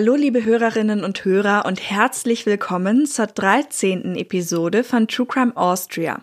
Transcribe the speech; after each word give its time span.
Hallo 0.00 0.14
liebe 0.14 0.44
Hörerinnen 0.44 1.02
und 1.02 1.24
Hörer 1.24 1.66
und 1.66 1.80
herzlich 1.80 2.46
willkommen 2.46 3.04
zur 3.04 3.26
13. 3.26 4.14
Episode 4.14 4.84
von 4.84 5.08
True 5.08 5.26
Crime 5.26 5.56
Austria. 5.56 6.22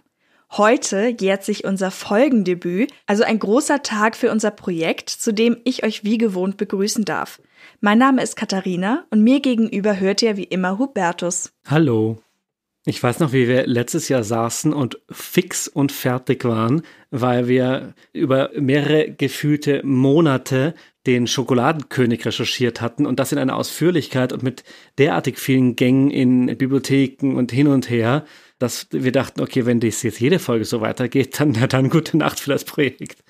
Heute 0.51 1.13
jährt 1.19 1.43
sich 1.43 1.65
unser 1.65 1.91
Folgendebüt, 1.91 2.93
also 3.05 3.25
ein 3.25 3.37
großer 3.37 3.83
Tag 3.83 4.15
für 4.15 4.31
unser 4.31 4.51
Projekt, 4.51 5.09
zu 5.09 5.33
dem 5.33 5.57
ich 5.65 5.83
euch 5.83 6.05
wie 6.05 6.17
gewohnt 6.17 6.55
begrüßen 6.55 7.03
darf. 7.03 7.41
Mein 7.81 7.97
Name 7.97 8.23
ist 8.23 8.37
Katharina 8.37 9.03
und 9.09 9.23
mir 9.23 9.41
gegenüber 9.41 9.99
hört 9.99 10.21
ihr 10.21 10.37
wie 10.37 10.45
immer 10.45 10.79
Hubertus. 10.79 11.51
Hallo. 11.67 12.21
Ich 12.85 13.03
weiß 13.03 13.19
noch, 13.19 13.33
wie 13.33 13.49
wir 13.49 13.67
letztes 13.67 14.07
Jahr 14.07 14.23
saßen 14.23 14.71
und 14.71 15.01
fix 15.11 15.67
und 15.67 15.91
fertig 15.91 16.45
waren, 16.45 16.83
weil 17.11 17.49
wir 17.49 17.93
über 18.13 18.51
mehrere 18.55 19.11
gefühlte 19.11 19.81
Monate 19.83 20.75
den 21.05 21.27
Schokoladenkönig 21.27 22.25
recherchiert 22.25 22.81
hatten 22.81 23.05
und 23.05 23.19
das 23.19 23.31
in 23.31 23.37
einer 23.37 23.55
Ausführlichkeit 23.55 24.33
und 24.33 24.43
mit 24.43 24.63
derartig 24.97 25.37
vielen 25.37 25.75
Gängen 25.75 26.09
in 26.09 26.45
Bibliotheken 26.57 27.35
und 27.35 27.51
hin 27.51 27.67
und 27.67 27.89
her, 27.89 28.25
dass 28.57 28.87
wir 28.91 29.11
dachten, 29.11 29.41
okay, 29.41 29.65
wenn 29.65 29.79
das 29.79 30.01
jetzt 30.03 30.19
jede 30.19 30.39
Folge 30.39 30.65
so 30.65 30.81
weitergeht, 30.81 31.39
dann, 31.39 31.55
na, 31.59 31.67
dann 31.67 31.89
gute 31.89 32.17
Nacht 32.17 32.39
für 32.39 32.51
das 32.51 32.63
Projekt. 32.63 33.23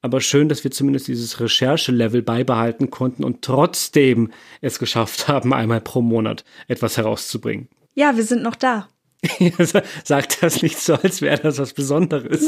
Aber 0.00 0.20
schön, 0.20 0.48
dass 0.48 0.64
wir 0.64 0.70
zumindest 0.70 1.08
dieses 1.08 1.40
Recherchelevel 1.40 2.22
beibehalten 2.22 2.90
konnten 2.90 3.24
und 3.24 3.42
trotzdem 3.42 4.32
es 4.60 4.78
geschafft 4.78 5.28
haben, 5.28 5.54
einmal 5.54 5.80
pro 5.80 6.02
Monat 6.02 6.44
etwas 6.68 6.96
herauszubringen. 6.96 7.68
Ja, 7.94 8.16
wir 8.16 8.24
sind 8.24 8.42
noch 8.42 8.56
da. 8.56 8.88
Sagt 10.04 10.42
das 10.42 10.62
nicht 10.62 10.78
so, 10.78 10.94
als 10.94 11.22
wäre 11.22 11.40
das 11.40 11.58
was 11.58 11.74
Besonderes. 11.74 12.44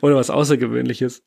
Oder 0.00 0.16
was 0.16 0.30
Außergewöhnliches. 0.30 1.22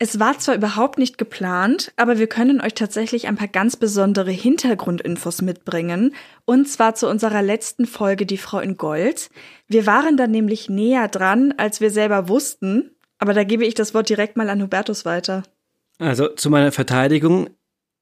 Es 0.00 0.18
war 0.18 0.38
zwar 0.38 0.56
überhaupt 0.56 0.98
nicht 0.98 1.18
geplant, 1.18 1.92
aber 1.96 2.18
wir 2.18 2.26
können 2.26 2.60
euch 2.60 2.74
tatsächlich 2.74 3.28
ein 3.28 3.36
paar 3.36 3.48
ganz 3.48 3.76
besondere 3.76 4.32
Hintergrundinfos 4.32 5.40
mitbringen. 5.40 6.14
Und 6.44 6.68
zwar 6.68 6.96
zu 6.96 7.08
unserer 7.08 7.42
letzten 7.42 7.86
Folge 7.86 8.26
Die 8.26 8.38
Frau 8.38 8.58
in 8.58 8.76
Gold. 8.76 9.30
Wir 9.68 9.86
waren 9.86 10.16
dann 10.16 10.32
nämlich 10.32 10.68
näher 10.68 11.06
dran, 11.06 11.54
als 11.56 11.80
wir 11.80 11.90
selber 11.90 12.28
wussten. 12.28 12.90
Aber 13.18 13.34
da 13.34 13.44
gebe 13.44 13.64
ich 13.64 13.74
das 13.74 13.94
Wort 13.94 14.08
direkt 14.08 14.36
mal 14.36 14.50
an 14.50 14.60
Hubertus 14.60 15.04
weiter. 15.04 15.44
Also 15.98 16.28
zu 16.28 16.50
meiner 16.50 16.72
Verteidigung, 16.72 17.50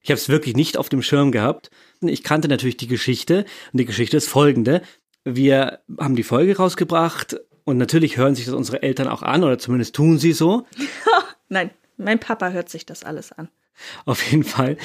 ich 0.01 0.09
habe 0.09 0.19
es 0.19 0.29
wirklich 0.29 0.55
nicht 0.55 0.77
auf 0.77 0.89
dem 0.89 1.03
Schirm 1.03 1.31
gehabt. 1.31 1.69
Ich 2.01 2.23
kannte 2.23 2.47
natürlich 2.47 2.77
die 2.77 2.87
Geschichte 2.87 3.45
und 3.71 3.79
die 3.79 3.85
Geschichte 3.85 4.17
ist 4.17 4.27
folgende. 4.27 4.81
Wir 5.23 5.79
haben 5.99 6.15
die 6.15 6.23
Folge 6.23 6.57
rausgebracht 6.57 7.39
und 7.63 7.77
natürlich 7.77 8.17
hören 8.17 8.33
sich 8.33 8.45
das 8.45 8.55
unsere 8.55 8.81
Eltern 8.81 9.07
auch 9.07 9.21
an 9.21 9.43
oder 9.43 9.59
zumindest 9.59 9.95
tun 9.95 10.17
sie 10.17 10.33
so. 10.33 10.65
Nein, 11.49 11.69
mein 11.97 12.19
Papa 12.19 12.49
hört 12.49 12.69
sich 12.69 12.85
das 12.85 13.03
alles 13.03 13.31
an. 13.31 13.49
Auf 14.05 14.23
jeden 14.31 14.43
Fall 14.43 14.77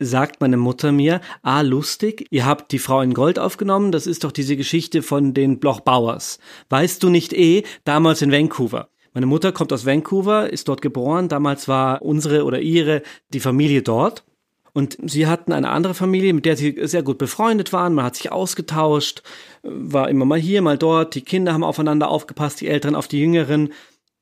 sagt 0.00 0.40
meine 0.40 0.56
Mutter 0.56 0.92
mir, 0.92 1.20
ah, 1.42 1.60
lustig, 1.60 2.26
ihr 2.30 2.46
habt 2.46 2.72
die 2.72 2.78
Frau 2.78 3.00
in 3.00 3.14
Gold 3.14 3.38
aufgenommen, 3.38 3.92
das 3.92 4.06
ist 4.06 4.24
doch 4.24 4.32
diese 4.32 4.56
Geschichte 4.56 5.02
von 5.02 5.34
den 5.34 5.60
Bloch 5.60 5.80
Bauers. 5.80 6.38
Weißt 6.68 7.02
du 7.02 7.10
nicht 7.10 7.32
eh, 7.32 7.62
damals 7.84 8.22
in 8.22 8.32
Vancouver. 8.32 8.88
Meine 9.12 9.26
Mutter 9.26 9.52
kommt 9.52 9.72
aus 9.72 9.86
Vancouver, 9.86 10.50
ist 10.50 10.66
dort 10.66 10.82
geboren, 10.82 11.28
damals 11.28 11.68
war 11.68 12.02
unsere 12.02 12.44
oder 12.44 12.60
ihre 12.60 13.02
die 13.32 13.40
Familie 13.40 13.82
dort. 13.82 14.24
Und 14.72 14.98
sie 15.08 15.28
hatten 15.28 15.52
eine 15.52 15.70
andere 15.70 15.94
Familie, 15.94 16.34
mit 16.34 16.44
der 16.44 16.56
sie 16.56 16.76
sehr 16.82 17.04
gut 17.04 17.16
befreundet 17.16 17.72
waren. 17.72 17.94
Man 17.94 18.04
hat 18.04 18.16
sich 18.16 18.32
ausgetauscht, 18.32 19.22
war 19.62 20.08
immer 20.08 20.24
mal 20.24 20.40
hier, 20.40 20.62
mal 20.62 20.76
dort. 20.76 21.14
Die 21.14 21.20
Kinder 21.22 21.52
haben 21.52 21.62
aufeinander 21.62 22.08
aufgepasst, 22.08 22.60
die 22.60 22.66
Älteren 22.66 22.96
auf 22.96 23.06
die 23.06 23.20
Jüngeren. 23.20 23.72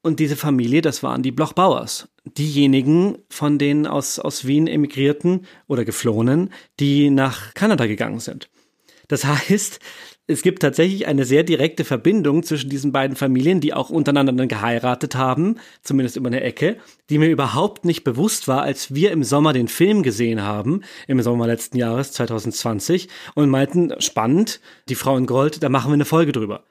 Und 0.02 0.18
diese 0.18 0.36
Familie, 0.36 0.82
das 0.82 1.02
waren 1.02 1.22
die 1.22 1.30
Bloch-Bauers. 1.30 2.08
Diejenigen 2.24 3.18
von 3.30 3.58
denen 3.58 3.86
aus, 3.86 4.18
aus 4.18 4.46
Wien 4.46 4.66
emigrierten 4.66 5.46
oder 5.68 5.84
geflohenen, 5.84 6.50
die 6.80 7.08
nach 7.10 7.54
Kanada 7.54 7.86
gegangen 7.86 8.20
sind. 8.20 8.48
Das 9.08 9.24
heißt, 9.24 9.78
es 10.26 10.42
gibt 10.42 10.62
tatsächlich 10.62 11.06
eine 11.06 11.24
sehr 11.24 11.42
direkte 11.42 11.84
Verbindung 11.84 12.42
zwischen 12.42 12.70
diesen 12.70 12.92
beiden 12.92 13.16
Familien, 13.16 13.60
die 13.60 13.74
auch 13.74 13.90
untereinander 13.90 14.32
dann 14.32 14.48
geheiratet 14.48 15.14
haben, 15.14 15.56
zumindest 15.82 16.16
über 16.16 16.28
eine 16.28 16.40
Ecke, 16.40 16.78
die 17.10 17.18
mir 17.18 17.28
überhaupt 17.28 17.84
nicht 17.84 18.04
bewusst 18.04 18.48
war, 18.48 18.62
als 18.62 18.94
wir 18.94 19.10
im 19.10 19.24
Sommer 19.24 19.52
den 19.52 19.68
Film 19.68 20.02
gesehen 20.02 20.42
haben, 20.42 20.82
im 21.08 21.20
Sommer 21.20 21.46
letzten 21.46 21.76
Jahres 21.76 22.12
2020, 22.12 23.08
und 23.34 23.50
meinten, 23.50 23.92
spannend, 24.00 24.60
die 24.88 24.94
Frau 24.94 25.16
in 25.16 25.26
Gold, 25.26 25.62
da 25.62 25.68
machen 25.68 25.90
wir 25.90 25.94
eine 25.94 26.04
Folge 26.04 26.32
drüber. 26.32 26.64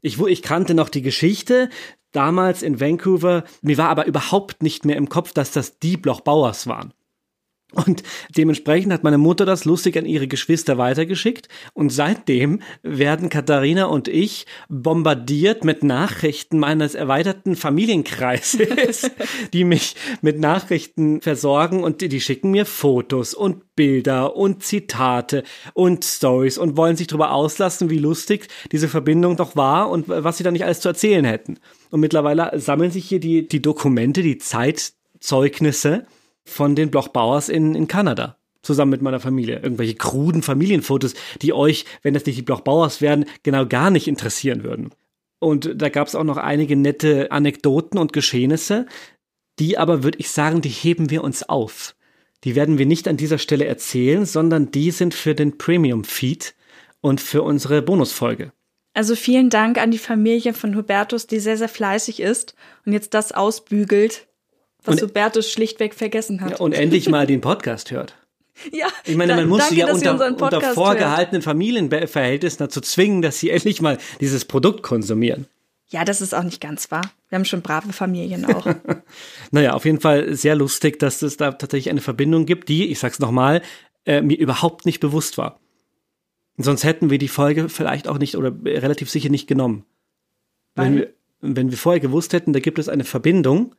Ich, 0.00 0.20
ich 0.20 0.42
kannte 0.42 0.74
noch 0.74 0.88
die 0.88 1.02
Geschichte, 1.02 1.68
damals 2.14 2.62
in 2.62 2.80
Vancouver. 2.80 3.44
Mir 3.62 3.78
war 3.78 3.88
aber 3.88 4.06
überhaupt 4.06 4.62
nicht 4.62 4.84
mehr 4.84 4.96
im 4.96 5.08
Kopf, 5.08 5.32
dass 5.32 5.52
das 5.52 5.78
die 5.78 5.96
Bloch 5.96 6.20
Bauers 6.20 6.66
waren. 6.66 6.92
Und 7.74 8.02
dementsprechend 8.36 8.92
hat 8.92 9.04
meine 9.04 9.18
Mutter 9.18 9.44
das 9.44 9.64
lustig 9.64 9.96
an 9.96 10.06
ihre 10.06 10.28
Geschwister 10.28 10.78
weitergeschickt. 10.78 11.48
Und 11.72 11.90
seitdem 11.90 12.60
werden 12.82 13.28
Katharina 13.28 13.86
und 13.86 14.06
ich 14.06 14.46
bombardiert 14.68 15.64
mit 15.64 15.82
Nachrichten 15.82 16.58
meines 16.58 16.94
erweiterten 16.94 17.56
Familienkreises, 17.56 19.10
die 19.52 19.64
mich 19.64 19.96
mit 20.22 20.38
Nachrichten 20.38 21.20
versorgen 21.20 21.82
und 21.82 22.00
die, 22.00 22.08
die 22.08 22.20
schicken 22.20 22.50
mir 22.50 22.64
Fotos 22.64 23.34
und 23.34 23.74
Bilder 23.74 24.36
und 24.36 24.62
Zitate 24.62 25.42
und 25.72 26.04
Stories 26.04 26.58
und 26.58 26.76
wollen 26.76 26.96
sich 26.96 27.08
darüber 27.08 27.32
auslassen, 27.32 27.90
wie 27.90 27.98
lustig 27.98 28.46
diese 28.70 28.88
Verbindung 28.88 29.36
doch 29.36 29.56
war 29.56 29.90
und 29.90 30.08
was 30.08 30.38
sie 30.38 30.44
da 30.44 30.52
nicht 30.52 30.64
alles 30.64 30.80
zu 30.80 30.88
erzählen 30.88 31.24
hätten. 31.24 31.58
Und 31.94 32.00
mittlerweile 32.00 32.58
sammeln 32.58 32.90
sich 32.90 33.06
hier 33.06 33.20
die, 33.20 33.46
die 33.46 33.62
Dokumente, 33.62 34.20
die 34.22 34.38
Zeitzeugnisse 34.38 36.06
von 36.44 36.74
den 36.74 36.90
Blochbauers 36.90 37.48
in, 37.48 37.76
in 37.76 37.86
Kanada. 37.86 38.36
Zusammen 38.62 38.90
mit 38.90 39.00
meiner 39.00 39.20
Familie. 39.20 39.60
Irgendwelche 39.60 39.94
kruden 39.94 40.42
Familienfotos, 40.42 41.14
die 41.40 41.52
euch, 41.52 41.84
wenn 42.02 42.12
das 42.12 42.26
nicht 42.26 42.36
die 42.36 42.42
Blochbauers 42.42 43.00
wären, 43.00 43.26
genau 43.44 43.64
gar 43.64 43.90
nicht 43.90 44.08
interessieren 44.08 44.64
würden. 44.64 44.90
Und 45.38 45.80
da 45.80 45.88
gab 45.88 46.08
es 46.08 46.16
auch 46.16 46.24
noch 46.24 46.36
einige 46.36 46.74
nette 46.74 47.30
Anekdoten 47.30 47.96
und 47.96 48.12
Geschehnisse, 48.12 48.86
die 49.60 49.78
aber, 49.78 50.02
würde 50.02 50.18
ich 50.18 50.30
sagen, 50.30 50.62
die 50.62 50.70
heben 50.70 51.10
wir 51.10 51.22
uns 51.22 51.48
auf. 51.48 51.94
Die 52.42 52.56
werden 52.56 52.76
wir 52.76 52.86
nicht 52.86 53.06
an 53.06 53.18
dieser 53.18 53.38
Stelle 53.38 53.66
erzählen, 53.66 54.26
sondern 54.26 54.72
die 54.72 54.90
sind 54.90 55.14
für 55.14 55.36
den 55.36 55.58
Premium-Feed 55.58 56.56
und 57.00 57.20
für 57.20 57.44
unsere 57.44 57.82
Bonusfolge. 57.82 58.50
Also 58.94 59.16
vielen 59.16 59.50
Dank 59.50 59.76
an 59.78 59.90
die 59.90 59.98
Familie 59.98 60.54
von 60.54 60.76
Hubertus, 60.76 61.26
die 61.26 61.40
sehr, 61.40 61.58
sehr 61.58 61.68
fleißig 61.68 62.20
ist 62.20 62.54
und 62.86 62.92
jetzt 62.92 63.12
das 63.12 63.32
ausbügelt, 63.32 64.28
was 64.84 65.02
und, 65.02 65.10
Hubertus 65.10 65.50
schlichtweg 65.50 65.94
vergessen 65.94 66.40
hat. 66.40 66.52
Ja, 66.52 66.56
und 66.58 66.72
endlich 66.72 67.08
mal 67.08 67.26
den 67.26 67.40
Podcast 67.40 67.90
hört. 67.90 68.14
Ja, 68.70 68.86
ich 69.04 69.16
meine, 69.16 69.34
man 69.34 69.48
muss 69.48 69.68
sie 69.68 69.78
ja 69.78 69.92
unter, 69.92 70.14
unter 70.14 70.60
vorgehaltenen. 70.74 71.42
Familienverhältnissen 71.42 72.58
dazu 72.58 72.80
zwingen, 72.80 73.20
dass 73.20 73.40
sie 73.40 73.50
endlich 73.50 73.82
mal 73.82 73.98
dieses 74.20 74.44
Produkt 74.44 74.84
konsumieren. 74.84 75.48
Ja, 75.88 76.04
das 76.04 76.20
ist 76.20 76.36
auch 76.36 76.44
nicht 76.44 76.60
ganz 76.60 76.88
wahr. 76.92 77.02
Wir 77.28 77.36
haben 77.36 77.44
schon 77.44 77.62
brave 77.62 77.92
Familien 77.92 78.44
auch. 78.44 78.64
naja, 79.50 79.72
auf 79.72 79.84
jeden 79.84 80.00
Fall 80.00 80.36
sehr 80.36 80.54
lustig, 80.54 81.00
dass 81.00 81.20
es 81.22 81.36
da 81.36 81.50
tatsächlich 81.50 81.90
eine 81.90 82.00
Verbindung 82.00 82.46
gibt, 82.46 82.68
die, 82.68 82.92
ich 82.92 83.00
sag's 83.00 83.18
nochmal, 83.18 83.60
äh, 84.06 84.22
mir 84.22 84.38
überhaupt 84.38 84.86
nicht 84.86 85.00
bewusst 85.00 85.36
war. 85.36 85.58
Sonst 86.56 86.84
hätten 86.84 87.10
wir 87.10 87.18
die 87.18 87.28
Folge 87.28 87.68
vielleicht 87.68 88.06
auch 88.06 88.18
nicht 88.18 88.36
oder 88.36 88.54
relativ 88.64 89.10
sicher 89.10 89.28
nicht 89.28 89.46
genommen. 89.46 89.84
Wenn 90.76 90.96
wir, 90.96 91.14
wenn 91.40 91.70
wir 91.70 91.78
vorher 91.78 92.00
gewusst 92.00 92.32
hätten, 92.32 92.52
da 92.52 92.60
gibt 92.60 92.78
es 92.78 92.88
eine 92.88 93.04
Verbindung, 93.04 93.74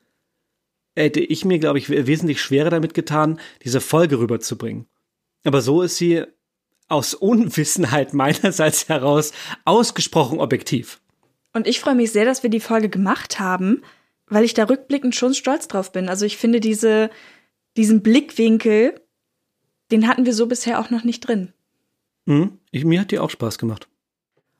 hätte 0.95 1.19
ich 1.19 1.45
mir, 1.45 1.59
glaube 1.59 1.77
ich, 1.77 1.89
wesentlich 1.89 2.41
schwerer 2.41 2.69
damit 2.69 2.93
getan, 2.93 3.39
diese 3.63 3.81
Folge 3.81 4.19
rüberzubringen. 4.19 4.87
Aber 5.43 5.61
so 5.61 5.81
ist 5.81 5.97
sie 5.97 6.23
aus 6.87 7.13
Unwissenheit 7.13 8.13
meinerseits 8.13 8.89
heraus 8.89 9.33
ausgesprochen 9.65 10.39
objektiv. 10.39 11.01
Und 11.53 11.67
ich 11.67 11.79
freue 11.79 11.95
mich 11.95 12.11
sehr, 12.11 12.25
dass 12.25 12.43
wir 12.43 12.49
die 12.49 12.59
Folge 12.59 12.89
gemacht 12.89 13.39
haben, 13.39 13.81
weil 14.27 14.43
ich 14.43 14.53
da 14.53 14.65
rückblickend 14.65 15.15
schon 15.15 15.33
stolz 15.33 15.67
drauf 15.67 15.91
bin. 15.91 16.09
Also 16.09 16.25
ich 16.25 16.37
finde 16.37 16.59
diese, 16.59 17.09
diesen 17.77 18.01
Blickwinkel, 18.01 18.99
den 19.91 20.07
hatten 20.07 20.25
wir 20.25 20.33
so 20.33 20.47
bisher 20.47 20.79
auch 20.79 20.89
noch 20.89 21.03
nicht 21.03 21.21
drin. 21.21 21.53
Mhm. 22.25 22.59
Ich, 22.75 22.83
mir 22.83 22.99
hat 22.99 23.11
die 23.11 23.19
auch 23.19 23.29
Spaß 23.29 23.57
gemacht. 23.57 23.87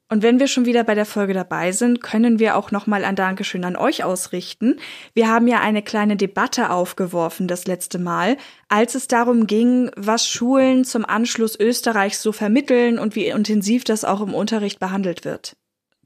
Und 0.08 0.24
wenn 0.24 0.40
wir 0.40 0.48
schon 0.48 0.66
wieder 0.66 0.86
bei 0.86 0.96
der 0.96 1.06
Folge 1.06 1.34
dabei 1.34 1.74
sind, 1.74 2.02
können 2.02 2.40
wir 2.40 2.56
auch 2.56 2.72
nochmal 2.72 3.04
ein 3.04 3.18
Dankeschön 3.18 3.66
an 3.66 3.76
euch 3.76 4.06
ausrichten. 4.06 4.80
Wir 5.14 5.28
haben 5.28 5.50
ja 5.50 5.60
eine 5.60 5.82
kleine 5.82 6.16
Debatte 6.16 6.70
aufgeworfen 6.70 7.50
das 7.50 7.68
letzte 7.68 8.00
Mal, 8.00 8.38
als 8.70 8.96
es 8.96 9.10
darum 9.10 9.48
ging, 9.48 9.92
was 9.98 10.30
Schulen 10.30 10.86
zum 10.86 11.04
Anschluss 11.04 11.60
Österreichs 11.60 12.22
so 12.22 12.32
vermitteln 12.32 13.00
und 13.00 13.18
wie 13.18 13.26
intensiv 13.26 13.84
das 13.84 14.06
auch 14.06 14.22
im 14.22 14.34
Unterricht 14.34 14.80
behandelt 14.80 15.26
wird. 15.26 15.58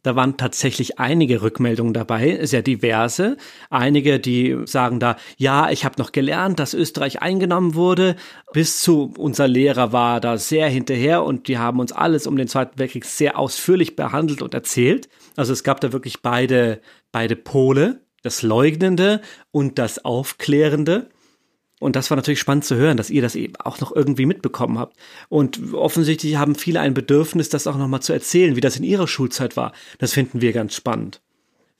Da 0.03 0.15
waren 0.15 0.37
tatsächlich 0.37 0.99
einige 0.99 1.41
Rückmeldungen 1.41 1.93
dabei, 1.93 2.45
sehr 2.45 2.61
diverse. 2.61 3.37
Einige, 3.69 4.19
die 4.19 4.57
sagen 4.65 4.99
da, 4.99 5.17
ja, 5.37 5.69
ich 5.69 5.85
habe 5.85 5.95
noch 5.97 6.11
gelernt, 6.11 6.59
dass 6.59 6.73
Österreich 6.73 7.21
eingenommen 7.21 7.75
wurde, 7.75 8.15
bis 8.53 8.81
zu 8.81 9.13
unser 9.17 9.47
Lehrer 9.47 9.91
war 9.91 10.21
da 10.21 10.37
sehr 10.37 10.69
hinterher 10.69 11.23
und 11.23 11.47
die 11.47 11.57
haben 11.57 11.79
uns 11.79 11.91
alles 11.91 12.27
um 12.27 12.37
den 12.37 12.47
Zweiten 12.47 12.79
Weltkrieg 12.79 13.05
sehr 13.05 13.37
ausführlich 13.37 13.95
behandelt 13.95 14.41
und 14.41 14.53
erzählt. 14.53 15.09
Also 15.35 15.53
es 15.53 15.63
gab 15.63 15.81
da 15.81 15.91
wirklich 15.91 16.21
beide, 16.21 16.81
beide 17.11 17.35
Pole, 17.35 18.01
das 18.23 18.41
Leugnende 18.41 19.21
und 19.51 19.79
das 19.79 20.03
Aufklärende. 20.03 21.09
Und 21.79 21.95
das 21.95 22.09
war 22.09 22.17
natürlich 22.17 22.39
spannend 22.39 22.65
zu 22.65 22.75
hören, 22.75 22.97
dass 22.97 23.09
ihr 23.09 23.21
das 23.21 23.35
eben 23.35 23.55
auch 23.55 23.79
noch 23.79 23.95
irgendwie 23.95 24.25
mitbekommen 24.25 24.77
habt. 24.77 24.97
Und 25.29 25.73
offensichtlich 25.73 26.35
haben 26.35 26.55
viele 26.55 26.81
ein 26.81 26.93
Bedürfnis, 26.93 27.49
das 27.49 27.67
auch 27.67 27.77
nochmal 27.77 28.01
zu 28.01 28.13
erzählen, 28.13 28.55
wie 28.55 28.61
das 28.61 28.77
in 28.77 28.83
ihrer 28.83 29.07
Schulzeit 29.07 29.55
war. 29.55 29.71
Das 29.97 30.13
finden 30.13 30.41
wir 30.41 30.51
ganz 30.51 30.75
spannend. 30.75 31.21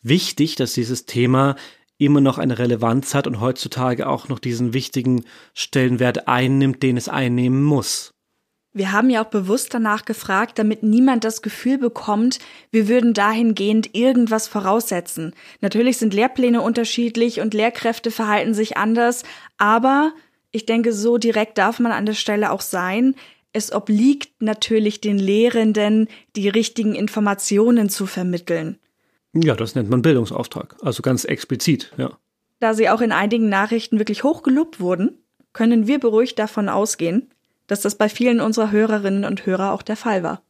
Wichtig, 0.01 0.55
dass 0.55 0.73
dieses 0.73 1.05
Thema 1.05 1.57
immer 1.97 2.21
noch 2.21 2.37
eine 2.37 2.57
Relevanz 2.57 3.13
hat 3.13 3.27
und 3.27 3.41
heutzutage 3.41 4.07
auch 4.07 4.29
noch 4.29 4.39
diesen 4.39 4.73
wichtigen 4.73 5.25
Stellenwert 5.53 6.29
einnimmt, 6.29 6.81
den 6.81 6.95
es 6.95 7.09
einnehmen 7.09 7.61
muss. 7.61 8.13
Wir 8.71 8.91
haben 8.91 9.09
ja 9.09 9.23
auch 9.23 9.29
bewusst 9.29 9.73
danach 9.73 10.05
gefragt, 10.05 10.59
damit 10.59 10.83
niemand 10.83 11.23
das 11.23 11.41
Gefühl 11.41 11.79
bekommt, 11.79 12.37
wir 12.69 12.87
würden 12.87 13.15
dahingehend 13.15 13.95
irgendwas 13.95 14.47
voraussetzen. 14.47 15.33
Natürlich 15.59 15.97
sind 15.97 16.13
Lehrpläne 16.13 16.61
unterschiedlich 16.61 17.41
und 17.41 17.55
Lehrkräfte 17.55 18.11
verhalten 18.11 18.53
sich 18.53 18.77
anders, 18.77 19.23
aber 19.57 20.13
ich 20.51 20.67
denke, 20.67 20.93
so 20.93 21.17
direkt 21.17 21.57
darf 21.57 21.79
man 21.79 21.91
an 21.91 22.05
der 22.05 22.13
Stelle 22.13 22.51
auch 22.51 22.61
sein. 22.61 23.15
Es 23.53 23.71
obliegt 23.71 24.41
natürlich 24.41 25.01
den 25.01 25.17
Lehrenden, 25.17 26.07
die 26.35 26.49
richtigen 26.49 26.93
Informationen 26.93 27.89
zu 27.89 28.05
vermitteln. 28.05 28.77
Ja, 29.33 29.55
das 29.55 29.73
nennt 29.73 29.89
man 29.89 30.03
Bildungsauftrag, 30.03 30.75
also 30.81 31.01
ganz 31.01 31.25
explizit, 31.25 31.91
ja. 31.97 32.17
Da 32.59 32.73
sie 32.73 32.89
auch 32.89 33.01
in 33.01 33.11
einigen 33.11 33.49
Nachrichten 33.49 33.99
wirklich 33.99 34.23
hochgelobt 34.23 34.79
wurden, 34.79 35.17
können 35.53 35.87
wir 35.87 35.99
beruhigt 35.99 36.37
davon 36.37 36.67
ausgehen, 36.67 37.31
dass 37.69 37.81
das 37.81 37.95
bei 37.95 38.09
vielen 38.09 38.41
unserer 38.41 38.71
Hörerinnen 38.71 39.23
und 39.23 39.45
Hörer 39.45 39.71
auch 39.71 39.83
der 39.83 39.95
Fall 39.95 40.23
war. 40.23 40.43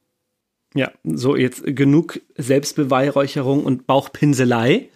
Ja, 0.73 0.91
so 1.03 1.35
jetzt 1.35 1.63
genug 1.65 2.21
Selbstbeweihräucherung 2.37 3.63
und 3.63 3.87
Bauchpinselei. 3.87 4.89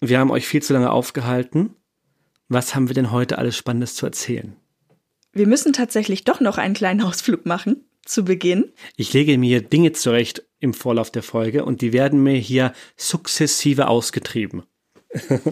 Wir 0.00 0.18
haben 0.18 0.30
euch 0.30 0.46
viel 0.46 0.62
zu 0.62 0.72
lange 0.72 0.90
aufgehalten. 0.90 1.74
Was 2.48 2.74
haben 2.74 2.88
wir 2.88 2.94
denn 2.94 3.12
heute 3.12 3.38
alles 3.38 3.56
Spannendes 3.56 3.94
zu 3.94 4.06
erzählen? 4.06 4.56
Wir 5.32 5.46
müssen 5.46 5.72
tatsächlich 5.72 6.24
doch 6.24 6.40
noch 6.40 6.58
einen 6.58 6.74
kleinen 6.74 7.02
Ausflug 7.02 7.46
machen 7.46 7.84
zu 8.04 8.24
Beginn. 8.24 8.72
Ich 8.96 9.12
lege 9.12 9.36
mir 9.36 9.60
Dinge 9.60 9.92
zurecht 9.92 10.42
im 10.58 10.74
Vorlauf 10.74 11.10
der 11.10 11.22
Folge 11.22 11.64
und 11.64 11.82
die 11.82 11.92
werden 11.92 12.22
mir 12.22 12.36
hier 12.36 12.72
sukzessive 12.96 13.86
ausgetrieben. 13.88 14.64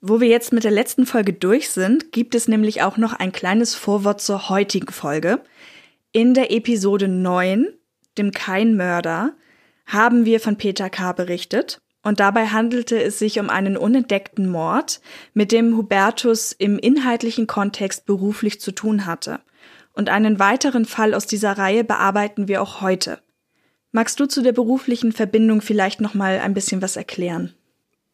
Wo 0.00 0.20
wir 0.20 0.28
jetzt 0.28 0.52
mit 0.52 0.62
der 0.62 0.70
letzten 0.70 1.06
Folge 1.06 1.32
durch 1.32 1.70
sind, 1.70 2.12
gibt 2.12 2.36
es 2.36 2.46
nämlich 2.46 2.82
auch 2.82 2.98
noch 2.98 3.14
ein 3.14 3.32
kleines 3.32 3.74
Vorwort 3.74 4.20
zur 4.20 4.48
heutigen 4.48 4.92
Folge. 4.92 5.40
In 6.12 6.34
der 6.34 6.52
Episode 6.52 7.08
9, 7.08 7.66
dem 8.16 8.30
Kein-Mörder, 8.30 9.34
haben 9.86 10.24
wir 10.24 10.38
von 10.38 10.56
Peter 10.56 10.88
K. 10.88 11.12
berichtet. 11.12 11.80
Und 12.04 12.20
dabei 12.20 12.46
handelte 12.46 13.02
es 13.02 13.18
sich 13.18 13.40
um 13.40 13.50
einen 13.50 13.76
unentdeckten 13.76 14.48
Mord, 14.48 15.00
mit 15.34 15.50
dem 15.50 15.76
Hubertus 15.76 16.52
im 16.52 16.78
inhaltlichen 16.78 17.48
Kontext 17.48 18.06
beruflich 18.06 18.60
zu 18.60 18.70
tun 18.70 19.04
hatte. 19.04 19.40
Und 19.92 20.10
einen 20.10 20.38
weiteren 20.38 20.84
Fall 20.84 21.12
aus 21.12 21.26
dieser 21.26 21.58
Reihe 21.58 21.82
bearbeiten 21.82 22.46
wir 22.46 22.62
auch 22.62 22.80
heute. 22.82 23.18
Magst 23.90 24.20
du 24.20 24.26
zu 24.26 24.42
der 24.42 24.52
beruflichen 24.52 25.10
Verbindung 25.10 25.60
vielleicht 25.60 26.00
noch 26.00 26.14
mal 26.14 26.38
ein 26.38 26.54
bisschen 26.54 26.82
was 26.82 26.96
erklären? 26.96 27.52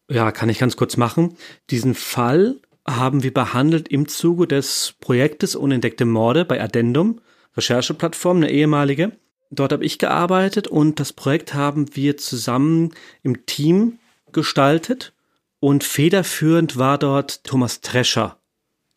Ja, 0.09 0.31
kann 0.31 0.49
ich 0.49 0.59
ganz 0.59 0.77
kurz 0.77 0.97
machen. 0.97 1.35
Diesen 1.69 1.95
Fall 1.95 2.57
haben 2.87 3.23
wir 3.23 3.33
behandelt 3.33 3.87
im 3.87 4.07
Zuge 4.07 4.47
des 4.47 4.93
Projektes 4.99 5.55
Unentdeckte 5.55 6.05
Morde 6.05 6.45
bei 6.45 6.61
Addendum, 6.61 7.21
Rechercheplattform, 7.57 8.37
eine 8.37 8.51
ehemalige. 8.51 9.13
Dort 9.49 9.71
habe 9.71 9.85
ich 9.85 9.97
gearbeitet 9.97 10.67
und 10.67 10.99
das 10.99 11.13
Projekt 11.13 11.53
haben 11.53 11.95
wir 11.95 12.17
zusammen 12.17 12.93
im 13.23 13.45
Team 13.45 13.99
gestaltet 14.31 15.13
und 15.59 15.83
federführend 15.83 16.77
war 16.77 16.97
dort 16.97 17.43
Thomas 17.43 17.81
Trescher, 17.81 18.37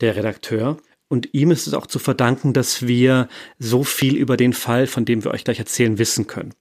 der 0.01 0.15
Redakteur. 0.15 0.77
Und 1.07 1.33
ihm 1.33 1.49
ist 1.49 1.65
es 1.65 1.73
auch 1.73 1.87
zu 1.87 1.97
verdanken, 1.97 2.53
dass 2.53 2.85
wir 2.85 3.27
so 3.57 3.83
viel 3.83 4.15
über 4.15 4.37
den 4.37 4.53
Fall, 4.53 4.85
von 4.85 5.05
dem 5.05 5.23
wir 5.23 5.31
euch 5.31 5.43
gleich 5.43 5.57
erzählen, 5.57 5.97
wissen 5.97 6.27
können. 6.27 6.53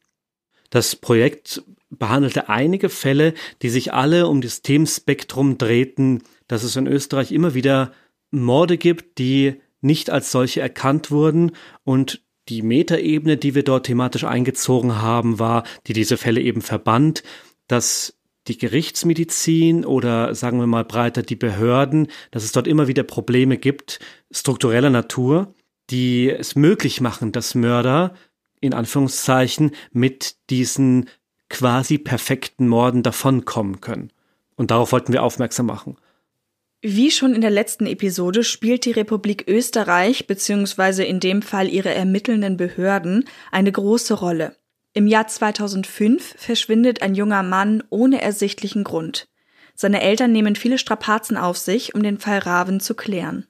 Das 0.71 0.97
Projekt 0.97 1.63
behandelte 1.91 2.49
einige 2.49 2.89
Fälle, 2.89 3.35
die 3.63 3.71
sich 3.71 3.93
alle 3.93 4.27
um 4.27 4.41
das 4.41 4.63
Themenspektrum 4.63 5.59
drehten, 5.59 6.23
dass 6.47 6.63
es 6.63 6.77
in 6.77 6.87
Österreich 6.87 7.33
immer 7.33 7.55
wieder 7.55 7.93
Morde 8.31 8.77
gibt, 8.77 9.19
die 9.19 9.61
nicht 9.81 10.11
als 10.11 10.31
solche 10.31 10.61
erkannt 10.61 11.11
wurden. 11.11 11.53
Und 11.85 12.23
die 12.49 12.63
Metaebene, 12.63 13.37
die 13.37 13.55
wir 13.55 13.63
dort 13.63 13.87
thematisch 13.87 14.25
eingezogen 14.25 14.97
haben, 14.97 15.39
war, 15.39 15.65
die 15.87 15.93
diese 15.93 16.17
Fälle 16.17 16.41
eben 16.41 16.63
verband, 16.63 17.23
dass 17.67 18.15
die 18.49 18.59
Gerichtsmedizin 18.59 19.85
oder 19.85 20.35
sagen 20.35 20.59
wir 20.59 20.67
mal 20.67 20.85
breiter 20.85 21.23
die 21.23 21.37
Behörden, 21.37 22.09
dass 22.31 22.45
es 22.45 22.53
dort 22.53 22.67
immer 22.67 22.89
wieder 22.89 23.03
Probleme 23.03 23.59
gibt, 23.59 24.01
struktureller 24.31 24.91
Natur, 24.91 25.55
die 25.91 26.31
es 26.31 26.55
möglich 26.55 27.01
machen, 27.01 27.33
dass 27.33 27.55
Mörder 27.55 28.15
in 28.61 28.75
Anführungszeichen 28.75 29.73
mit 29.93 30.37
diesen 30.51 31.09
quasi 31.49 31.99
perfekten 31.99 32.69
Morden 32.69 33.03
davonkommen 33.03 33.81
können. 33.81 34.13
Und 34.57 34.71
darauf 34.71 34.93
wollten 34.93 35.13
wir 35.13 35.23
aufmerksam 35.23 35.67
machen. 35.67 35.97
Wie 36.81 37.11
schon 37.11 37.35
in 37.35 37.41
der 37.41 37.51
letzten 37.51 37.87
Episode 37.87 38.45
spielt 38.45 38.85
die 38.85 38.93
Republik 38.93 39.45
Österreich 39.49 40.27
bzw. 40.27 41.05
in 41.05 41.19
dem 41.19 41.43
Fall 41.43 41.69
ihre 41.69 41.93
ermittelnden 41.93 42.57
Behörden 42.57 43.25
eine 43.51 43.73
große 43.73 44.15
Rolle. 44.15 44.55
Im 44.95 45.07
Jahr 45.07 45.27
2005 45.27 46.37
verschwindet 46.39 47.03
ein 47.03 47.15
junger 47.15 47.43
Mann 47.43 47.83
ohne 47.91 48.23
ersichtlichen 48.23 48.85
Grund. 48.85 49.29
Seine 49.75 50.03
Eltern 50.03 50.33
nehmen 50.33 50.57
viele 50.57 50.79
Strapazen 50.79 51.37
auf 51.37 51.59
sich, 51.59 51.95
um 51.95 52.03
den 52.03 52.19
Fall 52.19 52.39
Raven 52.39 52.81
zu 52.81 52.95
klären. 52.95 53.47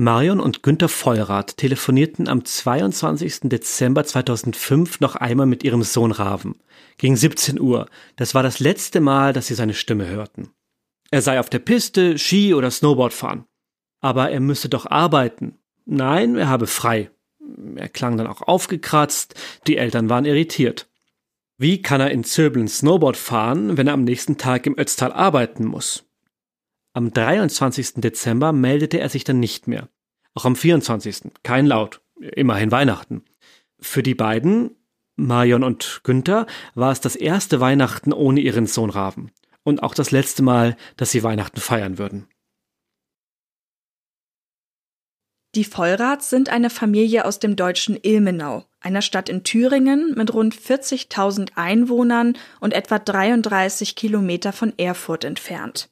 Marion 0.00 0.38
und 0.38 0.62
Günter 0.62 0.88
Vollrath 0.88 1.56
telefonierten 1.56 2.28
am 2.28 2.44
22. 2.44 3.48
Dezember 3.48 4.04
2005 4.04 5.00
noch 5.00 5.16
einmal 5.16 5.46
mit 5.46 5.64
ihrem 5.64 5.82
Sohn 5.82 6.12
Raven. 6.12 6.54
Gegen 6.98 7.16
17 7.16 7.58
Uhr. 7.58 7.88
Das 8.14 8.32
war 8.32 8.44
das 8.44 8.60
letzte 8.60 9.00
Mal, 9.00 9.32
dass 9.32 9.48
sie 9.48 9.56
seine 9.56 9.74
Stimme 9.74 10.06
hörten. 10.06 10.50
Er 11.10 11.20
sei 11.20 11.40
auf 11.40 11.50
der 11.50 11.58
Piste, 11.58 12.16
Ski 12.16 12.54
oder 12.54 12.70
Snowboard 12.70 13.12
fahren. 13.12 13.46
Aber 14.00 14.30
er 14.30 14.38
müsse 14.38 14.68
doch 14.68 14.86
arbeiten. 14.86 15.58
Nein, 15.84 16.36
er 16.36 16.48
habe 16.48 16.68
frei. 16.68 17.10
Er 17.74 17.88
klang 17.88 18.16
dann 18.16 18.28
auch 18.28 18.42
aufgekratzt, 18.42 19.34
die 19.66 19.78
Eltern 19.78 20.08
waren 20.08 20.26
irritiert. 20.26 20.88
Wie 21.56 21.82
kann 21.82 22.00
er 22.00 22.12
in 22.12 22.22
Zöbeln 22.22 22.68
Snowboard 22.68 23.16
fahren, 23.16 23.76
wenn 23.76 23.88
er 23.88 23.94
am 23.94 24.04
nächsten 24.04 24.38
Tag 24.38 24.64
im 24.66 24.78
Ötztal 24.78 25.12
arbeiten 25.12 25.64
muss? 25.64 26.07
Am 26.98 27.12
23. 27.12 28.00
Dezember 28.00 28.50
meldete 28.50 28.98
er 28.98 29.08
sich 29.08 29.22
dann 29.22 29.38
nicht 29.38 29.68
mehr. 29.68 29.88
Auch 30.34 30.44
am 30.44 30.56
24. 30.56 31.30
kein 31.44 31.64
Laut. 31.64 32.00
Immerhin 32.18 32.72
Weihnachten. 32.72 33.22
Für 33.78 34.02
die 34.02 34.16
beiden, 34.16 34.74
Marion 35.14 35.62
und 35.62 36.00
Günther, 36.02 36.46
war 36.74 36.90
es 36.90 37.00
das 37.00 37.14
erste 37.14 37.60
Weihnachten 37.60 38.12
ohne 38.12 38.40
ihren 38.40 38.66
Sohn 38.66 38.90
Raven. 38.90 39.30
Und 39.62 39.84
auch 39.84 39.94
das 39.94 40.10
letzte 40.10 40.42
Mal, 40.42 40.76
dass 40.96 41.12
sie 41.12 41.22
Weihnachten 41.22 41.60
feiern 41.60 41.98
würden. 41.98 42.26
Die 45.54 45.62
Vollraths 45.62 46.30
sind 46.30 46.48
eine 46.48 46.68
Familie 46.68 47.26
aus 47.26 47.38
dem 47.38 47.54
deutschen 47.54 47.96
Ilmenau, 48.02 48.64
einer 48.80 49.02
Stadt 49.02 49.28
in 49.28 49.44
Thüringen 49.44 50.16
mit 50.16 50.34
rund 50.34 50.52
40.000 50.52 51.50
Einwohnern 51.54 52.36
und 52.58 52.72
etwa 52.72 52.98
33 52.98 53.94
Kilometer 53.94 54.52
von 54.52 54.76
Erfurt 54.76 55.22
entfernt. 55.22 55.90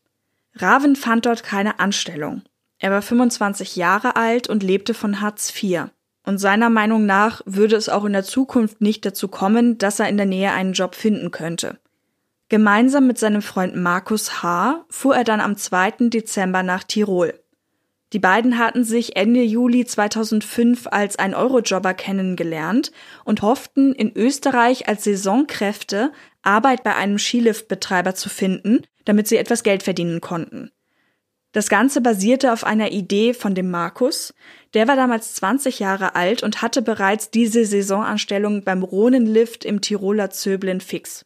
Raven 0.56 0.96
fand 0.96 1.26
dort 1.26 1.42
keine 1.42 1.78
Anstellung. 1.78 2.42
Er 2.78 2.90
war 2.90 3.02
25 3.02 3.76
Jahre 3.76 4.16
alt 4.16 4.48
und 4.48 4.62
lebte 4.62 4.94
von 4.94 5.20
Hartz 5.20 5.52
IV. 5.54 5.84
Und 6.24 6.38
seiner 6.38 6.70
Meinung 6.70 7.06
nach 7.06 7.40
würde 7.46 7.76
es 7.76 7.88
auch 7.88 8.04
in 8.04 8.12
der 8.12 8.24
Zukunft 8.24 8.80
nicht 8.80 9.06
dazu 9.06 9.28
kommen, 9.28 9.78
dass 9.78 10.00
er 10.00 10.08
in 10.08 10.16
der 10.16 10.26
Nähe 10.26 10.52
einen 10.52 10.72
Job 10.72 10.94
finden 10.94 11.30
könnte. 11.30 11.78
Gemeinsam 12.48 13.06
mit 13.06 13.18
seinem 13.18 13.42
Freund 13.42 13.76
Markus 13.76 14.42
H. 14.42 14.84
fuhr 14.88 15.16
er 15.16 15.24
dann 15.24 15.40
am 15.40 15.56
2. 15.56 16.08
Dezember 16.10 16.62
nach 16.62 16.84
Tirol. 16.84 17.34
Die 18.12 18.20
beiden 18.20 18.58
hatten 18.58 18.84
sich 18.84 19.16
Ende 19.16 19.42
Juli 19.42 19.84
2005 19.84 20.86
als 20.90 21.18
ein 21.18 21.34
Eurojobber 21.34 21.92
kennengelernt 21.92 22.92
und 23.24 23.42
hofften, 23.42 23.92
in 23.92 24.16
Österreich 24.16 24.88
als 24.88 25.04
Saisonkräfte 25.04 26.12
Arbeit 26.42 26.84
bei 26.84 26.94
einem 26.94 27.18
Skiliftbetreiber 27.18 28.14
zu 28.14 28.28
finden, 28.28 28.82
damit 29.06 29.26
sie 29.26 29.38
etwas 29.38 29.62
Geld 29.62 29.82
verdienen 29.82 30.20
konnten. 30.20 30.70
Das 31.52 31.70
Ganze 31.70 32.02
basierte 32.02 32.52
auf 32.52 32.64
einer 32.64 32.92
Idee 32.92 33.32
von 33.32 33.54
dem 33.54 33.70
Markus. 33.70 34.34
Der 34.74 34.88
war 34.88 34.96
damals 34.96 35.34
20 35.36 35.78
Jahre 35.78 36.14
alt 36.14 36.42
und 36.42 36.60
hatte 36.60 36.82
bereits 36.82 37.30
diese 37.30 37.64
Saisonanstellung 37.64 38.62
beim 38.62 38.82
Rhonenlift 38.82 39.64
im 39.64 39.80
Tiroler 39.80 40.28
Zöblen 40.28 40.82
fix. 40.82 41.24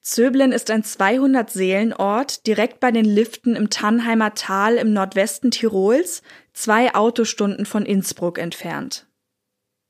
Zöblen 0.00 0.52
ist 0.52 0.70
ein 0.70 0.82
200-Seelen-Ort 0.82 2.46
direkt 2.46 2.80
bei 2.80 2.90
den 2.90 3.04
Liften 3.04 3.54
im 3.54 3.68
Tannheimer 3.68 4.34
Tal 4.34 4.76
im 4.76 4.94
Nordwesten 4.94 5.50
Tirols, 5.50 6.22
zwei 6.54 6.94
Autostunden 6.94 7.66
von 7.66 7.84
Innsbruck 7.84 8.38
entfernt. 8.38 9.06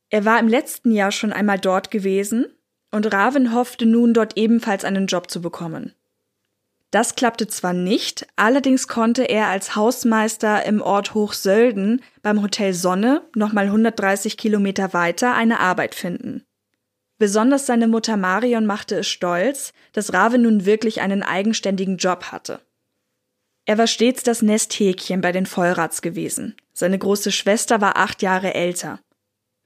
Er 0.09 0.25
war 0.25 0.37
im 0.39 0.49
letzten 0.49 0.91
Jahr 0.91 1.13
schon 1.13 1.31
einmal 1.31 1.59
dort 1.59 1.91
gewesen 1.91 2.47
und 2.91 3.13
Raven 3.13 3.53
hoffte 3.53 3.85
nun 3.85 4.13
dort 4.13 4.35
ebenfalls 4.35 4.83
einen 4.83 5.07
Job 5.07 5.31
zu 5.31 5.41
bekommen. 5.41 5.93
Das 6.91 7.15
klappte 7.15 7.47
zwar 7.47 7.73
nicht, 7.73 8.25
allerdings 8.35 8.87
konnte 8.87 9.23
er 9.23 9.47
als 9.47 9.75
Hausmeister 9.75 10.65
im 10.65 10.81
Ort 10.81 11.13
Hochsölden 11.13 12.01
beim 12.23 12.41
Hotel 12.41 12.73
Sonne, 12.73 13.21
nochmal 13.35 13.65
130 13.65 14.37
Kilometer 14.37 14.93
weiter, 14.93 15.35
eine 15.35 15.59
Arbeit 15.59 15.93
finden. 15.93 16.43
Besonders 17.19 17.67
seine 17.67 17.87
Mutter 17.87 18.17
Marion 18.17 18.65
machte 18.65 18.95
es 18.95 19.07
stolz, 19.07 19.73
dass 19.91 20.13
Rave 20.13 20.39
nun 20.39 20.65
wirklich 20.65 21.01
einen 21.01 21.21
eigenständigen 21.21 21.97
Job 21.97 22.31
hatte. 22.31 22.61
Er 23.65 23.77
war 23.77 23.87
stets 23.87 24.23
das 24.23 24.41
Nesthäkchen 24.41 25.21
bei 25.21 25.31
den 25.31 25.45
Vollrats 25.45 26.01
gewesen. 26.01 26.55
Seine 26.73 26.97
große 26.97 27.31
Schwester 27.31 27.81
war 27.81 27.97
acht 27.97 28.23
Jahre 28.23 28.55
älter. 28.55 28.99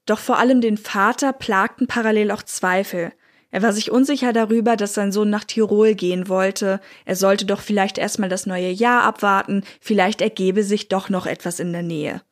Doch 0.05 0.19
vor 0.19 0.39
allem 0.39 0.59
den 0.59 0.77
Vater 0.77 1.31
plagten 1.31 1.87
parallel 1.87 2.31
auch 2.31 2.43
Zweifel. 2.43 3.13
Er 3.53 3.61
war 3.61 3.71
sich 3.71 3.91
unsicher 3.91 4.33
darüber, 4.33 4.75
dass 4.75 4.95
sein 4.95 5.11
Sohn 5.11 5.29
nach 5.29 5.43
Tirol 5.43 5.93
gehen 5.93 6.27
wollte. 6.27 6.81
Er 7.05 7.15
sollte 7.15 7.45
doch 7.45 7.61
vielleicht 7.61 7.99
erstmal 7.99 8.27
das 8.27 8.47
neue 8.47 8.71
Jahr 8.71 9.03
abwarten, 9.03 9.61
vielleicht 9.79 10.21
ergebe 10.21 10.63
sich 10.63 10.87
doch 10.87 11.07
noch 11.07 11.27
etwas 11.27 11.59
in 11.59 11.71
der 11.71 11.83
Nähe. 11.83 12.23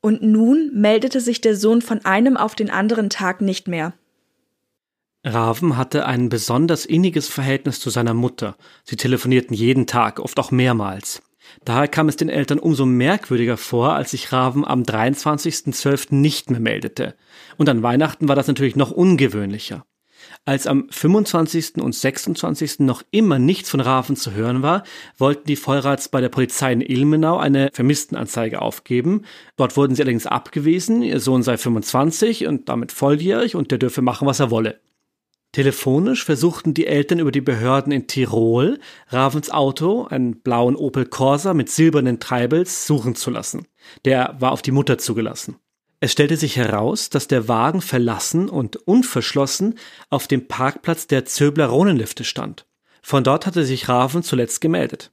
Und 0.00 0.22
nun 0.22 0.72
meldete 0.74 1.20
sich 1.20 1.40
der 1.40 1.54
Sohn 1.54 1.82
von 1.82 2.04
einem 2.04 2.36
auf 2.36 2.56
den 2.56 2.68
anderen 2.68 3.10
Tag 3.10 3.42
nicht 3.42 3.68
mehr. 3.68 3.94
Raven 5.24 5.76
hatte 5.76 6.04
ein 6.04 6.30
besonders 6.30 6.84
inniges 6.84 7.28
Verhältnis 7.28 7.78
zu 7.78 7.88
seiner 7.88 8.14
Mutter. 8.14 8.56
Sie 8.82 8.96
telefonierten 8.96 9.54
jeden 9.54 9.86
Tag, 9.86 10.18
oft 10.18 10.36
auch 10.40 10.50
mehrmals. 10.50 11.22
Daher 11.64 11.86
kam 11.86 12.08
es 12.08 12.16
den 12.16 12.28
Eltern 12.28 12.58
umso 12.58 12.86
merkwürdiger 12.86 13.56
vor, 13.56 13.92
als 13.92 14.10
sich 14.10 14.32
Raven 14.32 14.64
am 14.64 14.82
23.12. 14.82 16.12
nicht 16.16 16.50
mehr 16.50 16.58
meldete. 16.58 17.14
Und 17.56 17.68
an 17.68 17.84
Weihnachten 17.84 18.26
war 18.26 18.34
das 18.34 18.48
natürlich 18.48 18.74
noch 18.74 18.90
ungewöhnlicher. 18.90 19.86
Als 20.48 20.68
am 20.68 20.86
25. 20.90 21.78
und 21.78 21.92
26. 21.92 22.78
noch 22.78 23.02
immer 23.10 23.40
nichts 23.40 23.68
von 23.68 23.80
Raven 23.80 24.14
zu 24.14 24.32
hören 24.32 24.62
war, 24.62 24.84
wollten 25.18 25.48
die 25.48 25.56
Vollrats 25.56 26.08
bei 26.08 26.20
der 26.20 26.28
Polizei 26.28 26.72
in 26.72 26.80
Ilmenau 26.80 27.36
eine 27.36 27.70
Vermisstenanzeige 27.72 28.62
aufgeben. 28.62 29.22
Dort 29.56 29.76
wurden 29.76 29.96
sie 29.96 30.02
allerdings 30.02 30.26
abgewiesen, 30.26 31.02
ihr 31.02 31.18
Sohn 31.18 31.42
sei 31.42 31.56
25 31.56 32.46
und 32.46 32.68
damit 32.68 32.92
volljährig 32.92 33.56
und 33.56 33.72
der 33.72 33.78
dürfe 33.78 34.02
machen, 34.02 34.28
was 34.28 34.38
er 34.38 34.52
wolle. 34.52 34.78
Telefonisch 35.50 36.24
versuchten 36.24 36.74
die 36.74 36.86
Eltern 36.86 37.18
über 37.18 37.32
die 37.32 37.40
Behörden 37.40 37.90
in 37.90 38.06
Tirol, 38.06 38.78
Ravens 39.08 39.50
Auto, 39.50 40.04
einen 40.04 40.42
blauen 40.42 40.76
Opel 40.76 41.06
Corsa 41.06 41.54
mit 41.54 41.70
silbernen 41.70 42.20
Treibels, 42.20 42.86
suchen 42.86 43.16
zu 43.16 43.30
lassen. 43.30 43.66
Der 44.04 44.36
war 44.38 44.52
auf 44.52 44.62
die 44.62 44.70
Mutter 44.70 44.96
zugelassen. 44.98 45.56
Es 46.00 46.12
stellte 46.12 46.36
sich 46.36 46.56
heraus, 46.56 47.08
dass 47.08 47.26
der 47.26 47.48
Wagen 47.48 47.80
verlassen 47.80 48.48
und 48.48 48.76
unverschlossen 48.76 49.78
auf 50.10 50.28
dem 50.28 50.46
Parkplatz 50.46 51.06
der 51.06 51.24
Zöbler 51.24 51.66
Ronenlifte 51.66 52.24
stand. 52.24 52.66
Von 53.02 53.24
dort 53.24 53.46
hatte 53.46 53.64
sich 53.64 53.88
Raven 53.88 54.22
zuletzt 54.22 54.60
gemeldet. 54.60 55.12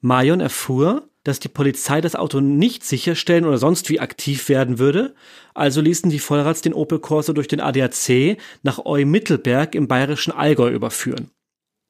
Marion 0.00 0.40
erfuhr, 0.40 1.08
dass 1.24 1.38
die 1.38 1.48
Polizei 1.48 2.00
das 2.00 2.16
Auto 2.16 2.40
nicht 2.40 2.84
sicherstellen 2.84 3.44
oder 3.44 3.58
sonst 3.58 3.88
wie 3.88 4.00
aktiv 4.00 4.48
werden 4.48 4.78
würde, 4.78 5.14
also 5.54 5.80
ließen 5.80 6.10
die 6.10 6.18
Vollrats 6.18 6.62
den 6.62 6.74
Opel 6.74 6.98
Corsa 6.98 7.32
durch 7.32 7.46
den 7.46 7.60
ADAC 7.60 8.38
nach 8.62 8.84
Eu-Mittelberg 8.84 9.74
im 9.74 9.86
bayerischen 9.86 10.32
Allgäu 10.32 10.70
überführen. 10.70 11.30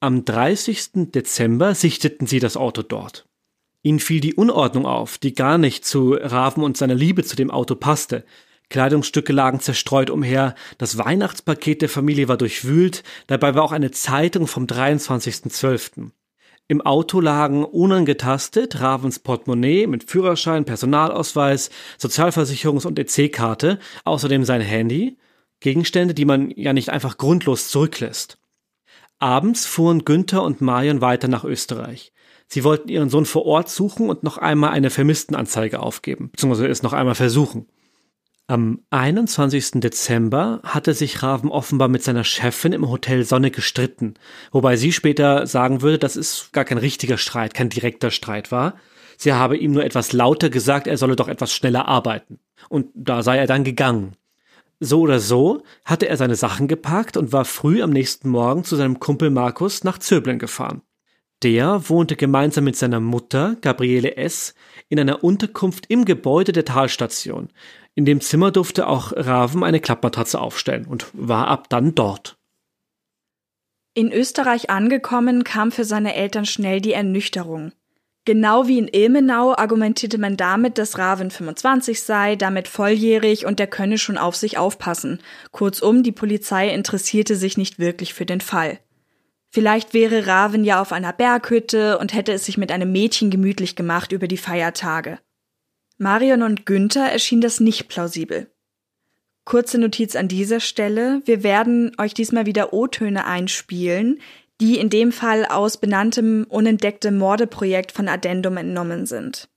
Am 0.01 0.25
30. 0.25 1.13
Dezember 1.13 1.75
sichteten 1.75 2.27
sie 2.27 2.41
das 2.41 2.57
Auto 2.57 2.83
dort. 2.83 3.27
Ihnen 3.83 4.01
fiel 4.01 4.21
die 4.21 4.35
Unordnung 4.35 4.87
auf, 4.87 5.19
die 5.19 5.35
gar 5.35 5.59
nicht 5.59 5.85
zu 5.85 6.15
Raven 6.15 6.63
und 6.63 6.77
seiner 6.77 6.95
Liebe 6.95 7.25
zu 7.25 7.37
dem 7.37 7.51
Auto 7.51 7.75
passte. 7.75 8.25
Kleidungsstücke 8.69 9.33
lagen 9.33 9.61
zerstreut 9.61 10.09
umher, 10.09 10.55
das 10.79 10.97
Weihnachtspaket 10.97 11.83
der 11.83 11.89
Familie 11.89 12.29
war 12.29 12.37
durchwühlt, 12.39 13.03
dabei 13.27 13.55
war 13.55 13.65
auch 13.65 13.73
eine 13.73 13.91
Zeitung 13.91 14.47
vom 14.47 14.67
23.12. 14.67 16.11
Im 16.69 16.81
Auto 16.81 17.21
lagen 17.21 17.65
unangetastet 17.65 18.81
Ravens 18.81 19.19
Portemonnaie 19.19 19.87
mit 19.87 20.09
Führerschein, 20.09 20.65
Personalausweis, 20.65 21.71
Sozialversicherungs- 22.01 22.87
und 22.87 22.99
EC-Karte, 22.99 23.79
außerdem 24.05 24.45
sein 24.45 24.63
Handy, 24.63 25.19
Gegenstände, 25.61 26.15
die 26.15 26.25
man 26.25 26.51
ja 26.53 26.73
nicht 26.73 26.89
einfach 26.89 27.19
grundlos 27.19 27.69
zurücklässt. 27.69 28.39
Abends 29.19 29.67
fuhren 29.67 30.05
Günther 30.05 30.43
und 30.43 30.61
Marion 30.61 31.01
weiter 31.01 31.29
nach 31.29 31.45
Österreich. 31.45 32.13
Sie 32.49 32.65
wollten 32.65 32.89
ihren 32.89 33.09
Sohn 33.09 33.27
vor 33.27 33.47
Ort 33.47 33.69
suchen 33.69 34.11
und 34.11 34.23
noch 34.23 34.39
einmal 34.39 34.71
eine 34.71 34.91
Vermisstenanzeige 34.91 35.81
aufgeben, 35.81 36.31
beziehungsweise 36.31 36.69
es 36.69 36.83
noch 36.83 36.93
einmal 36.93 37.15
versuchen. 37.15 37.67
Am 38.49 38.81
21. 38.91 39.81
Dezember 39.81 40.61
hatte 40.65 40.95
sich 40.95 41.23
Raven 41.23 41.51
offenbar 41.51 41.89
mit 41.89 42.03
seiner 42.03 42.25
Chefin 42.25 42.73
im 42.73 42.91
Hotel 42.91 43.25
Sonne 43.25 43.51
gestritten, 43.51 44.15
wobei 44.51 44.77
sie 44.77 44.93
später 44.93 45.47
sagen 45.47 45.81
würde, 45.81 45.99
dass 45.99 46.17
es 46.17 46.51
gar 46.53 46.65
kein 46.65 46.79
richtiger 46.79 47.19
Streit, 47.19 47.55
kein 47.55 47.71
direkter 47.71 48.11
Streit 48.11 48.51
war. 48.53 48.75
Sie 49.17 49.33
habe 49.33 49.57
ihm 49.57 49.73
nur 49.73 49.85
etwas 49.85 50.13
lauter 50.13 50.51
gesagt, 50.51 50.87
er 50.87 50.99
solle 50.99 51.17
doch 51.17 51.29
etwas 51.29 51.55
schneller 51.55 51.87
arbeiten. 51.87 52.41
Und 52.69 52.89
da 52.95 53.23
sei 53.23 53.39
er 53.39 53.47
dann 53.47 53.65
gegangen. 53.65 54.17
So 54.81 55.01
oder 55.01 55.21
so 55.21 55.63
hatte 55.85 56.09
er 56.09 56.17
seine 56.17 56.35
Sachen 56.35 56.67
gepackt 56.67 57.17
und 57.17 57.33
war 57.33 57.45
früh 57.45 57.83
am 57.83 57.91
nächsten 57.91 58.29
Morgen 58.29 58.65
zu 58.65 58.75
seinem 58.75 58.99
Kumpel 58.99 59.31
Markus 59.31 59.85
nach 59.85 59.99
Zöblen 59.99 60.41
gefahren. 60.41 60.83
Der 61.43 61.89
wohnte 61.89 62.15
gemeinsam 62.15 62.65
mit 62.65 62.77
seiner 62.77 63.01
Mutter, 63.01 63.57
Gabriele 63.61 64.17
S., 64.17 64.55
in 64.89 65.01
einer 65.01 65.25
Unterkunft 65.25 65.87
im 65.89 66.05
Gebäude 66.05 66.53
der 66.53 66.65
Talstation. 66.65 67.49
In 67.95 68.05
dem 68.05 68.21
Zimmer 68.21 68.53
durfte 68.53 68.87
auch 68.87 69.13
Raven 69.15 69.65
eine 69.65 69.81
Klappmatratze 69.81 70.41
aufstellen 70.41 70.87
und 70.87 71.07
war 71.13 71.49
ab 71.49 71.69
dann 71.69 71.95
dort. 71.95 72.37
In 73.95 74.13
Österreich 74.13 74.71
angekommen, 74.71 75.45
kam 75.45 75.73
für 75.73 75.85
seine 75.85 76.15
Eltern 76.15 76.47
schnell 76.47 76.81
die 76.81 76.93
Ernüchterung. 76.93 77.73
Genau 78.25 78.69
wie 78.69 78.79
in 78.79 78.89
Ilmenau 78.89 79.53
argumentierte 79.57 80.19
man 80.19 80.37
damit, 80.37 80.79
dass 80.79 80.97
Raven 80.97 81.33
25 81.33 82.03
sei, 82.03 82.37
damit 82.37 82.69
volljährig 82.69 83.47
und 83.47 83.59
der 83.59 83.67
könne 83.67 83.99
schon 83.99 84.17
auf 84.17 84.37
sich 84.37 84.59
aufpassen. 84.59 85.21
Kurzum, 85.51 86.05
die 86.05 86.13
Polizei 86.13 86.73
interessierte 86.73 87.35
sich 87.35 87.59
nicht 87.59 87.81
wirklich 87.81 88.15
für 88.15 88.25
den 88.25 88.41
Fall. 88.41 88.79
Vielleicht 89.55 89.93
wäre 89.93 90.27
Raven 90.27 90.65
ja 90.65 90.81
auf 90.81 90.93
einer 90.93 91.13
Berghütte 91.13 91.99
und 91.99 92.15
hätte 92.15 92.33
es 92.33 92.47
sich 92.47 92.57
mit 92.57 92.73
einem 92.73 92.91
Mädchen 92.91 93.31
gemütlich 93.31 93.77
gemacht 93.77 94.11
über 94.13 94.27
die 94.27 94.39
Feiertage. 94.39 95.19
Marion 95.99 96.43
und 96.43 96.65
Günther 96.65 97.13
erschien 97.13 97.43
das 97.43 97.61
nicht 97.61 97.89
plausibel. 97.89 98.51
Kurze 99.45 99.77
Notiz 99.77 100.17
an 100.17 100.27
dieser 100.27 100.59
Stelle. 100.59 101.21
Wir 101.27 101.43
werden 101.43 101.93
euch 101.99 102.15
diesmal 102.15 102.47
wieder 102.47 102.73
O-Töne 102.73 103.27
einspielen, 103.27 104.21
die 104.63 104.79
in 104.79 104.89
dem 104.89 105.13
Fall 105.13 105.45
aus 105.45 105.77
benanntem 105.77 106.47
unentdecktem 106.49 107.19
Mordeprojekt 107.19 107.93
von 107.93 108.09
Addendum 108.09 108.57
entnommen 108.57 109.05
sind. 109.05 109.51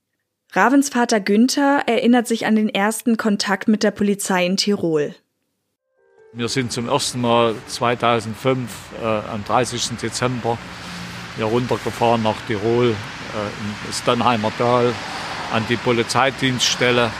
Ravens 0.52 0.90
Vater 0.90 1.20
Günther 1.20 1.84
erinnert 1.86 2.28
sich 2.28 2.44
an 2.44 2.54
den 2.54 2.68
ersten 2.68 3.16
Kontakt 3.16 3.66
mit 3.66 3.82
der 3.82 3.92
Polizei 3.92 4.44
in 4.44 4.58
Tirol. 4.58 5.14
Wir 6.36 6.48
sind 6.50 6.70
zum 6.70 6.86
ersten 6.86 7.22
Mal 7.22 7.54
2005 7.66 8.70
äh, 9.00 9.06
am 9.06 9.42
30. 9.46 9.96
Dezember 9.96 10.58
hier 11.34 11.46
runtergefahren 11.46 12.22
nach 12.22 12.36
Tirol, 12.46 12.90
äh, 12.90 13.86
ins 13.86 14.04
Dannheimer 14.04 14.52
Tal, 14.58 14.92
an 15.54 15.64
die 15.70 15.76
Polizeidienststelle 15.76 17.10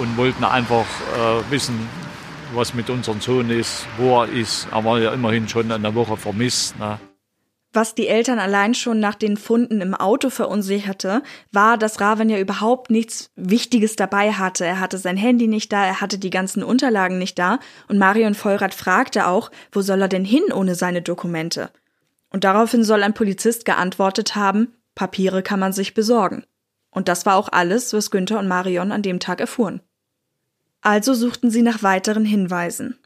und 0.00 0.16
wollten 0.16 0.42
einfach 0.42 0.86
äh, 0.86 1.52
wissen, 1.52 1.88
was 2.52 2.74
mit 2.74 2.90
unserem 2.90 3.20
Sohn 3.20 3.48
ist, 3.48 3.86
wo 3.96 4.22
er 4.22 4.28
ist. 4.28 4.66
Er 4.72 4.84
war 4.84 4.98
ja 4.98 5.12
immerhin 5.12 5.48
schon 5.48 5.70
eine 5.70 5.94
Woche 5.94 6.16
vermisst. 6.16 6.76
Ne? 6.80 6.98
Was 7.72 7.94
die 7.94 8.08
Eltern 8.08 8.40
allein 8.40 8.74
schon 8.74 8.98
nach 8.98 9.14
den 9.14 9.36
Funden 9.36 9.80
im 9.80 9.94
Auto 9.94 10.28
verunsicherte, 10.28 11.22
war, 11.52 11.78
dass 11.78 12.00
Raven 12.00 12.28
ja 12.28 12.38
überhaupt 12.38 12.90
nichts 12.90 13.30
Wichtiges 13.36 13.94
dabei 13.94 14.32
hatte. 14.32 14.64
Er 14.64 14.80
hatte 14.80 14.98
sein 14.98 15.16
Handy 15.16 15.46
nicht 15.46 15.72
da, 15.72 15.84
er 15.84 16.00
hatte 16.00 16.18
die 16.18 16.30
ganzen 16.30 16.64
Unterlagen 16.64 17.18
nicht 17.18 17.38
da 17.38 17.60
und 17.86 17.98
Marion 17.98 18.34
Vollrath 18.34 18.74
fragte 18.74 19.28
auch, 19.28 19.52
wo 19.70 19.82
soll 19.82 20.02
er 20.02 20.08
denn 20.08 20.24
hin 20.24 20.52
ohne 20.52 20.74
seine 20.74 21.00
Dokumente? 21.00 21.70
Und 22.30 22.42
daraufhin 22.42 22.82
soll 22.82 23.04
ein 23.04 23.14
Polizist 23.14 23.64
geantwortet 23.64 24.34
haben, 24.34 24.74
Papiere 24.96 25.42
kann 25.42 25.60
man 25.60 25.72
sich 25.72 25.94
besorgen. 25.94 26.44
Und 26.90 27.06
das 27.06 27.24
war 27.24 27.36
auch 27.36 27.48
alles, 27.52 27.92
was 27.92 28.10
Günther 28.10 28.40
und 28.40 28.48
Marion 28.48 28.90
an 28.90 29.02
dem 29.02 29.20
Tag 29.20 29.40
erfuhren. 29.40 29.80
Also 30.80 31.14
suchten 31.14 31.50
sie 31.50 31.62
nach 31.62 31.84
weiteren 31.84 32.24
Hinweisen. 32.24 32.98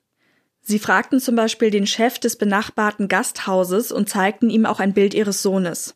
Sie 0.67 0.79
fragten 0.79 1.21
zum 1.21 1.37
Beispiel 1.37 1.71
den 1.71 1.87
Chef 1.87 2.19
des 2.19 2.37
benachbarten 2.37 3.07
Gasthauses 3.07 3.93
und 3.93 4.09
zeigten 4.09 4.49
ihm 4.49 4.65
auch 4.65 4.81
ein 4.81 4.95
Bild 4.95 5.13
ihres 5.13 5.43
Sohnes. 5.43 5.95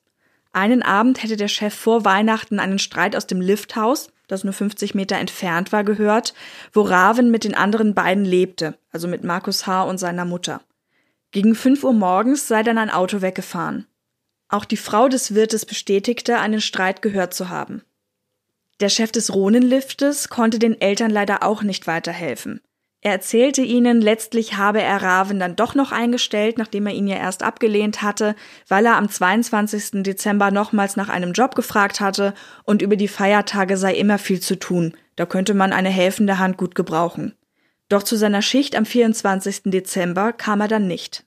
Einen 0.53 0.83
Abend 0.83 1.23
hätte 1.23 1.39
der 1.39 1.49
Chef 1.49 1.75
vor 1.75 2.05
Weihnachten 2.05 2.61
einen 2.61 2.79
Streit 2.79 3.17
aus 3.17 3.27
dem 3.27 3.41
Lifthaus, 3.41 4.11
das 4.27 4.45
nur 4.45 4.53
50 4.53 4.95
Meter 4.95 5.17
entfernt 5.17 5.73
war, 5.73 5.85
gehört, 5.85 6.35
wo 6.73 6.83
Raven 6.83 7.31
mit 7.31 7.45
den 7.45 7.55
anderen 7.55 7.95
beiden 7.95 8.27
lebte, 8.27 8.77
also 8.93 9.09
mit 9.09 9.25
Markus 9.25 9.67
H. 9.67 9.85
und 9.85 9.97
seiner 9.97 10.27
Mutter. 10.27 10.61
Gegen 11.31 11.55
5 11.55 11.83
Uhr 11.85 11.95
morgens 11.95 12.47
sei 12.47 12.63
dann 12.63 12.77
ein 12.77 12.91
Auto 12.91 13.23
weggefahren. 13.23 13.87
Auch 14.51 14.67
die 14.67 14.77
Frau 14.77 15.09
des 15.09 15.35
Wirtes 15.35 15.65
bestätigte, 15.65 16.41
einen 16.41 16.61
Streit 16.61 17.01
gehört 17.01 17.33
zu 17.33 17.49
haben. 17.49 17.83
Der 18.81 18.91
Chef 18.91 19.13
des 19.13 19.33
Rohnenliftes 19.35 20.29
konnte 20.29 20.59
den 20.59 20.79
Eltern 20.79 21.11
leider 21.11 21.43
auch 21.43 21.63
nicht 21.63 21.87
weiterhelfen. 21.87 22.61
Er 23.01 23.13
erzählte 23.13 23.63
ihnen, 23.63 24.01
letztlich 24.01 24.57
habe 24.57 24.83
er 24.83 25.01
Raven 25.01 25.39
dann 25.39 25.55
doch 25.55 25.77
noch 25.77 25.93
eingestellt, 25.93 26.59
nachdem 26.59 26.87
er 26.87 26.95
ihn 26.95 27.07
ja 27.07 27.17
erst 27.17 27.45
abgelehnt 27.45 28.03
hatte, 28.03 28.35
weil 28.67 28.85
er 28.87 28.97
am 28.97 29.09
22. 29.09 30.03
Dezember 30.03 30.51
nochmals 30.51 30.97
nach 30.97 31.09
einem 31.09 31.33
Job 31.33 31.55
gefragt 31.55 32.01
hatte 32.01 32.35
und 32.65 32.83
über 32.83 32.97
die 32.97 33.07
Feiertage 33.07 33.77
sei 33.77 33.95
immer 33.95 34.19
viel 34.19 34.41
zu 34.41 34.59
tun. 34.59 34.95
Da 35.15 35.27
könnte 35.27 35.55
man 35.55 35.73
eine 35.73 35.91
helfende 35.91 36.39
Hand 36.39 36.57
gut 36.57 36.75
gebrauchen. 36.75 37.35
Doch 37.89 38.03
zu 38.03 38.17
seiner 38.17 38.43
Schicht 38.43 38.75
am 38.75 38.85
24. 38.85 39.63
Dezember 39.67 40.33
kam 40.33 40.61
er 40.61 40.69
dann 40.69 40.89
nicht. 40.89 41.25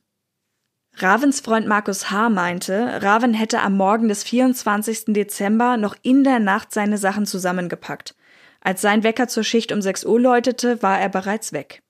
Ravens 0.98 1.40
Freund 1.40 1.68
Markus 1.68 2.12
H. 2.12 2.30
meinte, 2.30 3.02
Raven 3.02 3.34
hätte 3.34 3.62
am 3.62 3.78
Morgen 3.78 4.10
des 4.10 4.24
24. 4.24 5.06
Dezember 5.08 5.78
noch 5.78 5.96
in 6.02 6.26
der 6.26 6.40
Nacht 6.40 6.74
seine 6.74 6.98
Sachen 6.98 7.26
zusammengepackt. 7.26 8.14
Als 8.62 8.82
sein 8.82 9.04
Wecker 9.04 9.28
zur 9.28 9.44
Schicht 9.44 9.72
um 9.72 9.82
6 9.82 10.06
Uhr 10.06 10.20
läutete, 10.20 10.82
war 10.82 11.00
er 11.00 11.10
bereits 11.10 11.52
weg. 11.52 11.82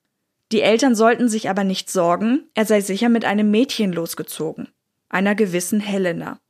Die 0.50 0.62
Eltern 0.62 0.94
sollten 0.94 1.28
sich 1.28 1.48
aber 1.48 1.64
nicht 1.64 1.90
sorgen, 1.90 2.50
er 2.54 2.66
sei 2.66 2.80
sicher 2.80 3.08
mit 3.08 3.24
einem 3.24 3.50
Mädchen 3.50 3.92
losgezogen, 3.92 4.68
einer 5.08 5.34
gewissen 5.34 5.80
Helena. 5.80 6.40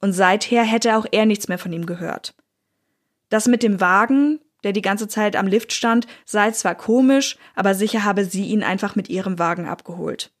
Und 0.00 0.12
seither 0.12 0.64
hätte 0.64 0.96
auch 0.96 1.06
er 1.10 1.26
nichts 1.26 1.48
mehr 1.48 1.58
von 1.58 1.72
ihm 1.72 1.86
gehört. 1.86 2.34
Das 3.28 3.46
mit 3.46 3.62
dem 3.62 3.80
Wagen, 3.80 4.40
der 4.64 4.72
die 4.72 4.82
ganze 4.82 5.08
Zeit 5.08 5.36
am 5.36 5.46
Lift 5.46 5.72
stand, 5.72 6.06
sei 6.24 6.50
zwar 6.52 6.74
komisch, 6.74 7.36
aber 7.54 7.74
sicher 7.74 8.04
habe 8.04 8.24
sie 8.24 8.46
ihn 8.46 8.62
einfach 8.62 8.96
mit 8.96 9.08
ihrem 9.08 9.38
Wagen 9.38 9.66
abgeholt. 9.66 10.32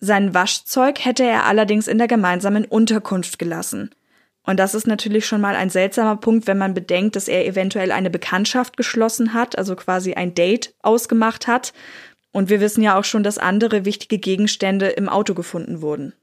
Sein 0.00 0.34
Waschzeug 0.34 1.04
hätte 1.04 1.24
er 1.24 1.44
allerdings 1.44 1.88
in 1.88 1.98
der 1.98 2.08
gemeinsamen 2.08 2.64
Unterkunft 2.64 3.38
gelassen. 3.38 3.90
Und 4.46 4.58
das 4.58 4.74
ist 4.74 4.86
natürlich 4.86 5.26
schon 5.26 5.40
mal 5.40 5.56
ein 5.56 5.70
seltsamer 5.70 6.16
Punkt, 6.16 6.46
wenn 6.46 6.58
man 6.58 6.74
bedenkt, 6.74 7.16
dass 7.16 7.28
er 7.28 7.46
eventuell 7.46 7.90
eine 7.90 8.10
Bekanntschaft 8.10 8.76
geschlossen 8.76 9.32
hat, 9.32 9.56
also 9.56 9.74
quasi 9.74 10.14
ein 10.14 10.34
Date 10.34 10.74
ausgemacht 10.82 11.46
hat. 11.46 11.72
Und 12.30 12.50
wir 12.50 12.60
wissen 12.60 12.82
ja 12.82 12.98
auch 12.98 13.04
schon, 13.04 13.22
dass 13.22 13.38
andere 13.38 13.84
wichtige 13.84 14.18
Gegenstände 14.18 14.88
im 14.88 15.08
Auto 15.08 15.34
gefunden 15.34 15.80
wurden. 15.80 16.14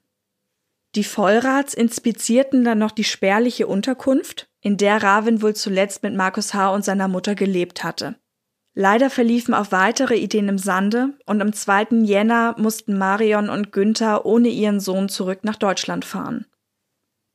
Die 0.94 1.06
Vollrats 1.06 1.74
inspizierten 1.74 2.64
dann 2.64 2.78
noch 2.78 2.92
die 2.92 3.06
spärliche 3.06 3.66
Unterkunft, 3.66 4.50
in 4.60 4.78
der 4.78 5.02
Ravin 5.02 5.42
wohl 5.42 5.56
zuletzt 5.56 6.04
mit 6.04 6.14
Markus 6.14 6.54
H. 6.54 6.70
und 6.74 6.84
seiner 6.84 7.08
Mutter 7.08 7.34
gelebt 7.34 7.84
hatte. 7.84 8.16
Leider 8.74 9.10
verliefen 9.10 9.54
auch 9.54 9.72
weitere 9.72 10.16
Ideen 10.16 10.48
im 10.48 10.58
Sande 10.58 11.14
und 11.26 11.42
am 11.42 11.54
2. 11.54 12.04
Jänner 12.04 12.56
mussten 12.58 12.98
Marion 12.98 13.50
und 13.50 13.72
Günther 13.72 14.26
ohne 14.26 14.50
ihren 14.50 14.80
Sohn 14.80 15.10
zurück 15.10 15.40
nach 15.44 15.58
Deutschland 15.58 16.06
fahren. 16.06 16.46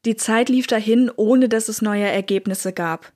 Die 0.06 0.16
Zeit 0.16 0.48
lief 0.48 0.68
dahin, 0.68 1.10
ohne 1.14 1.48
dass 1.48 1.68
es 1.68 1.82
neue 1.82 2.04
Ergebnisse 2.04 2.72
gab. 2.72 3.12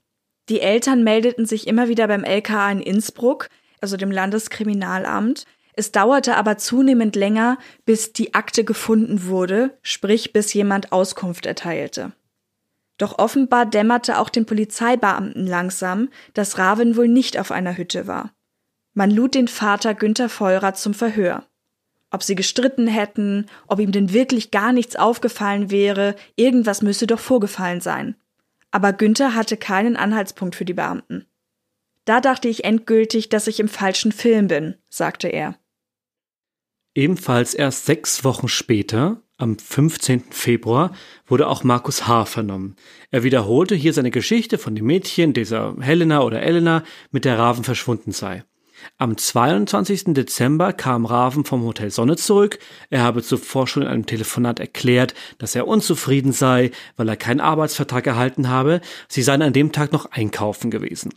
Die 0.49 0.61
Eltern 0.61 1.05
meldeten 1.05 1.47
sich 1.47 1.69
immer 1.69 1.87
wieder 1.87 2.09
beim 2.09 2.25
LKA 2.25 2.73
in 2.73 2.81
Innsbruck, 2.81 3.49
also 3.81 3.97
dem 3.97 4.11
Landeskriminalamt. 4.11 5.45
Es 5.75 5.93
dauerte 5.93 6.37
aber 6.37 6.59
zunehmend 6.59 7.15
länger, 7.15 7.59
bis 7.85 8.13
die 8.13 8.35
Akte 8.35 8.65
gefunden 8.65 9.27
wurde, 9.27 9.79
sprich 9.83 10.33
bis 10.33 10.53
jemand 10.53 10.91
Auskunft 10.91 11.47
erteilte. 11.47 12.11
Doch 12.99 13.21
offenbar 13.21 13.67
dämmerte 13.67 14.19
auch 14.19 14.29
den 14.29 14.45
Polizeibeamten 14.45 15.47
langsam, 15.47 16.09
dass 16.35 16.59
Raven 16.59 16.97
wohl 16.97 17.07
nicht 17.07 17.39
auf 17.39 17.53
einer 17.53 17.77
Hütte 17.77 18.09
war. 18.09 18.33
Man 18.95 19.13
lud 19.13 19.37
den 19.37 19.47
Vater 19.47 19.95
Günther 19.95 20.29
Vollrath 20.29 20.77
zum 20.77 20.93
Verhör 20.93 21.47
ob 22.11 22.23
sie 22.23 22.35
gestritten 22.35 22.87
hätten, 22.87 23.47
ob 23.67 23.81
ihm 23.81 23.93
denn 23.93 24.13
wirklich 24.13 24.51
gar 24.51 24.73
nichts 24.73 24.97
aufgefallen 24.97 25.71
wäre, 25.71 26.17
irgendwas 26.37 26.83
müsse 26.83 27.07
doch 27.07 27.21
vorgefallen 27.21 27.81
sein. 27.81 28.17
Aber 28.71 28.93
Günther 28.93 29.35
hatte 29.35 29.57
keinen 29.57 29.97
Anhaltspunkt 29.97 30.57
für 30.57 30.65
die 30.65 30.75
Beamten. 30.75 31.27
Da 32.05 32.21
dachte 32.21 32.49
ich 32.49 32.65
endgültig, 32.65 33.29
dass 33.29 33.47
ich 33.47 33.61
im 33.61 33.69
falschen 33.69 34.13
Film 34.13 34.49
bin, 34.49 34.77
sagte 34.89 35.29
er. 35.29 35.57
Ebenfalls 36.95 37.55
erst 37.55 37.87
sechs 37.87 38.25
Wochen 38.25 38.49
später, 38.49 39.23
am 39.37 39.59
15. 39.59 40.25
Februar, 40.31 40.93
wurde 41.27 41.47
auch 41.47 41.63
Markus 41.63 42.07
H. 42.07 42.25
vernommen. 42.25 42.77
Er 43.11 43.23
wiederholte 43.23 43.75
hier 43.75 43.93
seine 43.93 44.11
Geschichte 44.11 44.59
von 44.59 44.75
dem 44.75 44.87
Mädchen, 44.87 45.33
dieser 45.33 45.77
Helena 45.81 46.23
oder 46.23 46.43
Elena, 46.43 46.83
mit 47.11 47.25
der 47.25 47.39
Raven 47.39 47.65
verschwunden 47.65 48.13
sei. 48.13 48.45
Am 48.99 49.17
22. 49.17 50.15
Dezember 50.15 50.73
kam 50.73 51.07
Raven 51.07 51.45
vom 51.45 51.63
Hotel 51.65 51.91
Sonne 51.91 52.17
zurück. 52.17 52.59
Er 52.91 53.03
habe 53.03 53.23
zuvor 53.23 53.67
schon 53.67 53.83
in 53.83 53.89
einem 53.89 54.07
Telefonat 54.07 54.61
erklärt, 54.61 55.15
dass 55.39 55.55
er 55.55 55.67
unzufrieden 55.67 56.33
sei, 56.33 56.71
weil 56.97 57.09
er 57.09 57.17
keinen 57.17 57.41
Arbeitsvertrag 57.41 58.07
erhalten 58.07 58.49
habe. 58.49 58.81
Sie 59.09 59.23
seien 59.23 59.43
an 59.43 59.53
dem 59.53 59.73
Tag 59.73 59.93
noch 59.93 60.07
einkaufen 60.13 60.71
gewesen. 60.71 61.11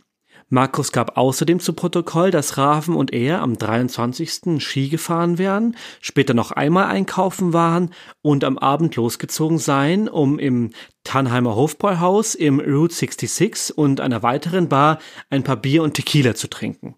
Markus 0.50 0.92
gab 0.92 1.16
außerdem 1.16 1.58
zu 1.58 1.72
Protokoll, 1.72 2.30
dass 2.30 2.58
Raven 2.58 2.94
und 2.94 3.12
er 3.12 3.40
am 3.40 3.56
23. 3.56 4.62
Ski 4.62 4.88
gefahren 4.88 5.38
wären, 5.38 5.76
später 6.00 6.34
noch 6.34 6.52
einmal 6.52 6.86
einkaufen 6.86 7.52
waren 7.52 7.90
und 8.22 8.44
am 8.44 8.58
Abend 8.58 8.94
losgezogen 8.96 9.58
seien, 9.58 10.08
um 10.08 10.38
im 10.38 10.70
Tannheimer 11.02 11.56
Hofbräuhaus, 11.56 12.34
im 12.34 12.60
Route 12.60 12.94
66 12.94 13.76
und 13.76 14.00
einer 14.00 14.22
weiteren 14.22 14.68
Bar 14.68 14.98
ein 15.30 15.44
paar 15.44 15.56
Bier 15.56 15.82
und 15.82 15.94
Tequila 15.94 16.34
zu 16.34 16.48
trinken. 16.48 16.94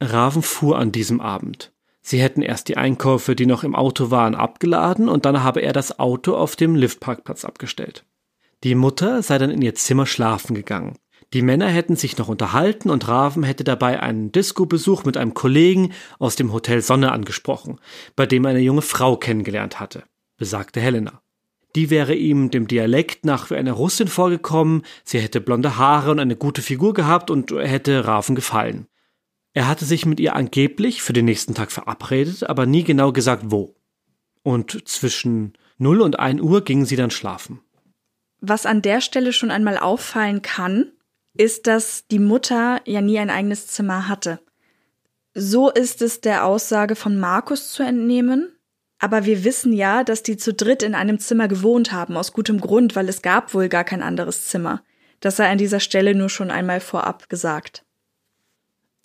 Raven 0.00 0.42
fuhr 0.42 0.78
an 0.78 0.92
diesem 0.92 1.20
Abend. 1.20 1.72
Sie 2.02 2.20
hätten 2.20 2.42
erst 2.42 2.68
die 2.68 2.76
Einkäufe, 2.76 3.34
die 3.34 3.46
noch 3.46 3.64
im 3.64 3.74
Auto 3.74 4.10
waren, 4.10 4.34
abgeladen 4.34 5.08
und 5.08 5.24
dann 5.24 5.42
habe 5.42 5.60
er 5.60 5.72
das 5.72 5.98
Auto 5.98 6.36
auf 6.36 6.54
dem 6.54 6.74
Liftparkplatz 6.74 7.44
abgestellt. 7.44 8.04
Die 8.62 8.74
Mutter 8.74 9.22
sei 9.22 9.38
dann 9.38 9.50
in 9.50 9.62
ihr 9.62 9.74
Zimmer 9.74 10.06
schlafen 10.06 10.54
gegangen. 10.54 10.98
Die 11.32 11.42
Männer 11.42 11.68
hätten 11.68 11.96
sich 11.96 12.18
noch 12.18 12.28
unterhalten 12.28 12.90
und 12.90 13.08
Raven 13.08 13.42
hätte 13.42 13.64
dabei 13.64 14.00
einen 14.00 14.32
Disco-Besuch 14.32 15.04
mit 15.04 15.16
einem 15.16 15.34
Kollegen 15.34 15.92
aus 16.18 16.36
dem 16.36 16.52
Hotel 16.52 16.80
Sonne 16.80 17.10
angesprochen, 17.10 17.80
bei 18.14 18.26
dem 18.26 18.44
er 18.44 18.50
eine 18.50 18.60
junge 18.60 18.82
Frau 18.82 19.16
kennengelernt 19.16 19.80
hatte, 19.80 20.04
besagte 20.36 20.80
Helena. 20.80 21.22
Die 21.74 21.90
wäre 21.90 22.14
ihm 22.14 22.50
dem 22.50 22.68
Dialekt 22.68 23.24
nach 23.24 23.50
wie 23.50 23.56
eine 23.56 23.72
Russin 23.72 24.06
vorgekommen, 24.06 24.82
sie 25.02 25.18
hätte 25.18 25.40
blonde 25.40 25.76
Haare 25.76 26.12
und 26.12 26.20
eine 26.20 26.36
gute 26.36 26.62
Figur 26.62 26.94
gehabt 26.94 27.30
und 27.30 27.50
hätte 27.50 28.06
Raven 28.06 28.36
gefallen. 28.36 28.86
Er 29.54 29.68
hatte 29.68 29.84
sich 29.84 30.04
mit 30.04 30.18
ihr 30.18 30.34
angeblich 30.34 31.00
für 31.02 31.12
den 31.12 31.24
nächsten 31.24 31.54
Tag 31.54 31.70
verabredet, 31.70 32.42
aber 32.44 32.66
nie 32.66 32.82
genau 32.82 33.12
gesagt 33.12 33.44
wo. 33.46 33.76
Und 34.42 34.86
zwischen 34.88 35.54
0 35.78 36.00
und 36.00 36.18
1 36.18 36.40
Uhr 36.40 36.64
gingen 36.64 36.86
sie 36.86 36.96
dann 36.96 37.12
schlafen. 37.12 37.60
Was 38.40 38.66
an 38.66 38.82
der 38.82 39.00
Stelle 39.00 39.32
schon 39.32 39.52
einmal 39.52 39.78
auffallen 39.78 40.42
kann, 40.42 40.92
ist, 41.36 41.66
dass 41.68 42.06
die 42.08 42.18
Mutter 42.18 42.80
ja 42.84 43.00
nie 43.00 43.18
ein 43.18 43.30
eigenes 43.30 43.68
Zimmer 43.68 44.08
hatte. 44.08 44.40
So 45.34 45.70
ist 45.70 46.02
es 46.02 46.20
der 46.20 46.44
Aussage 46.44 46.96
von 46.96 47.18
Markus 47.18 47.70
zu 47.70 47.82
entnehmen. 47.82 48.50
Aber 48.98 49.24
wir 49.24 49.44
wissen 49.44 49.72
ja, 49.72 50.04
dass 50.04 50.22
die 50.22 50.36
zu 50.36 50.52
dritt 50.52 50.82
in 50.82 50.94
einem 50.94 51.18
Zimmer 51.18 51.48
gewohnt 51.48 51.92
haben, 51.92 52.16
aus 52.16 52.32
gutem 52.32 52.60
Grund, 52.60 52.96
weil 52.96 53.08
es 53.08 53.22
gab 53.22 53.54
wohl 53.54 53.68
gar 53.68 53.84
kein 53.84 54.02
anderes 54.02 54.46
Zimmer. 54.46 54.82
Das 55.20 55.36
sei 55.36 55.48
an 55.48 55.58
dieser 55.58 55.80
Stelle 55.80 56.14
nur 56.14 56.28
schon 56.28 56.50
einmal 56.50 56.80
vorab 56.80 57.28
gesagt. 57.28 57.83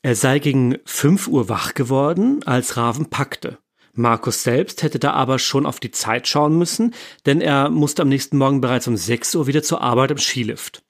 Er 0.01 0.15
sei 0.15 0.39
gegen 0.39 0.77
fünf 0.85 1.27
Uhr 1.27 1.49
wach 1.49 1.73
geworden, 1.73 2.41
als 2.45 2.77
Raven 2.77 3.09
packte. 3.09 3.57
Markus 3.93 4.43
selbst 4.43 4.81
hätte 4.81 4.97
da 4.97 5.11
aber 5.11 5.39
schon 5.39 5.65
auf 5.65 5.79
die 5.79 5.91
Zeit 5.91 6.27
schauen 6.27 6.57
müssen, 6.57 6.93
denn 7.25 7.41
er 7.41 7.69
musste 7.69 8.03
am 8.03 8.09
nächsten 8.09 8.37
Morgen 8.37 8.61
bereits 8.61 8.87
um 8.87 8.95
sechs 8.95 9.35
Uhr 9.35 9.47
wieder 9.47 9.61
zur 9.61 9.81
Arbeit 9.81 10.11
im 10.11 10.17
Skilift. 10.17 10.83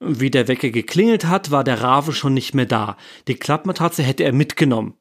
Wie 0.00 0.30
der 0.30 0.48
Wecker 0.48 0.68
geklingelt 0.68 1.24
hat, 1.24 1.50
war 1.50 1.64
der 1.64 1.80
Raven 1.80 2.12
schon 2.12 2.34
nicht 2.34 2.54
mehr 2.54 2.66
da. 2.66 2.98
Die 3.28 3.36
Klappmatratze 3.36 4.02
hätte 4.02 4.24
er 4.24 4.32
mitgenommen. 4.32 4.94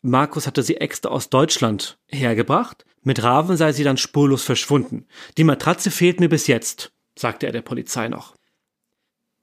Markus 0.00 0.46
hatte 0.46 0.62
sie 0.62 0.76
extra 0.76 1.10
aus 1.10 1.28
Deutschland 1.28 1.98
hergebracht. 2.06 2.86
Mit 3.02 3.22
Raven 3.22 3.56
sei 3.56 3.72
sie 3.72 3.84
dann 3.84 3.98
spurlos 3.98 4.44
verschwunden. 4.44 5.06
Die 5.36 5.44
Matratze 5.44 5.90
fehlt 5.90 6.20
mir 6.20 6.28
bis 6.28 6.46
jetzt, 6.46 6.92
sagte 7.16 7.46
er 7.46 7.52
der 7.52 7.62
Polizei 7.62 8.08
noch. 8.08 8.34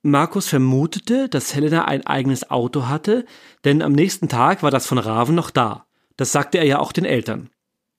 Markus 0.06 0.50
vermutete, 0.50 1.30
dass 1.30 1.56
Helena 1.56 1.86
ein 1.86 2.06
eigenes 2.06 2.52
Auto 2.52 2.88
hatte, 2.88 3.26
denn 3.64 3.82
am 3.82 3.94
nächsten 3.94 4.28
Tag 4.28 4.62
war 4.62 4.70
das 4.70 4.86
von 4.86 4.98
Raven 4.98 5.34
noch 5.34 5.50
da. 5.50 5.86
Das 6.18 6.34
sagte 6.34 6.58
er 6.58 6.66
ja 6.66 6.80
auch 6.80 6.92
den 6.92 7.06
Eltern. 7.06 7.50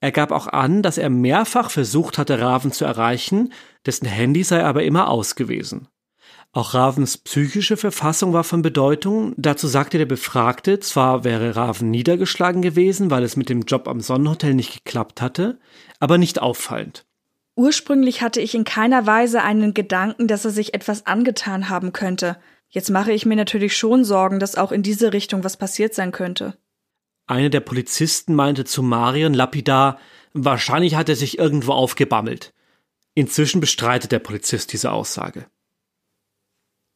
Er 0.00 0.12
gab 0.12 0.30
auch 0.30 0.46
an, 0.46 0.82
dass 0.82 0.98
er 0.98 1.08
mehrfach 1.08 1.70
versucht 1.70 2.18
hatte, 2.18 2.38
Raven 2.38 2.72
zu 2.72 2.84
erreichen, 2.84 3.54
dessen 3.86 4.06
Handy 4.06 4.44
sei 4.44 4.62
aber 4.62 4.82
immer 4.82 5.08
aus 5.08 5.34
gewesen. 5.34 5.88
Auch 6.52 6.74
Ravens 6.74 7.16
psychische 7.16 7.78
Verfassung 7.78 8.34
war 8.34 8.44
von 8.44 8.60
Bedeutung. 8.60 9.32
Dazu 9.38 9.66
sagte 9.66 9.96
der 9.96 10.04
Befragte, 10.04 10.80
zwar 10.80 11.24
wäre 11.24 11.56
Raven 11.56 11.90
niedergeschlagen 11.90 12.60
gewesen, 12.60 13.10
weil 13.10 13.24
es 13.24 13.36
mit 13.36 13.48
dem 13.48 13.62
Job 13.62 13.88
am 13.88 14.00
Sonnenhotel 14.00 14.52
nicht 14.52 14.84
geklappt 14.84 15.22
hatte, 15.22 15.58
aber 16.00 16.18
nicht 16.18 16.40
auffallend. 16.40 17.06
Ursprünglich 17.56 18.20
hatte 18.20 18.40
ich 18.40 18.54
in 18.54 18.64
keiner 18.64 19.06
Weise 19.06 19.42
einen 19.42 19.74
Gedanken, 19.74 20.26
dass 20.26 20.44
er 20.44 20.50
sich 20.50 20.74
etwas 20.74 21.06
angetan 21.06 21.68
haben 21.68 21.92
könnte. 21.92 22.36
Jetzt 22.68 22.90
mache 22.90 23.12
ich 23.12 23.26
mir 23.26 23.36
natürlich 23.36 23.76
schon 23.76 24.04
Sorgen, 24.04 24.40
dass 24.40 24.56
auch 24.56 24.72
in 24.72 24.82
diese 24.82 25.12
Richtung 25.12 25.44
was 25.44 25.56
passiert 25.56 25.94
sein 25.94 26.10
könnte. 26.10 26.56
Einer 27.26 27.50
der 27.50 27.60
Polizisten 27.60 28.34
meinte 28.34 28.64
zu 28.64 28.82
Marion 28.82 29.34
lapidar, 29.34 29.98
wahrscheinlich 30.32 30.96
hat 30.96 31.08
er 31.08 31.16
sich 31.16 31.38
irgendwo 31.38 31.72
aufgebammelt. 31.72 32.52
Inzwischen 33.14 33.60
bestreitet 33.60 34.10
der 34.10 34.18
Polizist 34.18 34.72
diese 34.72 34.90
Aussage. 34.90 35.46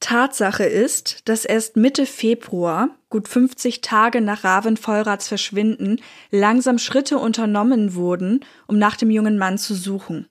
Tatsache 0.01 0.65
ist, 0.65 1.29
dass 1.29 1.45
erst 1.45 1.77
Mitte 1.77 2.07
Februar, 2.07 2.91
gut 3.09 3.29
50 3.29 3.81
Tage 3.81 4.21
nach 4.21 4.45
Raven 4.45 4.77
Vollrads 4.77 5.29
Verschwinden, 5.29 6.01
langsam 6.31 6.79
Schritte 6.79 7.19
unternommen 7.19 7.95
wurden, 7.95 8.45
um 8.67 8.79
nach 8.79 8.97
dem 8.97 9.11
jungen 9.11 9.39
Mann 9.39 9.59
zu 9.59 9.75
suchen. 9.75 10.29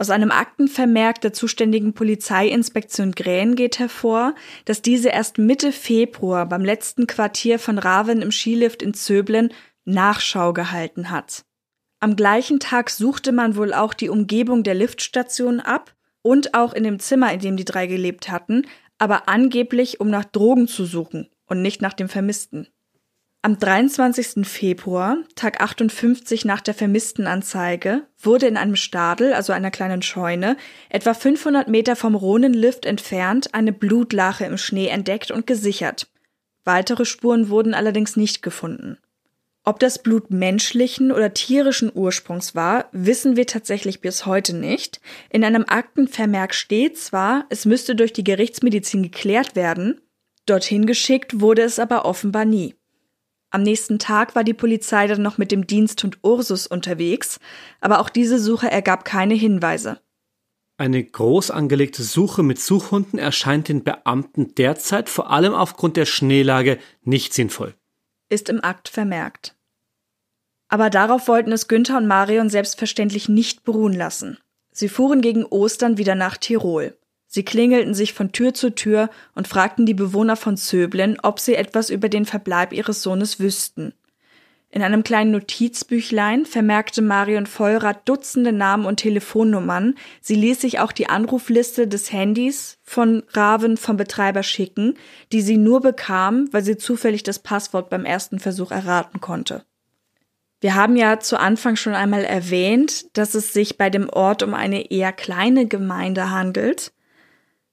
Aus 0.00 0.10
einem 0.10 0.30
Aktenvermerk 0.30 1.20
der 1.22 1.32
zuständigen 1.32 1.92
Polizeiinspektion 1.92 3.10
Grähen 3.12 3.56
geht 3.56 3.80
hervor, 3.80 4.36
dass 4.64 4.80
diese 4.80 5.08
erst 5.08 5.38
Mitte 5.38 5.72
Februar 5.72 6.46
beim 6.46 6.64
letzten 6.64 7.08
Quartier 7.08 7.58
von 7.58 7.78
Raven 7.78 8.22
im 8.22 8.30
Skilift 8.30 8.80
in 8.80 8.94
Zöblen 8.94 9.52
Nachschau 9.84 10.52
gehalten 10.52 11.10
hat. 11.10 11.44
Am 11.98 12.14
gleichen 12.14 12.60
Tag 12.60 12.90
suchte 12.90 13.32
man 13.32 13.56
wohl 13.56 13.74
auch 13.74 13.92
die 13.92 14.08
Umgebung 14.08 14.62
der 14.62 14.74
Liftstation 14.74 15.58
ab 15.58 15.96
und 16.22 16.54
auch 16.54 16.74
in 16.74 16.84
dem 16.84 17.00
Zimmer, 17.00 17.32
in 17.32 17.40
dem 17.40 17.56
die 17.56 17.64
drei 17.64 17.88
gelebt 17.88 18.30
hatten, 18.30 18.66
aber 18.98 19.28
angeblich 19.28 19.98
um 19.98 20.10
nach 20.10 20.24
Drogen 20.24 20.68
zu 20.68 20.84
suchen 20.84 21.28
und 21.46 21.60
nicht 21.60 21.82
nach 21.82 21.94
dem 21.94 22.08
Vermissten. 22.08 22.68
Am 23.40 23.56
23. 23.56 24.44
Februar, 24.44 25.18
Tag 25.36 25.60
58 25.60 26.44
nach 26.44 26.60
der 26.60 26.74
Vermisstenanzeige, 26.74 28.02
wurde 28.18 28.48
in 28.48 28.56
einem 28.56 28.74
Stadel, 28.74 29.32
also 29.32 29.52
einer 29.52 29.70
kleinen 29.70 30.02
Scheune, 30.02 30.56
etwa 30.88 31.14
500 31.14 31.68
Meter 31.68 31.94
vom 31.94 32.16
Rhonenlift 32.16 32.84
entfernt 32.84 33.54
eine 33.54 33.72
Blutlache 33.72 34.44
im 34.44 34.58
Schnee 34.58 34.88
entdeckt 34.88 35.30
und 35.30 35.46
gesichert. 35.46 36.08
Weitere 36.64 37.04
Spuren 37.04 37.48
wurden 37.48 37.74
allerdings 37.74 38.16
nicht 38.16 38.42
gefunden. 38.42 38.98
Ob 39.62 39.78
das 39.78 40.02
Blut 40.02 40.32
menschlichen 40.32 41.12
oder 41.12 41.32
tierischen 41.32 41.92
Ursprungs 41.94 42.56
war, 42.56 42.88
wissen 42.90 43.36
wir 43.36 43.46
tatsächlich 43.46 44.00
bis 44.00 44.26
heute 44.26 44.56
nicht. 44.56 45.00
In 45.30 45.44
einem 45.44 45.64
Aktenvermerk 45.68 46.54
steht 46.54 46.98
zwar, 46.98 47.46
es 47.50 47.66
müsste 47.66 47.94
durch 47.94 48.12
die 48.12 48.24
Gerichtsmedizin 48.24 49.04
geklärt 49.04 49.54
werden, 49.54 50.00
dorthin 50.46 50.86
geschickt 50.86 51.40
wurde 51.40 51.62
es 51.62 51.78
aber 51.78 52.04
offenbar 52.04 52.44
nie. 52.44 52.74
Am 53.50 53.62
nächsten 53.62 53.98
Tag 53.98 54.34
war 54.34 54.44
die 54.44 54.54
Polizei 54.54 55.06
dann 55.06 55.22
noch 55.22 55.38
mit 55.38 55.50
dem 55.52 55.66
Diensthund 55.66 56.18
Ursus 56.22 56.66
unterwegs, 56.66 57.40
aber 57.80 58.00
auch 58.00 58.10
diese 58.10 58.38
Suche 58.38 58.70
ergab 58.70 59.04
keine 59.04 59.34
Hinweise. 59.34 60.00
Eine 60.76 61.02
groß 61.02 61.50
angelegte 61.50 62.02
Suche 62.04 62.42
mit 62.42 62.60
Suchhunden 62.60 63.18
erscheint 63.18 63.68
den 63.68 63.82
Beamten 63.82 64.54
derzeit 64.54 65.08
vor 65.08 65.30
allem 65.30 65.54
aufgrund 65.54 65.96
der 65.96 66.06
Schneelage 66.06 66.78
nicht 67.02 67.34
sinnvoll. 67.34 67.74
Ist 68.28 68.48
im 68.48 68.62
Akt 68.62 68.88
vermerkt. 68.88 69.56
Aber 70.68 70.90
darauf 70.90 71.26
wollten 71.26 71.50
es 71.50 71.66
Günther 71.66 71.96
und 71.96 72.06
Marion 72.06 72.50
selbstverständlich 72.50 73.28
nicht 73.28 73.64
beruhen 73.64 73.94
lassen. 73.94 74.38
Sie 74.70 74.88
fuhren 74.88 75.22
gegen 75.22 75.44
Ostern 75.46 75.98
wieder 75.98 76.14
nach 76.14 76.36
Tirol. 76.36 76.96
Sie 77.30 77.44
klingelten 77.44 77.92
sich 77.92 78.14
von 78.14 78.32
Tür 78.32 78.54
zu 78.54 78.74
Tür 78.74 79.10
und 79.34 79.46
fragten 79.46 79.84
die 79.84 79.94
Bewohner 79.94 80.34
von 80.34 80.56
Zöblen, 80.56 81.18
ob 81.22 81.38
sie 81.38 81.54
etwas 81.54 81.90
über 81.90 82.08
den 82.08 82.24
Verbleib 82.24 82.72
ihres 82.72 83.02
Sohnes 83.02 83.38
wüssten. 83.38 83.92
In 84.70 84.82
einem 84.82 85.02
kleinen 85.02 85.30
Notizbüchlein 85.30 86.44
vermerkte 86.44 87.00
Marion 87.00 87.46
Vollrath 87.46 88.06
Dutzende 88.06 88.52
Namen 88.52 88.84
und 88.84 88.96
Telefonnummern. 88.96 89.94
Sie 90.20 90.34
ließ 90.34 90.60
sich 90.60 90.78
auch 90.80 90.92
die 90.92 91.08
Anrufliste 91.08 91.86
des 91.86 92.12
Handys 92.12 92.78
von 92.82 93.22
Raven 93.32 93.76
vom 93.76 93.96
Betreiber 93.96 94.42
schicken, 94.42 94.94
die 95.32 95.40
sie 95.40 95.56
nur 95.56 95.80
bekam, 95.80 96.48
weil 96.52 96.62
sie 96.62 96.76
zufällig 96.76 97.22
das 97.22 97.38
Passwort 97.38 97.88
beim 97.88 98.04
ersten 98.04 98.40
Versuch 98.40 98.70
erraten 98.70 99.20
konnte. 99.20 99.64
Wir 100.60 100.74
haben 100.74 100.96
ja 100.96 101.20
zu 101.20 101.38
Anfang 101.38 101.76
schon 101.76 101.94
einmal 101.94 102.24
erwähnt, 102.24 103.16
dass 103.16 103.34
es 103.34 103.52
sich 103.52 103.78
bei 103.78 103.90
dem 103.90 104.10
Ort 104.10 104.42
um 104.42 104.54
eine 104.54 104.90
eher 104.90 105.12
kleine 105.12 105.66
Gemeinde 105.66 106.30
handelt. 106.30 106.92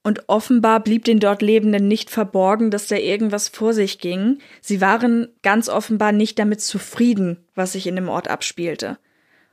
Und 0.06 0.28
offenbar 0.28 0.78
blieb 0.84 1.04
den 1.04 1.18
dort 1.18 1.42
Lebenden 1.42 1.88
nicht 1.88 2.10
verborgen, 2.10 2.70
dass 2.70 2.86
da 2.86 2.94
irgendwas 2.94 3.48
vor 3.48 3.74
sich 3.74 3.98
ging. 3.98 4.38
Sie 4.60 4.80
waren 4.80 5.26
ganz 5.42 5.68
offenbar 5.68 6.12
nicht 6.12 6.38
damit 6.38 6.60
zufrieden, 6.60 7.38
was 7.56 7.72
sich 7.72 7.88
in 7.88 7.96
dem 7.96 8.08
Ort 8.08 8.28
abspielte. 8.28 8.98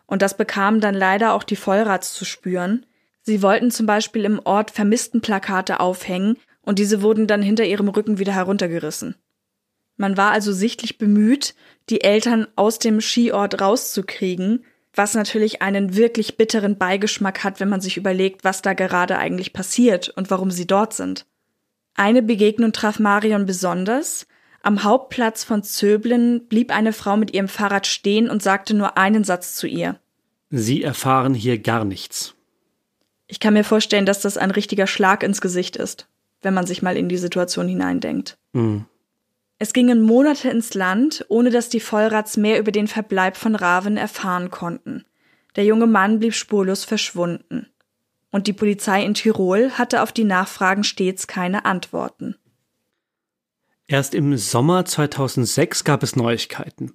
Und 0.06 0.22
das 0.22 0.38
bekamen 0.38 0.80
dann 0.80 0.94
leider 0.94 1.34
auch 1.34 1.42
die 1.42 1.56
Vollrats 1.56 2.14
zu 2.14 2.24
spüren. 2.24 2.86
Sie 3.24 3.42
wollten 3.42 3.72
zum 3.72 3.88
Beispiel 3.88 4.26
im 4.26 4.40
Ort 4.44 4.70
Vermisstenplakate 4.70 5.80
aufhängen 5.80 6.38
und 6.62 6.78
diese 6.78 7.02
wurden 7.02 7.26
dann 7.26 7.42
hinter 7.42 7.66
ihrem 7.66 7.88
Rücken 7.88 8.20
wieder 8.20 8.34
heruntergerissen. 8.34 9.16
Man 9.98 10.18
war 10.18 10.30
also 10.30 10.54
sichtlich 10.54 11.00
bemüht, 11.00 11.56
die 11.90 12.02
Eltern 12.02 12.46
aus 12.56 12.78
dem 12.78 13.02
Skiort 13.02 13.60
rauszukriegen, 13.60 14.66
was 14.94 15.16
natürlich 15.16 15.62
einen 15.62 15.96
wirklich 15.96 16.38
bitteren 16.38 16.78
Beigeschmack 16.78 17.44
hat, 17.44 17.60
wenn 17.60 17.70
man 17.70 17.82
sich 17.82 17.98
überlegt, 17.98 18.44
was 18.44 18.62
da 18.62 18.74
gerade 18.74 19.18
eigentlich 19.18 19.54
passiert 19.54 20.10
und 20.10 20.30
warum 20.30 20.52
sie 20.52 20.68
dort 20.68 20.94
sind. 20.94 21.26
Eine 21.96 22.22
Begegnung 22.24 22.72
traf 22.72 23.00
Marion 23.00 23.46
besonders. 23.46 24.28
Am 24.62 24.84
Hauptplatz 24.84 25.44
von 25.44 25.64
Zöblen 25.64 26.48
blieb 26.48 26.72
eine 26.76 26.94
Frau 26.94 27.18
mit 27.18 27.34
ihrem 27.34 27.48
Fahrrad 27.48 27.86
stehen 27.86 28.30
und 28.30 28.42
sagte 28.42 28.74
nur 28.74 28.98
einen 28.98 29.24
Satz 29.24 29.56
zu 29.56 29.68
ihr. 29.68 30.00
Sie 30.50 30.84
erfahren 30.84 31.34
hier 31.34 31.60
gar 31.60 31.84
nichts. 31.84 32.36
Ich 33.28 33.40
kann 33.40 33.56
mir 33.56 33.64
vorstellen, 33.64 34.06
dass 34.06 34.22
das 34.22 34.38
ein 34.38 34.52
richtiger 34.52 34.88
Schlag 34.88 35.24
ins 35.24 35.42
Gesicht 35.42 35.76
ist, 35.76 36.08
wenn 36.42 36.54
man 36.54 36.68
sich 36.68 36.82
mal 36.82 36.98
in 36.98 37.10
die 37.10 37.18
Situation 37.18 37.68
hineindenkt. 37.68 38.38
Mhm. 38.54 38.86
Es 39.60 39.74
gingen 39.74 40.02
Monate 40.02 40.50
ins 40.50 40.74
Land, 40.74 41.26
ohne 41.30 41.50
dass 41.50 41.70
die 41.70 41.80
Vollrats 41.80 42.38
mehr 42.38 42.60
über 42.60 42.72
den 42.72 42.88
Verbleib 42.88 43.38
von 43.38 43.56
Raven 43.56 43.98
erfahren 43.98 44.50
konnten. 44.50 45.06
Der 45.56 45.66
junge 45.66 45.88
Mann 45.88 46.20
blieb 46.20 46.34
spurlos 46.34 46.84
verschwunden. 46.84 47.68
Und 48.32 48.48
die 48.48 48.54
Polizei 48.54 49.06
in 49.06 49.14
Tirol 49.14 49.72
hatte 49.72 50.02
auf 50.02 50.12
die 50.12 50.24
Nachfragen 50.24 50.84
stets 50.84 51.28
keine 51.28 51.66
Antworten. 51.66 52.36
Erst 53.88 54.16
im 54.16 54.36
Sommer 54.38 54.86
2006 54.86 55.84
gab 55.84 56.02
es 56.04 56.16
Neuigkeiten. 56.16 56.94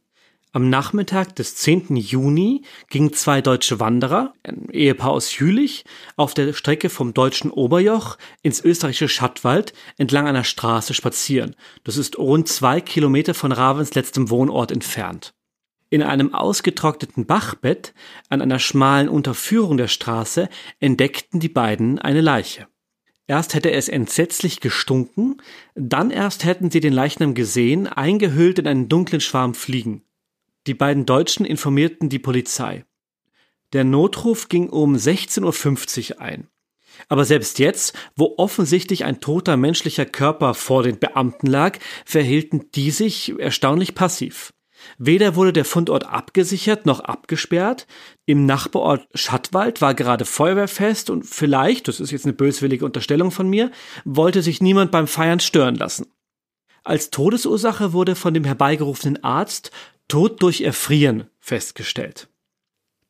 Am 0.53 0.71
Nachmittag 0.71 1.37
des 1.37 1.57
10. 1.57 1.97
Juni 1.97 2.63
gingen 2.89 3.13
zwei 3.13 3.43
deutsche 3.43 3.81
Wanderer, 3.81 4.33
ein 4.43 4.71
Ehepaar 4.71 5.11
aus 5.11 5.37
Jülich, 5.39 5.85
auf 6.17 6.33
der 6.33 6.55
Strecke 6.55 6.89
vom 6.89 7.13
deutschen 7.13 7.51
Oberjoch 7.51 8.17
ins 8.41 8.65
österreichische 8.65 9.11
Schattwald 9.11 9.75
entlang 9.99 10.27
einer 10.27 10.45
Straße 10.45 10.95
spazieren. 10.95 11.55
Das 11.85 11.99
ist 11.99 12.17
rund 12.17 12.49
zwei 12.49 12.81
Kilometer 12.81 13.35
von 13.35 13.53
Ravens 13.53 13.95
letztem 13.95 14.31
Wohnort 14.31 14.73
entfernt. 14.73 15.35
In 15.91 16.03
einem 16.03 16.33
ausgetrockneten 16.33 17.27
Bachbett 17.27 17.93
an 18.31 18.41
einer 18.41 18.59
schmalen 18.59 19.11
Unterführung 19.11 19.77
der 19.77 19.89
Straße 19.89 20.49
entdeckten 20.81 21.41
die 21.41 21.51
beiden 21.51 21.99
eine 21.99 22.23
Leiche. 22.23 22.69
Erst 23.27 23.55
hätte 23.55 23.73
es 23.73 23.91
entsetzlich 23.91 24.61
gestunken, 24.61 25.43
dann 25.75 26.11
erst 26.11 26.45
hätten 26.45 26.71
sie 26.71 26.81
den 26.81 26.95
Leichnam 26.95 27.35
gesehen, 27.35 27.87
eingehüllt 27.87 28.59
in 28.59 28.67
einen 28.67 28.89
dunklen 28.89 29.21
Schwarm 29.21 29.53
Fliegen. 29.53 30.08
Die 30.69 30.75
beiden 30.75 31.07
Deutschen 31.07 31.47
informierten 31.47 32.11
die 32.11 32.19
Polizei. 32.19 32.85
Der 33.73 33.85
Notruf 33.85 34.51
ging 34.51 34.69
um 34.69 34.97
16.50 34.97 36.11
Uhr 36.11 36.21
ein. 36.21 36.49
Aber 37.09 37.25
selbst 37.25 37.59
jetzt, 37.59 37.97
wo 38.17 38.35
offensichtlich 38.37 39.07
ein 39.07 39.21
toter 39.21 39.57
menschlicher 39.57 40.05
Körper 40.05 40.53
vor 40.53 40.83
den 40.83 40.99
Beamten 40.99 41.47
lag, 41.47 41.79
verhielten 42.05 42.71
die 42.75 42.91
sich 42.91 43.33
erstaunlich 43.39 43.95
passiv. 43.95 44.53
Weder 44.99 45.37
wurde 45.37 45.55
der 45.55 45.65
Fundort 45.65 46.05
abgesichert 46.05 46.85
noch 46.85 47.01
abgesperrt. 47.01 47.87
Im 48.27 48.45
Nachbarort 48.45 49.09
Schattwald 49.15 49.81
war 49.81 49.95
gerade 49.95 50.27
Feuerwehrfest 50.27 51.09
und 51.09 51.25
vielleicht, 51.25 51.89
das 51.89 51.99
ist 51.99 52.11
jetzt 52.11 52.27
eine 52.27 52.35
böswillige 52.35 52.85
Unterstellung 52.85 53.31
von 53.31 53.49
mir, 53.49 53.71
wollte 54.05 54.43
sich 54.43 54.61
niemand 54.61 54.91
beim 54.91 55.07
Feiern 55.07 55.41
stören 55.41 55.77
lassen. 55.77 56.13
Als 56.85 57.09
Todesursache 57.09 57.95
wurde 57.95 58.15
von 58.15 58.35
dem 58.35 58.45
herbeigerufenen 58.45 59.25
Arzt 59.25 59.73
Tod 60.09 60.41
durch 60.41 60.63
Erfrieren 60.63 61.29
festgestellt. 61.39 62.29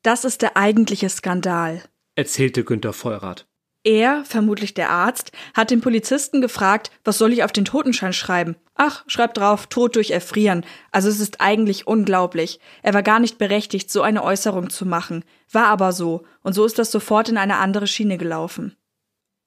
Das 0.02 0.24
ist 0.24 0.42
der 0.42 0.56
eigentliche 0.56 1.08
Skandal, 1.08 1.84
erzählte 2.16 2.64
Günter 2.64 2.92
Vollrath. 2.92 3.46
Er, 3.84 4.24
vermutlich 4.24 4.74
der 4.74 4.90
Arzt, 4.90 5.30
hat 5.54 5.70
den 5.70 5.80
Polizisten 5.80 6.40
gefragt, 6.40 6.90
was 7.04 7.16
soll 7.16 7.32
ich 7.32 7.44
auf 7.44 7.52
den 7.52 7.64
Totenschein 7.64 8.12
schreiben? 8.12 8.56
Ach, 8.74 9.04
schreib 9.06 9.34
drauf, 9.34 9.68
Tod 9.68 9.94
durch 9.94 10.10
Erfrieren. 10.10 10.66
Also 10.90 11.08
es 11.08 11.20
ist 11.20 11.40
eigentlich 11.40 11.86
unglaublich. 11.86 12.58
Er 12.82 12.94
war 12.94 13.04
gar 13.04 13.20
nicht 13.20 13.38
berechtigt, 13.38 13.92
so 13.92 14.02
eine 14.02 14.24
Äußerung 14.24 14.68
zu 14.68 14.84
machen. 14.84 15.24
War 15.52 15.66
aber 15.66 15.92
so, 15.92 16.24
und 16.42 16.52
so 16.52 16.64
ist 16.64 16.80
das 16.80 16.90
sofort 16.90 17.28
in 17.28 17.36
eine 17.38 17.58
andere 17.58 17.86
Schiene 17.86 18.18
gelaufen. 18.18 18.74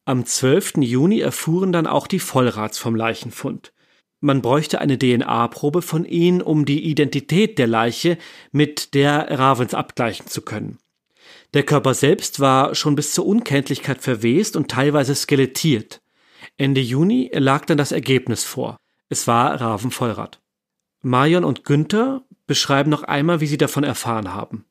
Am 0.05 0.25
12. 0.25 0.77
Juni 0.77 1.19
erfuhren 1.19 1.73
dann 1.73 1.85
auch 1.85 2.07
die 2.07 2.19
Vollrats 2.19 2.77
vom 2.77 2.95
Leichenfund. 2.95 3.73
Man 4.21 4.43
bräuchte 4.43 4.79
eine 4.79 4.99
DNA-Probe 4.99 5.81
von 5.81 6.05
ihnen, 6.05 6.43
um 6.43 6.65
die 6.65 6.83
Identität 6.83 7.57
der 7.57 7.65
Leiche 7.65 8.19
mit 8.51 8.93
der 8.93 9.39
Ravens 9.39 9.73
abgleichen 9.73 10.27
zu 10.27 10.43
können. 10.43 10.77
Der 11.55 11.63
Körper 11.63 11.95
selbst 11.95 12.39
war 12.39 12.75
schon 12.75 12.95
bis 12.95 13.13
zur 13.13 13.25
Unkenntlichkeit 13.25 14.01
verwest 14.01 14.55
und 14.55 14.69
teilweise 14.69 15.15
skelettiert. 15.15 16.01
Ende 16.55 16.81
Juni 16.81 17.31
lag 17.33 17.65
dann 17.65 17.79
das 17.79 17.91
Ergebnis 17.91 18.43
vor. 18.43 18.77
Es 19.09 19.27
war 19.27 19.59
Raven 19.59 19.89
Vollrad. 19.89 20.39
Marion 21.01 21.43
und 21.43 21.65
Günther 21.65 22.21
beschreiben 22.45 22.91
noch 22.91 23.03
einmal, 23.03 23.41
wie 23.41 23.47
sie 23.47 23.57
davon 23.57 23.83
erfahren 23.83 24.35
haben. 24.35 24.65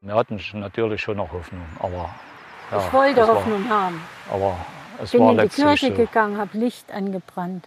Wir 0.00 0.14
hatten 0.14 0.40
natürlich 0.54 1.00
schon 1.00 1.16
noch 1.16 1.32
Hoffnung, 1.32 1.66
aber 1.80 2.14
ja, 2.70 2.86
ich 2.86 2.92
wollte 2.92 3.26
Hoffnung 3.26 3.68
war, 3.68 3.82
haben. 3.82 4.00
Aber 4.30 4.66
es 5.02 5.10
bin 5.10 5.20
war 5.20 5.32
in 5.32 5.38
die 5.38 5.48
Kirche 5.48 5.88
so. 5.88 5.94
gegangen, 5.94 6.38
habe 6.38 6.56
Licht 6.56 6.92
angebrannt. 6.92 7.66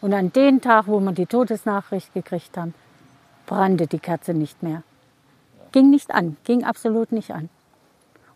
Und 0.00 0.14
an 0.14 0.32
dem 0.32 0.60
Tag, 0.60 0.86
wo 0.86 1.00
wir 1.00 1.12
die 1.12 1.26
Todesnachricht 1.26 2.14
gekriegt 2.14 2.56
haben, 2.56 2.74
brannte 3.46 3.86
die 3.86 3.98
Kerze 3.98 4.34
nicht 4.34 4.62
mehr. 4.62 4.82
Ging 5.72 5.90
nicht 5.90 6.14
an, 6.14 6.36
ging 6.44 6.64
absolut 6.64 7.12
nicht 7.12 7.30
an. 7.32 7.48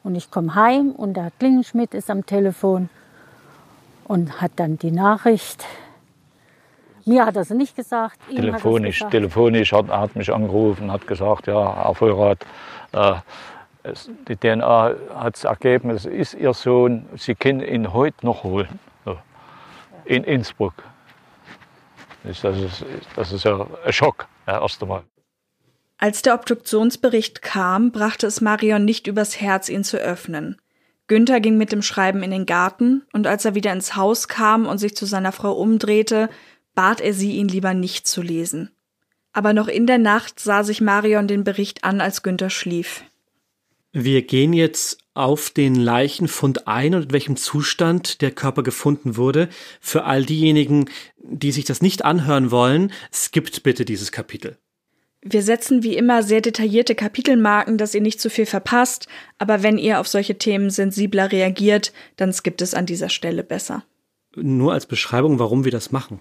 Und 0.02 0.16
ich 0.16 0.30
komme 0.30 0.54
heim 0.54 0.90
und 0.90 1.14
der 1.14 1.30
Klingenschmidt 1.38 1.94
ist 1.94 2.10
am 2.10 2.26
Telefon 2.26 2.88
und 4.04 4.40
hat 4.40 4.52
dann 4.56 4.78
die 4.78 4.90
Nachricht. 4.90 5.64
Mir 7.04 7.26
hat 7.26 7.36
er 7.36 7.44
sie 7.44 7.54
nicht 7.54 7.76
gesagt. 7.76 8.18
telefonisch, 8.28 8.98
gesagt. 8.98 9.12
telefonisch 9.12 9.72
hat, 9.72 9.88
hat 9.88 10.16
mich 10.16 10.32
angerufen, 10.32 10.90
hat 10.90 11.06
gesagt, 11.06 11.46
ja, 11.46 11.84
Herr 11.84 11.94
Vollrath, 11.94 12.44
äh, 12.92 13.14
es, 13.84 14.10
die 14.28 14.36
DNA 14.36 14.94
hat 15.14 15.34
das 15.34 15.44
Ergebnis, 15.44 16.04
ist 16.04 16.34
Ihr 16.34 16.54
Sohn, 16.54 17.06
Sie 17.16 17.34
können 17.34 17.60
ihn 17.60 17.92
heute 17.92 18.24
noch 18.24 18.44
holen. 18.44 18.78
So. 19.04 19.16
In 20.04 20.24
Innsbruck. 20.24 20.74
Das 22.24 22.44
ist, 22.44 22.84
das 23.16 23.32
ist 23.32 23.44
ja 23.44 23.66
ein 23.84 23.92
Schock, 23.92 24.28
ja, 24.46 24.60
erst 24.60 24.82
einmal. 24.82 25.04
Als 25.98 26.22
der 26.22 26.34
Obduktionsbericht 26.34 27.42
kam, 27.42 27.92
brachte 27.92 28.26
es 28.26 28.40
Marion 28.40 28.84
nicht 28.84 29.06
übers 29.06 29.40
Herz, 29.40 29.68
ihn 29.68 29.84
zu 29.84 29.98
öffnen. 29.98 30.60
Günther 31.08 31.40
ging 31.40 31.58
mit 31.58 31.72
dem 31.72 31.82
Schreiben 31.82 32.22
in 32.22 32.30
den 32.30 32.46
Garten, 32.46 33.02
und 33.12 33.26
als 33.26 33.44
er 33.44 33.54
wieder 33.54 33.72
ins 33.72 33.96
Haus 33.96 34.28
kam 34.28 34.66
und 34.66 34.78
sich 34.78 34.96
zu 34.96 35.04
seiner 35.04 35.32
Frau 35.32 35.52
umdrehte, 35.52 36.28
bat 36.74 37.00
er 37.00 37.12
sie, 37.12 37.36
ihn 37.36 37.48
lieber 37.48 37.74
nicht 37.74 38.06
zu 38.06 38.22
lesen. 38.22 38.70
Aber 39.32 39.52
noch 39.52 39.68
in 39.68 39.86
der 39.86 39.98
Nacht 39.98 40.40
sah 40.40 40.62
sich 40.62 40.80
Marion 40.80 41.26
den 41.26 41.44
Bericht 41.44 41.84
an, 41.84 42.00
als 42.00 42.22
Günther 42.22 42.50
schlief. 42.50 43.04
Wir 43.92 44.22
gehen 44.22 44.52
jetzt 44.52 45.01
auf 45.14 45.50
den 45.50 45.74
Leichenfund 45.74 46.66
ein 46.66 46.94
und 46.94 47.04
in 47.04 47.12
welchem 47.12 47.36
Zustand 47.36 48.22
der 48.22 48.30
Körper 48.30 48.62
gefunden 48.62 49.16
wurde. 49.16 49.48
Für 49.80 50.04
all 50.04 50.24
diejenigen, 50.24 50.86
die 51.18 51.52
sich 51.52 51.64
das 51.64 51.82
nicht 51.82 52.04
anhören 52.04 52.50
wollen, 52.50 52.92
skippt 53.12 53.62
bitte 53.62 53.84
dieses 53.84 54.12
Kapitel. 54.12 54.56
Wir 55.24 55.42
setzen 55.42 55.84
wie 55.84 55.96
immer 55.96 56.24
sehr 56.24 56.40
detaillierte 56.40 56.96
Kapitelmarken, 56.96 57.78
dass 57.78 57.94
ihr 57.94 58.00
nicht 58.00 58.20
zu 58.20 58.28
viel 58.28 58.46
verpasst, 58.46 59.06
aber 59.38 59.62
wenn 59.62 59.78
ihr 59.78 60.00
auf 60.00 60.08
solche 60.08 60.36
Themen 60.36 60.68
sensibler 60.68 61.30
reagiert, 61.30 61.92
dann 62.16 62.32
skippt 62.32 62.60
es 62.60 62.74
an 62.74 62.86
dieser 62.86 63.08
Stelle 63.08 63.44
besser. 63.44 63.84
Nur 64.34 64.72
als 64.72 64.86
Beschreibung, 64.86 65.38
warum 65.38 65.64
wir 65.64 65.70
das 65.70 65.92
machen. 65.92 66.20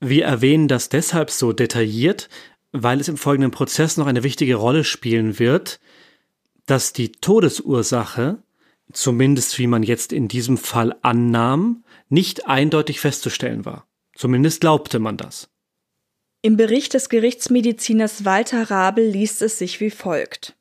Wir 0.00 0.26
erwähnen 0.26 0.68
das 0.68 0.90
deshalb 0.90 1.30
so 1.30 1.54
detailliert, 1.54 2.28
weil 2.72 3.00
es 3.00 3.08
im 3.08 3.16
folgenden 3.16 3.52
Prozess 3.52 3.96
noch 3.96 4.06
eine 4.06 4.24
wichtige 4.24 4.56
Rolle 4.56 4.84
spielen 4.84 5.38
wird, 5.38 5.80
dass 6.66 6.92
die 6.92 7.12
Todesursache, 7.12 8.38
zumindest 8.92 9.58
wie 9.58 9.66
man 9.66 9.82
jetzt 9.82 10.12
in 10.12 10.28
diesem 10.28 10.56
Fall 10.56 10.94
annahm, 11.02 11.84
nicht 12.08 12.46
eindeutig 12.46 13.00
festzustellen 13.00 13.64
war. 13.64 13.86
Zumindest 14.14 14.60
glaubte 14.60 14.98
man 14.98 15.16
das. 15.16 15.48
Im 16.42 16.56
Bericht 16.56 16.94
des 16.94 17.08
Gerichtsmediziners 17.08 18.24
Walter 18.24 18.70
Rabel 18.70 19.06
liest 19.08 19.42
es 19.42 19.58
sich 19.58 19.80
wie 19.80 19.90
folgt. 19.90 20.54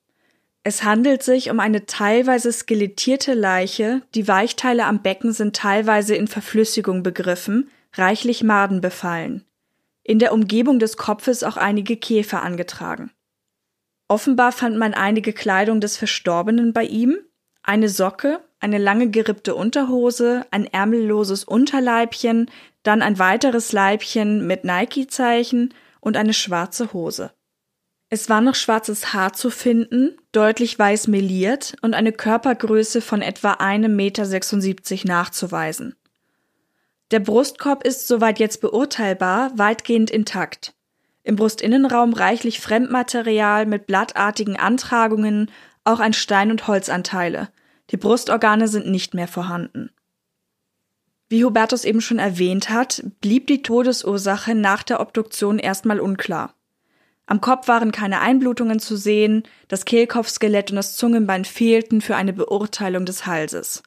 Es 0.64 0.84
handelt 0.84 1.24
sich 1.24 1.50
um 1.50 1.60
eine 1.60 1.86
teilweise 1.86 2.52
skelettierte 2.54 3.34
Leiche, 3.34 4.02
die 4.16 4.30
Weichteile 4.30 4.86
am 4.86 5.02
Becken 5.02 5.34
sind 5.34 5.56
teilweise 5.56 6.16
in 6.16 6.28
Verflüssigung 6.28 7.04
begriffen, 7.04 7.70
reichlich 7.96 8.44
Maden 8.44 8.80
befallen. 8.80 9.44
In 10.04 10.20
der 10.20 10.34
Umgebung 10.34 10.80
des 10.80 10.96
Kopfes 10.96 11.44
auch 11.44 11.58
einige 11.58 11.98
Käfer 11.98 12.42
angetragen. 12.44 13.12
Offenbar 14.14 14.52
fand 14.52 14.78
man 14.78 14.94
einige 14.94 15.34
Kleidung 15.34 15.82
des 15.82 15.98
Verstorbenen 15.98 16.72
bei 16.72 16.84
ihm, 16.84 17.18
eine 17.64 17.90
Socke, 17.90 18.42
eine 18.60 18.78
lange 18.78 19.10
gerippte 19.10 19.56
Unterhose, 19.56 20.46
ein 20.52 20.68
ärmelloses 20.68 21.44
Unterleibchen, 21.44 22.52
dann 22.84 23.02
ein 23.02 23.18
weiteres 23.18 23.72
Leibchen 23.72 24.46
mit 24.46 24.66
Nike-Zeichen 24.66 25.74
und 26.00 26.16
eine 26.16 26.36
schwarze 26.36 26.94
Hose. 26.94 27.32
Es 28.10 28.30
war 28.30 28.42
noch 28.42 28.54
schwarzes 28.54 29.14
Haar 29.14 29.34
zu 29.34 29.50
finden, 29.50 30.16
deutlich 30.32 30.78
weiß 30.78 31.08
meliert 31.08 31.74
und 31.82 31.96
eine 31.96 32.12
Körpergröße 32.12 33.02
von 33.02 33.24
etwa 33.24 33.54
1,76 33.54 33.88
Meter 33.90 35.08
nachzuweisen. 35.08 35.96
Der 37.10 37.20
Brustkorb 37.20 37.84
ist, 37.84 38.08
soweit 38.08 38.38
jetzt 38.38 38.62
beurteilbar, 38.62 39.58
weitgehend 39.58 40.12
intakt. 40.12 40.76
Im 41.24 41.38
Brustinnenraum 41.38 42.14
reichlich 42.14 42.60
Fremdmaterial 42.60 43.66
mit 43.66 43.88
blattartigen 43.88 44.58
Antragungen, 44.58 45.50
auch 45.86 46.00
ein 46.00 46.14
Stein- 46.14 46.52
und 46.52 46.68
Holzanteile. 46.68 47.50
Die 47.90 47.98
Brustorgane 47.98 48.68
sind 48.68 48.88
nicht 48.88 49.14
mehr 49.14 49.28
vorhanden. 49.28 49.90
Wie 51.30 51.44
Hubertus 51.44 51.86
eben 51.86 52.02
schon 52.02 52.20
erwähnt 52.20 52.70
hat, 52.70 53.04
blieb 53.22 53.48
die 53.48 53.64
Todesursache 53.64 54.54
nach 54.54 54.84
der 54.84 55.00
Obduktion 55.00 55.60
erstmal 55.60 56.00
unklar. 56.00 56.54
Am 57.26 57.40
Kopf 57.40 57.68
waren 57.70 57.92
keine 57.94 58.20
Einblutungen 58.20 58.80
zu 58.80 58.98
sehen, 58.98 59.44
das 59.70 59.86
Kehlkopfskelett 59.86 60.72
und 60.72 60.76
das 60.76 60.96
Zungenbein 60.98 61.46
fehlten 61.46 62.02
für 62.02 62.18
eine 62.18 62.34
Beurteilung 62.34 63.06
des 63.06 63.26
Halses. 63.26 63.82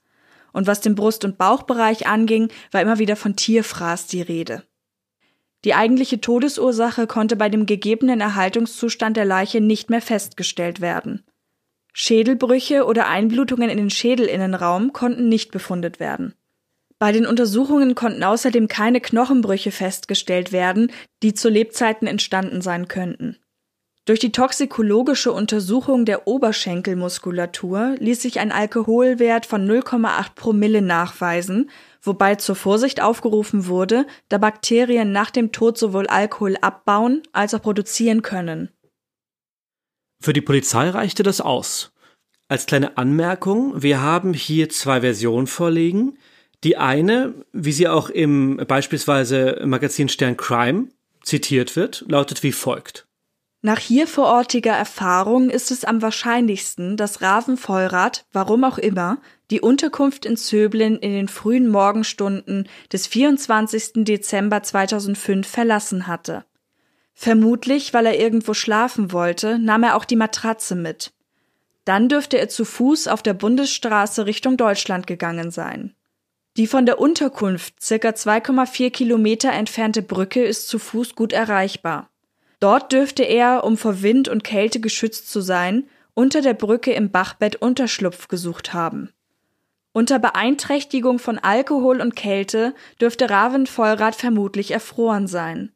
Und 0.52 0.66
was 0.66 0.80
den 0.80 0.94
Brust- 0.94 1.24
und 1.26 1.36
Bauchbereich 1.36 2.06
anging, 2.06 2.48
war 2.72 2.80
immer 2.80 2.98
wieder 2.98 3.14
von 3.14 3.36
Tierfraß 3.36 4.06
die 4.06 4.22
Rede. 4.22 4.62
Die 5.64 5.74
eigentliche 5.74 6.20
Todesursache 6.20 7.06
konnte 7.06 7.36
bei 7.36 7.48
dem 7.48 7.66
gegebenen 7.66 8.20
Erhaltungszustand 8.20 9.16
der 9.16 9.24
Leiche 9.24 9.60
nicht 9.60 9.90
mehr 9.90 10.02
festgestellt 10.02 10.80
werden. 10.80 11.24
Schädelbrüche 11.92 12.84
oder 12.84 13.08
Einblutungen 13.08 13.70
in 13.70 13.78
den 13.78 13.90
Schädelinnenraum 13.90 14.92
konnten 14.92 15.28
nicht 15.28 15.50
befundet 15.50 15.98
werden. 15.98 16.34
Bei 16.98 17.12
den 17.12 17.26
Untersuchungen 17.26 17.94
konnten 17.94 18.22
außerdem 18.22 18.68
keine 18.68 19.00
Knochenbrüche 19.00 19.70
festgestellt 19.70 20.52
werden, 20.52 20.92
die 21.22 21.34
zu 21.34 21.48
Lebzeiten 21.48 22.06
entstanden 22.06 22.62
sein 22.62 22.88
könnten. 22.88 23.38
Durch 24.06 24.20
die 24.20 24.30
toxikologische 24.30 25.32
Untersuchung 25.32 26.04
der 26.04 26.28
Oberschenkelmuskulatur 26.28 27.96
ließ 27.98 28.22
sich 28.22 28.38
ein 28.38 28.52
Alkoholwert 28.52 29.46
von 29.46 29.68
0,8 29.68 30.34
Promille 30.36 30.80
nachweisen, 30.80 31.70
wobei 32.02 32.36
zur 32.36 32.56
Vorsicht 32.56 33.02
aufgerufen 33.02 33.66
wurde, 33.66 34.06
da 34.28 34.38
Bakterien 34.38 35.12
nach 35.12 35.30
dem 35.30 35.52
Tod 35.52 35.78
sowohl 35.78 36.06
Alkohol 36.06 36.56
abbauen 36.60 37.22
als 37.32 37.54
auch 37.54 37.62
produzieren 37.62 38.22
können. 38.22 38.70
Für 40.20 40.32
die 40.32 40.40
Polizei 40.40 40.88
reichte 40.90 41.22
das 41.22 41.40
aus. 41.40 41.92
Als 42.48 42.66
kleine 42.66 42.96
Anmerkung, 42.96 43.82
wir 43.82 44.00
haben 44.00 44.32
hier 44.32 44.68
zwei 44.68 45.00
Versionen 45.00 45.46
vorliegen. 45.46 46.18
Die 46.64 46.76
eine, 46.76 47.34
wie 47.52 47.72
sie 47.72 47.88
auch 47.88 48.08
im 48.08 48.56
beispielsweise 48.56 49.62
Magazin 49.64 50.08
Stern 50.08 50.36
Crime 50.36 50.88
zitiert 51.22 51.76
wird, 51.76 52.04
lautet 52.08 52.42
wie 52.42 52.52
folgt. 52.52 53.06
Nach 53.62 53.78
hier 53.78 54.06
vorortiger 54.06 54.74
Erfahrung 54.74 55.50
ist 55.50 55.70
es 55.70 55.84
am 55.84 56.02
wahrscheinlichsten, 56.02 56.96
dass 56.96 57.22
Raven 57.22 57.56
Vollrath, 57.56 58.24
warum 58.32 58.64
auch 58.64 58.78
immer, 58.78 59.18
die 59.50 59.60
Unterkunft 59.60 60.26
in 60.26 60.36
Zöblin 60.36 60.96
in 60.96 61.12
den 61.12 61.28
frühen 61.28 61.68
Morgenstunden 61.68 62.68
des 62.92 63.06
24. 63.06 64.04
Dezember 64.04 64.62
2005 64.62 65.48
verlassen 65.48 66.06
hatte. 66.06 66.44
Vermutlich, 67.14 67.94
weil 67.94 68.06
er 68.06 68.20
irgendwo 68.20 68.52
schlafen 68.52 69.10
wollte, 69.10 69.58
nahm 69.58 69.84
er 69.84 69.96
auch 69.96 70.04
die 70.04 70.16
Matratze 70.16 70.74
mit. 70.74 71.12
Dann 71.86 72.08
dürfte 72.08 72.38
er 72.38 72.48
zu 72.48 72.64
Fuß 72.64 73.08
auf 73.08 73.22
der 73.22 73.34
Bundesstraße 73.34 74.26
Richtung 74.26 74.56
Deutschland 74.56 75.06
gegangen 75.06 75.50
sein. 75.50 75.94
Die 76.56 76.66
von 76.66 76.84
der 76.84 76.98
Unterkunft 76.98 77.82
circa 77.82 78.10
2,4 78.10 78.90
Kilometer 78.90 79.52
entfernte 79.52 80.02
Brücke 80.02 80.44
ist 80.44 80.68
zu 80.68 80.78
Fuß 80.78 81.14
gut 81.14 81.32
erreichbar. 81.32 82.10
Dort 82.60 82.92
dürfte 82.92 83.22
er, 83.22 83.64
um 83.64 83.76
vor 83.76 84.02
Wind 84.02 84.28
und 84.28 84.44
Kälte 84.44 84.80
geschützt 84.80 85.30
zu 85.30 85.40
sein, 85.40 85.88
unter 86.14 86.40
der 86.40 86.54
Brücke 86.54 86.92
im 86.92 87.10
Bachbett 87.10 87.56
Unterschlupf 87.56 88.28
gesucht 88.28 88.72
haben. 88.72 89.10
Unter 89.92 90.18
Beeinträchtigung 90.18 91.18
von 91.18 91.38
Alkohol 91.38 92.00
und 92.00 92.16
Kälte 92.16 92.74
dürfte 93.00 93.30
Raven 93.30 93.66
Vollrath 93.66 94.16
vermutlich 94.16 94.70
erfroren 94.70 95.26
sein. 95.26 95.72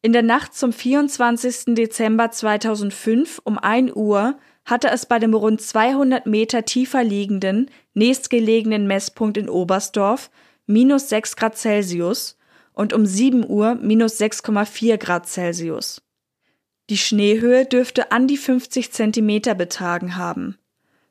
In 0.00 0.12
der 0.12 0.22
Nacht 0.22 0.54
zum 0.54 0.72
24. 0.72 1.74
Dezember 1.76 2.30
2005 2.30 3.40
um 3.44 3.58
1 3.58 3.92
Uhr 3.94 4.36
hatte 4.64 4.90
es 4.90 5.06
bei 5.06 5.18
dem 5.18 5.34
rund 5.34 5.60
200 5.60 6.26
Meter 6.26 6.64
tiefer 6.64 7.04
liegenden, 7.04 7.70
nächstgelegenen 7.94 8.86
Messpunkt 8.86 9.36
in 9.36 9.48
Oberstdorf 9.48 10.30
minus 10.66 11.08
6 11.08 11.36
Grad 11.36 11.56
Celsius 11.56 12.36
und 12.72 12.92
um 12.92 13.06
7 13.06 13.48
Uhr 13.48 13.74
minus 13.76 14.20
6,4 14.20 14.96
Grad 14.96 15.28
Celsius. 15.28 16.02
Die 16.90 16.98
Schneehöhe 16.98 17.64
dürfte 17.64 18.12
an 18.12 18.26
die 18.26 18.36
50 18.36 18.92
Zentimeter 18.92 19.54
betragen 19.54 20.16
haben. 20.16 20.58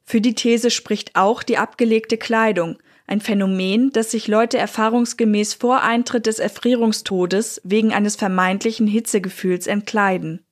Für 0.04 0.22
die 0.22 0.36
These 0.36 0.72
spricht 0.72 1.16
auch 1.16 1.44
die 1.44 1.58
abgelegte 1.58 2.18
Kleidung, 2.18 2.78
ein 3.08 3.22
Phänomen, 3.22 3.92
das 3.92 4.12
sich 4.12 4.28
Leute 4.28 4.58
erfahrungsgemäß 4.58 5.54
vor 5.54 5.82
Eintritt 5.82 6.26
des 6.26 6.40
Erfrierungstodes 6.40 7.62
wegen 7.64 7.94
eines 7.94 8.16
vermeintlichen 8.16 8.88
Hitzegefühls 8.88 9.68
entkleiden. 9.68 10.46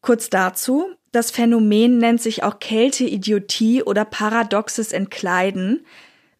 Kurz 0.00 0.30
dazu, 0.30 0.86
das 1.12 1.30
Phänomen 1.30 1.98
nennt 1.98 2.20
sich 2.20 2.42
auch 2.42 2.58
Kälteidiotie 2.58 3.82
oder 3.82 4.04
paradoxes 4.04 4.92
Entkleiden. 4.92 5.86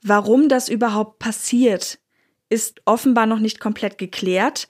Warum 0.03 0.49
das 0.49 0.69
überhaupt 0.69 1.19
passiert, 1.19 1.99
ist 2.49 2.83
offenbar 2.85 3.27
noch 3.27 3.39
nicht 3.39 3.61
komplett 3.61 3.99
geklärt, 3.99 4.69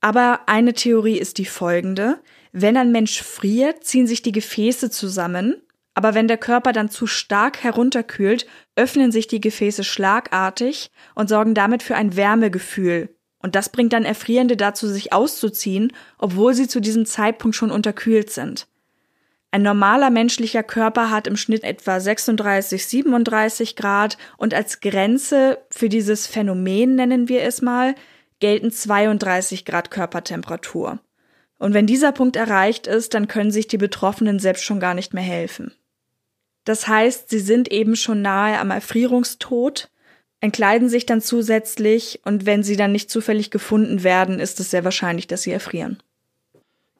aber 0.00 0.40
eine 0.46 0.74
Theorie 0.74 1.18
ist 1.18 1.38
die 1.38 1.44
folgende. 1.44 2.20
Wenn 2.52 2.76
ein 2.76 2.92
Mensch 2.92 3.22
friert, 3.22 3.84
ziehen 3.84 4.06
sich 4.06 4.22
die 4.22 4.32
Gefäße 4.32 4.90
zusammen, 4.90 5.62
aber 5.94 6.14
wenn 6.14 6.28
der 6.28 6.38
Körper 6.38 6.72
dann 6.72 6.90
zu 6.90 7.06
stark 7.06 7.62
herunterkühlt, 7.62 8.46
öffnen 8.76 9.12
sich 9.12 9.26
die 9.26 9.40
Gefäße 9.40 9.84
schlagartig 9.84 10.90
und 11.14 11.28
sorgen 11.28 11.54
damit 11.54 11.82
für 11.82 11.96
ein 11.96 12.16
Wärmegefühl. 12.16 13.14
Und 13.38 13.54
das 13.54 13.70
bringt 13.70 13.92
dann 13.92 14.04
Erfrierende 14.04 14.56
dazu, 14.56 14.86
sich 14.86 15.12
auszuziehen, 15.12 15.92
obwohl 16.18 16.54
sie 16.54 16.68
zu 16.68 16.80
diesem 16.80 17.04
Zeitpunkt 17.04 17.56
schon 17.56 17.70
unterkühlt 17.70 18.30
sind. 18.30 18.68
Ein 19.54 19.62
normaler 19.62 20.08
menschlicher 20.08 20.62
Körper 20.62 21.10
hat 21.10 21.26
im 21.26 21.36
Schnitt 21.36 21.62
etwa 21.62 22.00
36, 22.00 22.86
37 22.86 23.76
Grad 23.76 24.16
und 24.38 24.54
als 24.54 24.80
Grenze 24.80 25.58
für 25.68 25.90
dieses 25.90 26.26
Phänomen, 26.26 26.94
nennen 26.94 27.28
wir 27.28 27.42
es 27.42 27.60
mal, 27.60 27.94
gelten 28.40 28.72
32 28.72 29.66
Grad 29.66 29.90
Körpertemperatur. 29.90 31.00
Und 31.58 31.74
wenn 31.74 31.86
dieser 31.86 32.12
Punkt 32.12 32.36
erreicht 32.36 32.86
ist, 32.86 33.12
dann 33.12 33.28
können 33.28 33.50
sich 33.50 33.68
die 33.68 33.76
Betroffenen 33.76 34.38
selbst 34.38 34.64
schon 34.64 34.80
gar 34.80 34.94
nicht 34.94 35.12
mehr 35.12 35.22
helfen. 35.22 35.74
Das 36.64 36.88
heißt, 36.88 37.28
sie 37.28 37.40
sind 37.40 37.70
eben 37.70 37.94
schon 37.94 38.22
nahe 38.22 38.58
am 38.58 38.70
Erfrierungstod, 38.70 39.90
entkleiden 40.40 40.88
sich 40.88 41.04
dann 41.04 41.20
zusätzlich 41.20 42.20
und 42.24 42.46
wenn 42.46 42.62
sie 42.62 42.76
dann 42.76 42.92
nicht 42.92 43.10
zufällig 43.10 43.50
gefunden 43.50 44.02
werden, 44.02 44.40
ist 44.40 44.60
es 44.60 44.70
sehr 44.70 44.84
wahrscheinlich, 44.84 45.26
dass 45.26 45.42
sie 45.42 45.52
erfrieren. 45.52 46.02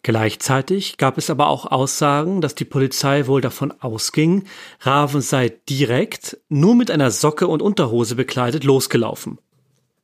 Gleichzeitig 0.04 0.96
gab 0.96 1.16
es 1.16 1.30
aber 1.30 1.46
auch 1.46 1.66
Aussagen, 1.66 2.40
dass 2.40 2.56
die 2.56 2.64
Polizei 2.64 3.28
wohl 3.28 3.40
davon 3.40 3.72
ausging, 3.80 4.44
Raven 4.80 5.20
sei 5.20 5.50
direkt, 5.68 6.38
nur 6.48 6.74
mit 6.74 6.90
einer 6.90 7.12
Socke 7.12 7.46
und 7.46 7.62
Unterhose 7.62 8.16
bekleidet, 8.16 8.64
losgelaufen. 8.64 9.38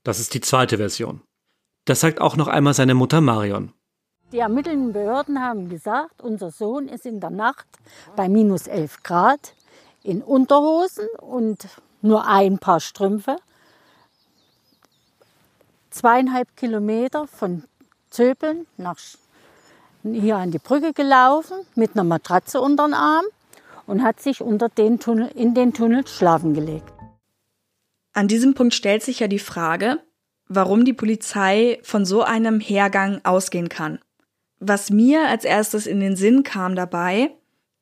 Das 0.05 0.21
ist 0.21 0.35
die 0.35 0.41
zweite 0.41 0.77
Version. 0.77 1.21
Das 1.85 2.01
sagt 2.01 2.21
auch 2.21 2.37
noch 2.37 2.47
einmal 2.47 2.75
seine 2.75 2.95
Mutter 2.95 3.21
Marion. 3.21 3.73
Die 4.31 4.39
ermittelnden 4.39 4.93
Behörden 4.93 5.41
haben 5.41 5.69
gesagt, 5.69 6.23
unser 6.23 6.51
Sohn 6.51 6.87
ist 6.87 7.07
in 7.07 7.19
der 7.19 7.31
Nacht 7.31 7.67
bei 8.15 8.29
minus 8.29 8.67
11 8.67 9.03
Grad 9.03 9.55
in 10.05 10.23
Unterhosen 10.23 11.09
und 11.21 11.67
nur 12.03 12.27
ein 12.27 12.59
Paar 12.59 12.81
Strümpfe 12.81 13.37
zweieinhalb 15.91 16.57
Kilometer 16.57 17.27
von 17.27 17.65
Zöbeln 18.11 18.67
nach 18.77 18.99
hier 20.03 20.37
an 20.37 20.51
die 20.51 20.59
Brücke 20.59 20.93
gelaufen 20.93 21.59
mit 21.75 21.93
einer 21.95 22.05
Matratze 22.05 22.61
unter 22.61 22.87
den 22.87 22.95
Arm 22.95 23.25
und 23.87 24.03
hat 24.03 24.21
sich 24.21 24.41
unter 24.41 24.69
den 24.69 25.01
Tunnel, 25.01 25.31
in 25.35 25.55
den 25.55 25.73
Tunnel 25.73 26.07
schlafen 26.07 26.55
gelegt. 26.55 26.93
An 28.13 28.29
diesem 28.29 28.55
Punkt 28.55 28.75
stellt 28.75 29.03
sich 29.03 29.21
ja 29.21 29.29
die 29.29 29.39
Frage, 29.39 29.99
warum 30.49 30.85
die 30.85 30.93
Polizei 30.93 31.79
von 31.83 32.05
so 32.05 32.23
einem 32.23 32.61
Hergang 32.61 33.21
ausgehen 33.25 33.69
kann. 33.69 33.99
Was 34.61 34.91
mir 34.91 35.29
als 35.29 35.45
erstes 35.45 35.87
in 35.87 36.01
den 36.01 36.17
Sinn 36.17 36.43
kam 36.43 36.75
dabei, 36.75 37.31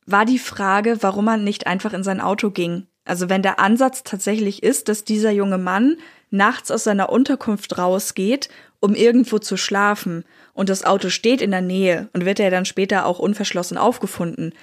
war 0.04 0.24
die 0.24 0.38
Frage, 0.38 0.98
warum 1.02 1.24
man 1.24 1.42
nicht 1.42 1.66
einfach 1.66 1.92
in 1.92 2.04
sein 2.04 2.20
Auto 2.20 2.50
ging. 2.50 2.86
Also 3.04 3.28
wenn 3.28 3.42
der 3.42 3.60
Ansatz 3.60 4.02
tatsächlich 4.02 4.62
ist, 4.62 4.88
dass 4.88 5.04
dieser 5.04 5.30
junge 5.30 5.58
Mann 5.58 5.96
nachts 6.30 6.70
aus 6.70 6.84
seiner 6.84 7.10
Unterkunft 7.10 7.78
rausgeht, 7.78 8.48
um 8.80 8.94
irgendwo 8.94 9.38
zu 9.38 9.56
schlafen, 9.56 10.24
und 10.52 10.70
das 10.70 10.84
Auto 10.84 11.10
steht 11.10 11.42
in 11.42 11.50
der 11.50 11.60
Nähe 11.60 12.08
und 12.14 12.24
wird 12.24 12.40
er 12.40 12.50
dann 12.50 12.64
später 12.64 13.04
auch 13.04 13.18
unverschlossen 13.18 13.76
aufgefunden, 13.76 14.54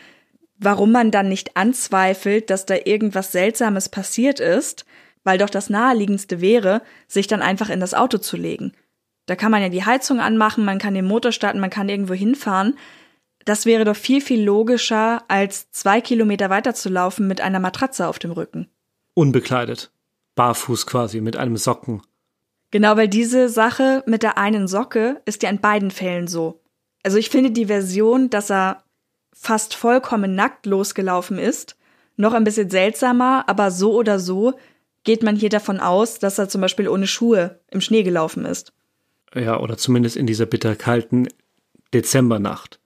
warum 0.57 0.91
man 0.91 1.11
dann 1.11 1.29
nicht 1.29 1.55
anzweifelt, 1.55 2.49
dass 2.49 2.65
da 2.65 2.75
irgendwas 2.83 3.31
Seltsames 3.31 3.89
passiert 3.89 4.39
ist, 4.39 4.85
weil 5.23 5.37
doch 5.37 5.49
das 5.49 5.69
naheliegendste 5.69 6.41
wäre, 6.41 6.81
sich 7.07 7.27
dann 7.27 7.41
einfach 7.41 7.69
in 7.69 7.79
das 7.79 7.93
Auto 7.93 8.17
zu 8.17 8.37
legen. 8.37 8.73
Da 9.25 9.35
kann 9.35 9.51
man 9.51 9.61
ja 9.61 9.69
die 9.69 9.85
Heizung 9.85 10.19
anmachen, 10.19 10.65
man 10.65 10.79
kann 10.79 10.95
den 10.95 11.05
Motor 11.05 11.31
starten, 11.31 11.59
man 11.59 11.69
kann 11.69 11.89
irgendwo 11.89 12.13
hinfahren. 12.13 12.77
Das 13.45 13.65
wäre 13.65 13.85
doch 13.85 13.95
viel, 13.95 14.21
viel 14.21 14.43
logischer, 14.43 15.23
als 15.27 15.69
zwei 15.71 16.01
Kilometer 16.01 16.49
weiter 16.49 16.73
zu 16.73 16.89
laufen 16.89 17.27
mit 17.27 17.39
einer 17.39 17.59
Matratze 17.59 18.07
auf 18.07 18.19
dem 18.19 18.31
Rücken. 18.31 18.67
Unbekleidet. 19.13 19.91
Barfuß 20.35 20.85
quasi, 20.85 21.21
mit 21.21 21.37
einem 21.37 21.57
Socken. 21.57 22.01
Genau, 22.71 22.97
weil 22.97 23.07
diese 23.07 23.49
Sache 23.49 24.03
mit 24.07 24.23
der 24.23 24.37
einen 24.37 24.67
Socke 24.67 25.21
ist 25.25 25.43
ja 25.43 25.49
in 25.49 25.61
beiden 25.61 25.91
Fällen 25.91 26.27
so. 26.27 26.61
Also 27.03 27.17
ich 27.17 27.29
finde 27.29 27.51
die 27.51 27.67
Version, 27.67 28.29
dass 28.29 28.49
er 28.49 28.83
fast 29.31 29.75
vollkommen 29.75 30.35
nackt 30.35 30.65
losgelaufen 30.65 31.37
ist, 31.37 31.75
noch 32.15 32.33
ein 32.33 32.43
bisschen 32.43 32.69
seltsamer, 32.69 33.43
aber 33.47 33.71
so 33.71 33.93
oder 33.93 34.19
so 34.19 34.53
geht 35.03 35.21
man 35.21 35.35
hier 35.35 35.49
davon 35.49 35.79
aus, 35.79 36.19
dass 36.19 36.39
er 36.39 36.49
zum 36.49 36.61
Beispiel 36.61 36.87
ohne 36.87 37.07
Schuhe 37.07 37.59
im 37.69 37.81
Schnee 37.81 38.03
gelaufen 38.03 38.45
ist. 38.45 38.73
Ja, 39.35 39.59
oder 39.59 39.77
zumindest 39.77 40.15
in 40.15 40.27
dieser 40.27 40.45
bitterkalten 40.45 41.27
Dezembernacht. 41.93 42.79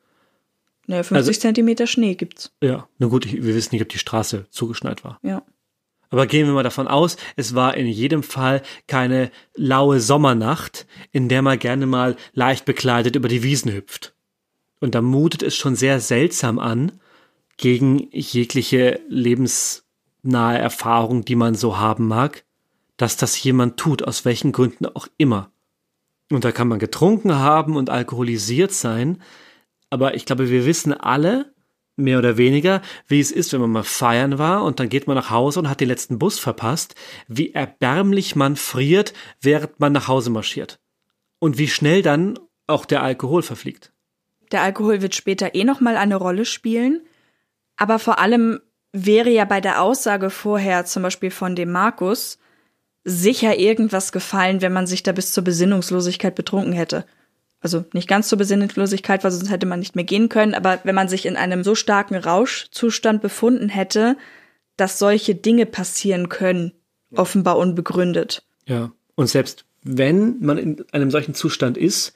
Naja, 0.87 1.03
50 1.03 1.15
also, 1.15 1.39
Zentimeter 1.39 1.85
Schnee 1.85 2.15
gibt's. 2.15 2.51
Ja, 2.61 2.87
na 2.97 3.07
gut, 3.07 3.31
wir 3.31 3.55
wissen 3.55 3.75
nicht, 3.75 3.81
ob 3.81 3.89
die 3.89 3.99
Straße 3.99 4.45
zugeschneit 4.49 5.03
war. 5.03 5.19
Ja. 5.21 5.43
Aber 6.09 6.27
gehen 6.27 6.47
wir 6.47 6.53
mal 6.53 6.63
davon 6.63 6.87
aus, 6.87 7.17
es 7.35 7.53
war 7.53 7.75
in 7.75 7.87
jedem 7.87 8.23
Fall 8.23 8.61
keine 8.87 9.31
laue 9.55 9.99
Sommernacht, 9.99 10.87
in 11.11 11.27
der 11.27 11.41
man 11.41 11.59
gerne 11.59 11.85
mal 11.85 12.15
leicht 12.33 12.65
bekleidet 12.65 13.15
über 13.15 13.27
die 13.27 13.43
Wiesen 13.43 13.73
hüpft. 13.73 14.13
Und 14.79 14.95
da 14.95 15.01
mutet 15.01 15.43
es 15.43 15.55
schon 15.55 15.75
sehr 15.75 15.99
seltsam 15.99 16.59
an, 16.59 16.93
gegen 17.57 18.07
jegliche 18.11 19.01
lebensnahe 19.09 20.57
Erfahrung, 20.57 21.25
die 21.25 21.35
man 21.35 21.55
so 21.55 21.77
haben 21.77 22.07
mag, 22.07 22.45
dass 22.95 23.17
das 23.17 23.41
jemand 23.43 23.77
tut, 23.77 24.03
aus 24.03 24.25
welchen 24.25 24.51
Gründen 24.51 24.85
auch 24.85 25.07
immer. 25.17 25.51
Und 26.31 26.43
da 26.43 26.51
kann 26.51 26.67
man 26.67 26.79
getrunken 26.79 27.35
haben 27.35 27.75
und 27.75 27.89
alkoholisiert 27.89 28.71
sein. 28.71 29.21
Aber 29.89 30.15
ich 30.15 30.25
glaube, 30.25 30.49
wir 30.49 30.65
wissen 30.65 30.93
alle, 30.93 31.53
mehr 31.97 32.19
oder 32.19 32.37
weniger, 32.37 32.81
wie 33.07 33.19
es 33.19 33.31
ist, 33.31 33.51
wenn 33.53 33.61
man 33.61 33.71
mal 33.71 33.83
feiern 33.83 34.37
war 34.37 34.63
und 34.63 34.79
dann 34.79 34.89
geht 34.89 35.07
man 35.07 35.15
nach 35.15 35.29
Hause 35.29 35.59
und 35.59 35.69
hat 35.69 35.81
den 35.81 35.89
letzten 35.89 36.19
Bus 36.19 36.39
verpasst, 36.39 36.95
wie 37.27 37.53
erbärmlich 37.53 38.35
man 38.35 38.55
friert, 38.55 39.13
während 39.41 39.79
man 39.79 39.93
nach 39.93 40.07
Hause 40.07 40.29
marschiert. 40.29 40.79
Und 41.39 41.57
wie 41.57 41.67
schnell 41.67 42.01
dann 42.01 42.39
auch 42.67 42.85
der 42.85 43.03
Alkohol 43.03 43.41
verfliegt. 43.41 43.91
Der 44.51 44.61
Alkohol 44.61 45.01
wird 45.01 45.15
später 45.15 45.55
eh 45.55 45.63
nochmal 45.63 45.97
eine 45.97 46.15
Rolle 46.15 46.45
spielen. 46.45 47.01
Aber 47.75 47.99
vor 47.99 48.19
allem 48.19 48.59
wäre 48.91 49.29
ja 49.29 49.45
bei 49.45 49.61
der 49.61 49.81
Aussage 49.81 50.29
vorher, 50.29 50.85
zum 50.85 51.03
Beispiel 51.03 51.31
von 51.31 51.55
dem 51.55 51.71
Markus, 51.71 52.39
sicher 53.03 53.57
irgendwas 53.57 54.11
gefallen, 54.11 54.61
wenn 54.61 54.73
man 54.73 54.87
sich 54.87 55.03
da 55.03 55.11
bis 55.11 55.31
zur 55.31 55.43
Besinnungslosigkeit 55.43 56.35
betrunken 56.35 56.73
hätte. 56.73 57.05
Also 57.59 57.85
nicht 57.93 58.07
ganz 58.07 58.29
zur 58.29 58.37
Besinnungslosigkeit, 58.37 59.23
weil 59.23 59.31
sonst 59.31 59.49
hätte 59.49 59.65
man 59.65 59.79
nicht 59.79 59.95
mehr 59.95 60.05
gehen 60.05 60.29
können, 60.29 60.53
aber 60.53 60.79
wenn 60.83 60.95
man 60.95 61.09
sich 61.09 61.25
in 61.25 61.35
einem 61.35 61.63
so 61.63 61.73
starken 61.75 62.15
Rauschzustand 62.15 63.21
befunden 63.21 63.69
hätte, 63.69 64.15
dass 64.75 64.99
solche 64.99 65.33
Dinge 65.33 65.65
passieren 65.65 66.29
können, 66.29 66.71
offenbar 67.15 67.57
unbegründet. 67.57 68.43
Ja, 68.67 68.91
und 69.15 69.27
selbst 69.27 69.65
wenn 69.83 70.39
man 70.39 70.57
in 70.57 70.85
einem 70.91 71.09
solchen 71.09 71.33
Zustand 71.33 71.77
ist, 71.77 72.13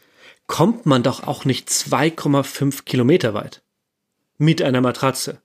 kommt 0.47 0.85
man 0.85 1.01
doch 1.01 1.25
auch 1.25 1.45
nicht 1.45 1.69
2,5 1.69 2.83
Kilometer 2.83 3.33
weit. 3.33 3.63
Mit 4.37 4.61
einer 4.61 4.81
Matratze. 4.81 5.41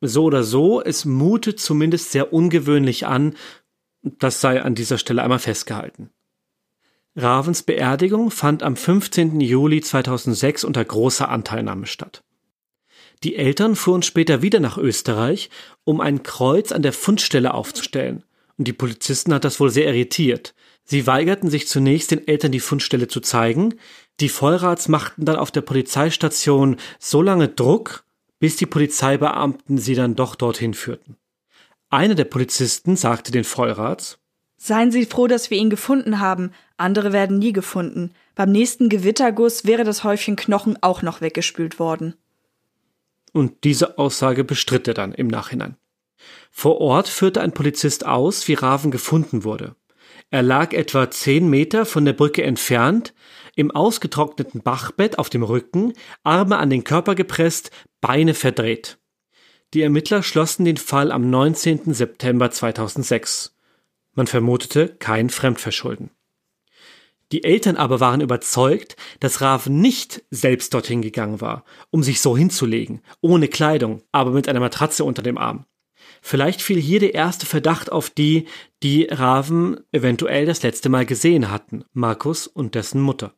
So 0.00 0.24
oder 0.24 0.42
so, 0.42 0.82
es 0.82 1.04
mutet 1.04 1.60
zumindest 1.60 2.12
sehr 2.12 2.32
ungewöhnlich 2.32 3.06
an, 3.06 3.34
das 4.02 4.40
sei 4.40 4.62
an 4.62 4.74
dieser 4.74 4.98
Stelle 4.98 5.22
einmal 5.22 5.38
festgehalten. 5.38 6.10
Ravens 7.18 7.64
Beerdigung 7.64 8.30
fand 8.30 8.62
am 8.62 8.76
15. 8.76 9.40
Juli 9.40 9.80
2006 9.80 10.62
unter 10.62 10.84
großer 10.84 11.28
Anteilnahme 11.28 11.86
statt. 11.86 12.22
Die 13.24 13.34
Eltern 13.34 13.74
fuhren 13.74 14.02
später 14.02 14.40
wieder 14.40 14.60
nach 14.60 14.78
Österreich, 14.78 15.50
um 15.82 16.00
ein 16.00 16.22
Kreuz 16.22 16.70
an 16.70 16.82
der 16.82 16.92
Fundstelle 16.92 17.54
aufzustellen. 17.54 18.22
Und 18.56 18.68
die 18.68 18.72
Polizisten 18.72 19.34
hat 19.34 19.44
das 19.44 19.58
wohl 19.58 19.70
sehr 19.70 19.88
irritiert. 19.88 20.54
Sie 20.84 21.08
weigerten 21.08 21.50
sich 21.50 21.66
zunächst, 21.66 22.12
den 22.12 22.28
Eltern 22.28 22.52
die 22.52 22.60
Fundstelle 22.60 23.08
zu 23.08 23.18
zeigen. 23.18 23.74
Die 24.20 24.28
Vollrats 24.28 24.86
machten 24.86 25.24
dann 25.24 25.36
auf 25.36 25.50
der 25.50 25.62
Polizeistation 25.62 26.76
so 27.00 27.20
lange 27.20 27.48
Druck, 27.48 28.04
bis 28.38 28.54
die 28.54 28.66
Polizeibeamten 28.66 29.78
sie 29.78 29.96
dann 29.96 30.14
doch 30.14 30.36
dorthin 30.36 30.72
führten. 30.72 31.16
Einer 31.90 32.14
der 32.14 32.26
Polizisten 32.26 32.94
sagte 32.94 33.32
den 33.32 33.44
Vollrats, 33.44 34.20
Seien 34.60 34.90
Sie 34.90 35.06
froh, 35.06 35.28
dass 35.28 35.50
wir 35.50 35.58
ihn 35.58 35.70
gefunden 35.70 36.18
haben. 36.18 36.50
Andere 36.78 37.12
werden 37.12 37.38
nie 37.38 37.52
gefunden. 37.52 38.12
Beim 38.34 38.50
nächsten 38.50 38.88
Gewitterguss 38.88 39.66
wäre 39.66 39.84
das 39.84 40.04
Häufchen 40.04 40.36
Knochen 40.36 40.78
auch 40.80 41.02
noch 41.02 41.20
weggespült 41.20 41.78
worden. 41.78 42.14
Und 43.32 43.64
diese 43.64 43.98
Aussage 43.98 44.44
bestritt 44.44 44.88
er 44.88 44.94
dann 44.94 45.12
im 45.12 45.26
Nachhinein. 45.26 45.76
Vor 46.50 46.80
Ort 46.80 47.08
führte 47.08 47.40
ein 47.40 47.52
Polizist 47.52 48.06
aus, 48.06 48.48
wie 48.48 48.54
Raven 48.54 48.90
gefunden 48.90 49.44
wurde. 49.44 49.76
Er 50.30 50.42
lag 50.42 50.72
etwa 50.72 51.10
zehn 51.10 51.48
Meter 51.48 51.84
von 51.84 52.04
der 52.04 52.12
Brücke 52.12 52.42
entfernt, 52.42 53.14
im 53.56 53.70
ausgetrockneten 53.70 54.62
Bachbett 54.62 55.18
auf 55.18 55.30
dem 55.30 55.42
Rücken, 55.42 55.94
Arme 56.22 56.58
an 56.58 56.70
den 56.70 56.84
Körper 56.84 57.14
gepresst, 57.14 57.70
Beine 58.00 58.34
verdreht. 58.34 58.98
Die 59.74 59.82
Ermittler 59.82 60.22
schlossen 60.22 60.64
den 60.64 60.76
Fall 60.76 61.10
am 61.12 61.28
19. 61.28 61.92
September 61.92 62.50
2006. 62.50 63.56
Man 64.14 64.26
vermutete 64.26 64.88
kein 64.88 65.28
Fremdverschulden. 65.28 66.10
Die 67.32 67.44
Eltern 67.44 67.76
aber 67.76 68.00
waren 68.00 68.20
überzeugt, 68.20 68.96
dass 69.20 69.40
Raven 69.40 69.80
nicht 69.80 70.24
selbst 70.30 70.72
dorthin 70.72 71.02
gegangen 71.02 71.40
war, 71.40 71.64
um 71.90 72.02
sich 72.02 72.20
so 72.20 72.36
hinzulegen, 72.36 73.02
ohne 73.20 73.48
Kleidung, 73.48 74.02
aber 74.12 74.30
mit 74.30 74.48
einer 74.48 74.60
Matratze 74.60 75.04
unter 75.04 75.22
dem 75.22 75.36
Arm. 75.36 75.66
Vielleicht 76.22 76.62
fiel 76.62 76.80
hier 76.80 77.00
der 77.00 77.14
erste 77.14 77.46
Verdacht 77.46 77.92
auf 77.92 78.10
die, 78.10 78.46
die 78.82 79.04
Raven 79.04 79.80
eventuell 79.92 80.46
das 80.46 80.62
letzte 80.62 80.88
Mal 80.88 81.06
gesehen 81.06 81.50
hatten, 81.50 81.84
Markus 81.92 82.46
und 82.46 82.74
dessen 82.74 83.00
Mutter. 83.00 83.34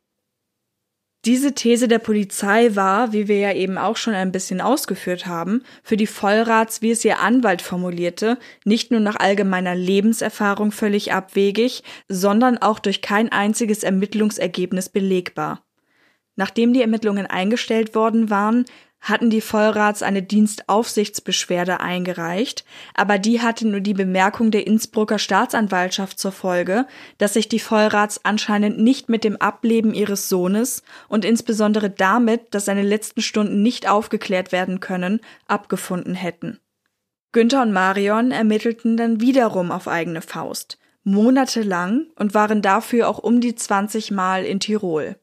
Diese 1.27 1.55
These 1.55 1.87
der 1.87 1.99
Polizei 1.99 2.75
war, 2.77 3.13
wie 3.13 3.29
wir 3.29 3.39
ja 3.39 3.53
eben 3.53 3.77
auch 3.77 3.99
schon 3.99 4.15
ein 4.15 4.33
bisschen 4.33 4.63
ausgeführt 4.63 5.27
haben, 5.27 5.63
für 5.83 5.99
die 5.99 6.07
Vollrats, 6.07 6.81
wie 6.81 6.91
es 6.91 7.05
ihr 7.05 7.21
Anwalt 7.21 7.61
formulierte, 7.61 8.39
nicht 8.65 8.91
nur 8.91 9.01
nach 9.01 9.17
allgemeiner 9.17 9.75
Lebenserfahrung 9.75 10.73
völlig 10.73 11.13
abwegig, 11.13 11.83
sondern 12.09 12.57
auch 12.57 12.79
durch 12.79 13.03
kein 13.03 13.31
einziges 13.31 13.83
Ermittlungsergebnis 13.83 14.89
belegbar. 14.89 15.63
Nachdem 16.37 16.73
die 16.73 16.81
Ermittlungen 16.81 17.27
eingestellt 17.27 17.95
worden 17.95 18.31
waren, 18.31 18.65
hatten 19.01 19.31
die 19.31 19.41
Vollrats 19.41 20.03
eine 20.03 20.23
Dienstaufsichtsbeschwerde 20.23 21.81
eingereicht, 21.81 22.65
aber 22.95 23.19
die 23.19 23.41
hatte 23.41 23.67
nur 23.67 23.81
die 23.81 23.95
Bemerkung 23.95 24.51
der 24.51 24.67
Innsbrucker 24.67 25.19
Staatsanwaltschaft 25.19 26.19
zur 26.19 26.33
Folge, 26.33 26.87
dass 27.19 27.35
sich 27.35 27.49
die 27.49 27.61
Vollrats 27.61 28.25
anscheinend 28.25 28.79
nicht 28.79 29.09
mit 29.09 29.25
dem 29.25 29.37
Ableben 29.37 29.95
ihres 29.95 30.29
Sohnes 30.29 30.83
und 31.09 31.25
insbesondere 31.25 31.91
damit, 31.91 32.55
dass 32.55 32.67
seine 32.67 32.83
letzten 32.83 33.23
Stunden 33.23 33.63
nicht 33.63 33.89
aufgeklärt 33.89 34.53
werden 34.53 34.81
können, 34.81 35.21
abgefunden 35.47 36.15
hätten. 36.15 36.61
Günther 37.33 37.63
und 37.63 37.73
Marion 37.73 38.33
ermittelten 38.33 38.97
dann 38.97 39.21
wiederum 39.21 39.71
auf 39.71 39.87
eigene 39.87 40.21
Faust, 40.21 40.79
monatelang 41.05 42.07
und 42.17 42.35
waren 42.35 42.61
dafür 42.61 43.09
auch 43.09 43.19
um 43.19 43.41
die 43.41 43.55
20 43.55 44.11
Mal 44.11 44.45
in 44.45 44.61
Tirol. 44.61 45.20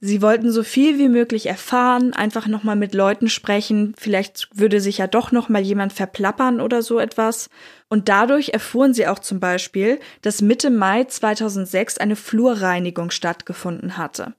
Sie 0.00 0.20
wollten 0.20 0.52
so 0.52 0.62
viel 0.62 0.98
wie 0.98 1.08
möglich 1.08 1.46
erfahren, 1.46 2.12
einfach 2.12 2.46
nochmal 2.46 2.76
mit 2.76 2.92
Leuten 2.92 3.30
sprechen, 3.30 3.94
vielleicht 3.96 4.48
würde 4.52 4.80
sich 4.80 4.98
ja 4.98 5.06
doch 5.06 5.32
nochmal 5.32 5.62
jemand 5.62 5.94
verplappern 5.94 6.60
oder 6.60 6.82
so 6.82 6.98
etwas. 6.98 7.48
Und 7.88 8.10
dadurch 8.10 8.50
erfuhren 8.50 8.92
sie 8.92 9.06
auch 9.06 9.18
zum 9.18 9.40
Beispiel, 9.40 9.98
dass 10.20 10.42
Mitte 10.42 10.68
Mai 10.70 11.04
2006 11.04 11.96
eine 11.96 12.16
Flurreinigung 12.16 13.10
stattgefunden 13.10 13.96
hatte. 13.96 14.34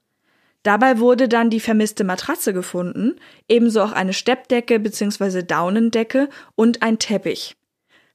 Dabei 0.62 1.00
wurde 1.00 1.28
dann 1.28 1.50
die 1.50 1.60
vermisste 1.60 2.04
Matratze 2.04 2.54
gefunden, 2.54 3.16
ebenso 3.48 3.82
auch 3.82 3.94
eine 3.94 4.14
Steppdecke 4.14 4.80
bzw. 4.80 5.42
Daunendecke 5.42 6.30
und 6.56 6.84
ein 6.84 7.00
Teppich. 7.00 7.56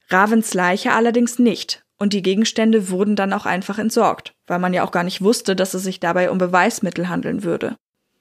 Ravens 0.09 0.53
Leiche 0.53 0.93
allerdings 0.93 1.39
nicht, 1.39 1.82
und 2.03 2.11
die 2.13 2.21
Gegenstände 2.21 2.89
wurden 2.89 3.15
dann 3.15 3.31
auch 3.31 3.45
einfach 3.45 3.79
entsorgt, 3.79 4.35
weil 4.45 4.59
man 4.59 4.73
ja 4.73 4.83
auch 4.83 4.91
gar 4.91 5.03
nicht 5.03 5.21
wusste, 5.21 5.55
dass 5.55 5.73
es 5.73 5.83
sich 5.83 6.01
dabei 6.01 6.29
um 6.29 6.37
Beweismittel 6.37 7.07
handeln 7.07 7.43
würde. 7.43 7.77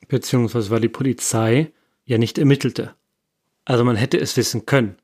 Beziehungsweise 0.07 0.71
weil 0.71 0.81
die 0.81 0.89
Polizei 0.89 1.73
ja 2.05 2.17
nicht 2.17 2.39
ermittelte. 2.39 2.95
Also 3.65 3.85
man 3.85 3.97
hätte 3.97 4.19
es 4.19 4.37
wissen 4.37 4.67
können. 4.67 4.97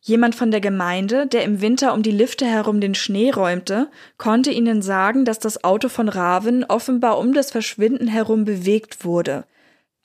Jemand 0.00 0.34
von 0.34 0.50
der 0.50 0.60
Gemeinde, 0.60 1.28
der 1.28 1.44
im 1.44 1.60
Winter 1.60 1.94
um 1.94 2.02
die 2.02 2.10
Lifte 2.10 2.44
herum 2.44 2.80
den 2.80 2.96
Schnee 2.96 3.30
räumte, 3.30 3.88
konnte 4.18 4.50
ihnen 4.50 4.82
sagen, 4.82 5.24
dass 5.24 5.38
das 5.38 5.62
Auto 5.62 5.88
von 5.88 6.08
Raven 6.08 6.64
offenbar 6.64 7.18
um 7.18 7.34
das 7.34 7.52
Verschwinden 7.52 8.08
herum 8.08 8.44
bewegt 8.44 9.04
wurde, 9.04 9.44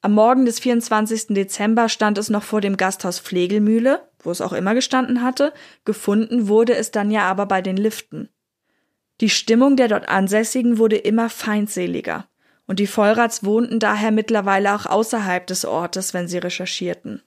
am 0.03 0.13
Morgen 0.13 0.45
des 0.45 0.59
24. 0.59 1.27
Dezember 1.27 1.87
stand 1.87 2.17
es 2.17 2.31
noch 2.31 2.41
vor 2.41 2.59
dem 2.59 2.75
Gasthaus 2.75 3.19
Pflegelmühle, 3.19 4.01
wo 4.19 4.31
es 4.31 4.41
auch 4.41 4.53
immer 4.53 4.73
gestanden 4.73 5.21
hatte, 5.21 5.53
gefunden 5.85 6.47
wurde 6.47 6.75
es 6.75 6.89
dann 6.89 7.11
ja 7.11 7.23
aber 7.23 7.45
bei 7.45 7.61
den 7.61 7.77
Liften. 7.77 8.29
Die 9.21 9.29
Stimmung 9.29 9.75
der 9.75 9.87
dort 9.87 10.09
Ansässigen 10.09 10.79
wurde 10.79 10.97
immer 10.97 11.29
feindseliger, 11.29 12.27
und 12.65 12.79
die 12.79 12.87
Vollrats 12.87 13.43
wohnten 13.43 13.77
daher 13.77 14.09
mittlerweile 14.09 14.73
auch 14.73 14.87
außerhalb 14.87 15.45
des 15.45 15.65
Ortes, 15.65 16.15
wenn 16.15 16.27
sie 16.27 16.39
recherchierten. 16.39 17.21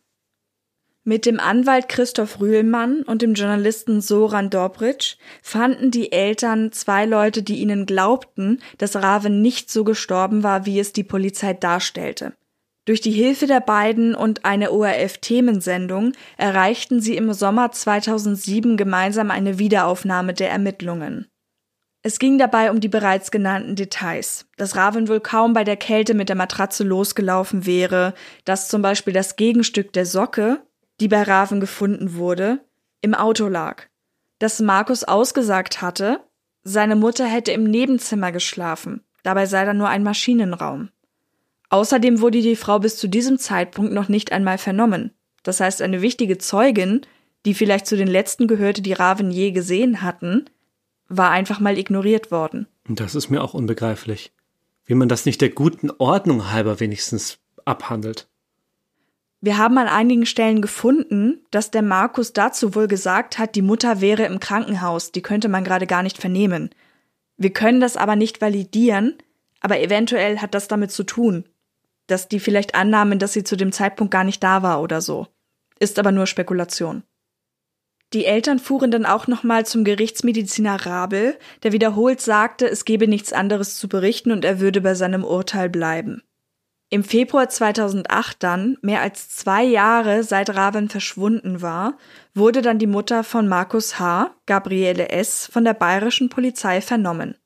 Mit 1.05 1.27
dem 1.27 1.39
Anwalt 1.39 1.89
Christoph 1.89 2.41
Rühlmann 2.41 3.03
und 3.03 3.23
dem 3.23 3.35
Journalisten 3.35 4.01
Soran 4.01 4.51
Dobritsch 4.51 5.17
fanden 5.43 5.93
die 5.93 6.11
Eltern 6.11 6.73
zwei 6.73 7.05
Leute, 7.05 7.45
die 7.45 7.59
ihnen 7.59 7.87
glaubten, 7.87 8.61
dass 8.79 8.97
Raven 8.97 9.43
nicht 9.43 9.71
so 9.71 9.85
gestorben 9.85 10.43
war, 10.43 10.67
wie 10.67 10.81
es 10.81 10.93
die 10.93 11.05
Polizei 11.05 11.53
darstellte. 11.53 12.33
Durch 12.87 13.01
die 13.01 13.13
Hilfe 13.13 13.47
der 13.47 13.61
beiden 13.61 14.15
und 14.15 14.45
eine 14.45 14.71
ORF-Themensendung 14.71 16.13
erreichten 16.37 17.01
sie 17.01 17.17
im 17.17 17.33
Sommer 17.33 17.73
2007 17.73 18.77
gemeinsam 18.77 19.31
eine 19.31 19.59
Wiederaufnahme 19.59 20.35
der 20.35 20.51
Ermittlungen. 20.51 21.27
Es 22.03 22.19
ging 22.19 22.37
dabei 22.37 22.71
um 22.71 22.81
die 22.81 22.89
bereits 22.89 23.31
genannten 23.31 23.77
Details, 23.77 24.47
dass 24.59 24.77
Raven 24.77 25.09
wohl 25.09 25.21
kaum 25.21 25.55
bei 25.55 25.65
der 25.65 25.79
Kälte 25.79 26.13
mit 26.13 26.29
der 26.29 26.37
Matratze 26.37 26.85
losgelaufen 26.85 27.65
wäre, 27.65 28.13
dass 28.45 28.69
zum 28.69 28.83
Beispiel 28.83 29.15
das 29.15 29.37
Gegenstück 29.37 29.95
der 29.95 30.05
Socke, 30.05 30.61
die 31.01 31.09
bei 31.09 31.23
Raven 31.23 31.61
gefunden 31.61 32.17
wurde, 32.17 32.61
im 33.01 33.15
Auto 33.15 33.49
lag, 33.49 33.85
dass 34.39 34.61
Markus 34.61 35.05
ausgesagt 35.05 35.81
hatte, 35.81 36.21
seine 36.63 36.97
Mutter 36.97 37.25
hätte 37.25 37.53
im 37.53 37.65
Nebenzimmer 37.65 38.33
geschlafen, 38.33 39.03
dabei 39.23 39.47
sei 39.47 39.65
da 39.65 39.73
nur 39.73 39.89
ein 39.89 40.03
Maschinenraum. 40.03 40.91
Außerdem 41.71 42.21
wurde 42.21 42.41
die 42.41 42.57
Frau 42.57 42.79
bis 42.79 42.97
zu 42.97 43.09
diesem 43.09 43.39
Zeitpunkt 43.39 43.93
noch 43.93 44.09
nicht 44.09 44.33
einmal 44.33 44.59
vernommen. 44.59 45.13
Das 45.43 45.61
heißt, 45.61 45.83
eine 45.83 46.03
wichtige 46.03 46.39
Zeugin, 46.39 47.03
die 47.45 47.55
vielleicht 47.55 47.87
zu 47.87 47.97
den 47.97 48.09
letzten 48.09 48.47
gehörte, 48.47 48.83
die 48.83 48.93
Raven 48.93 49.31
je 49.31 49.51
gesehen 49.51 50.03
hatten, 50.03 50.47
war 51.09 51.31
einfach 51.31 51.61
mal 51.61 51.79
ignoriert 51.79 52.31
worden. 52.31 52.67
Das 52.89 53.15
ist 53.15 53.31
mir 53.31 53.43
auch 53.43 53.55
unbegreiflich. 53.55 54.33
Wie 54.87 54.95
man 54.95 55.09
das 55.09 55.27
nicht 55.27 55.41
der 55.41 55.51
guten 55.51 55.91
Ordnung 55.99 56.51
halber 56.51 56.81
wenigstens 56.81 57.39
abhandelt. 57.65 58.29
Wir 59.41 59.59
haben 59.59 59.77
an 59.77 59.89
einigen 59.89 60.25
Stellen 60.25 60.63
gefunden, 60.63 61.45
dass 61.51 61.71
der 61.71 61.83
Markus 61.83 62.33
dazu 62.33 62.75
wohl 62.75 62.89
gesagt 62.89 63.39
hat, 63.39 63.55
die 63.55 63.63
Mutter 63.63 64.01
wäre 64.01 64.25
im 64.25 64.41
Krankenhaus, 64.41 65.13
die 65.13 65.21
könnte 65.21 65.51
man 65.51 65.65
gerade 65.65 65.87
gar 65.87 66.03
nicht 66.03 66.17
vernehmen. 66.17 66.71
Wir 67.37 67.53
können 67.53 67.81
das 67.81 67.99
aber 67.99 68.17
nicht 68.17 68.41
validieren, 68.41 69.15
aber 69.61 69.81
eventuell 69.81 70.39
hat 70.39 70.55
das 70.55 70.69
damit 70.69 70.93
zu 70.93 71.05
tun 71.05 71.45
dass 72.07 72.29
die 72.29 72.41
vielleicht 72.41 72.75
annahmen, 72.75 73.19
dass 73.19 73.33
sie 73.33 73.45
zu 73.45 73.57
dem 73.57 73.73
Zeitpunkt 73.73 74.11
gar 74.11 74.25
nicht 74.25 74.43
da 74.43 74.63
war 74.63 74.83
oder 74.83 75.01
so. 75.01 75.27
Ist 75.79 75.99
aber 75.99 76.13
nur 76.13 76.27
Spekulation. 76.27 77.03
Die 78.13 78.27
Eltern 78.27 78.61
fuhren 78.61 78.93
dann 78.93 79.07
auch 79.07 79.27
nochmal 79.27 79.67
zum 79.67 79.83
Gerichtsmediziner 79.83 80.87
Rabel, 80.87 81.37
der 81.65 81.73
wiederholt 81.73 82.21
sagte, 82.21 82.69
es 82.69 82.85
gebe 82.85 83.09
nichts 83.09 83.33
anderes 83.33 83.77
zu 83.77 83.89
berichten 83.89 84.31
und 84.31 84.45
er 84.45 84.61
würde 84.61 84.81
bei 84.81 84.95
seinem 84.95 85.25
Urteil 85.25 85.69
bleiben. 85.69 86.23
Im 86.91 87.03
Februar 87.03 87.49
2008 87.49 88.41
dann, 88.41 88.79
mehr 88.83 89.01
als 89.01 89.31
zwei 89.31 89.65
Jahre 89.65 90.23
seit 90.23 90.51
Raven 90.55 90.89
verschwunden 90.89 91.61
war, 91.61 91.99
wurde 92.35 92.63
dann 92.63 92.79
die 92.79 92.87
Mutter 92.87 93.25
von 93.25 93.49
Markus 93.49 93.99
H., 93.99 94.33
Gabriele 94.47 95.09
S., 95.09 95.49
von 95.51 95.65
der 95.65 95.75
bayerischen 95.75 96.29
Polizei 96.29 96.81
vernommen. 96.81 97.37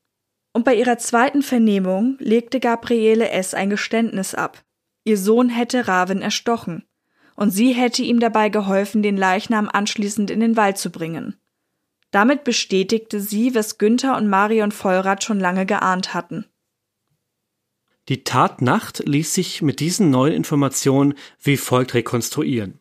Und 0.58 0.64
bei 0.64 0.74
ihrer 0.74 0.98
zweiten 0.98 1.42
Vernehmung 1.42 2.16
legte 2.18 2.58
Gabriele 2.58 3.30
S. 3.30 3.54
ein 3.54 3.70
Geständnis 3.70 4.34
ab. 4.34 4.64
Ihr 5.04 5.16
Sohn 5.16 5.50
hätte 5.50 5.86
Raven 5.86 6.20
erstochen. 6.20 6.84
Und 7.36 7.52
sie 7.52 7.74
hätte 7.74 8.02
ihm 8.02 8.18
dabei 8.18 8.48
geholfen, 8.48 9.00
den 9.00 9.16
Leichnam 9.16 9.70
anschließend 9.72 10.32
in 10.32 10.40
den 10.40 10.56
Wald 10.56 10.76
zu 10.76 10.90
bringen. 10.90 11.36
Damit 12.10 12.42
bestätigte 12.42 13.20
sie, 13.20 13.54
was 13.54 13.78
Günther 13.78 14.16
und 14.16 14.28
Marion 14.28 14.72
Vollrath 14.72 15.22
schon 15.22 15.38
lange 15.38 15.64
geahnt 15.64 16.12
hatten. 16.12 16.44
Die 18.08 18.24
Tatnacht 18.24 19.06
ließ 19.06 19.32
sich 19.32 19.62
mit 19.62 19.78
diesen 19.78 20.10
neuen 20.10 20.34
Informationen 20.34 21.14
wie 21.40 21.56
folgt 21.56 21.94
rekonstruieren. 21.94 22.80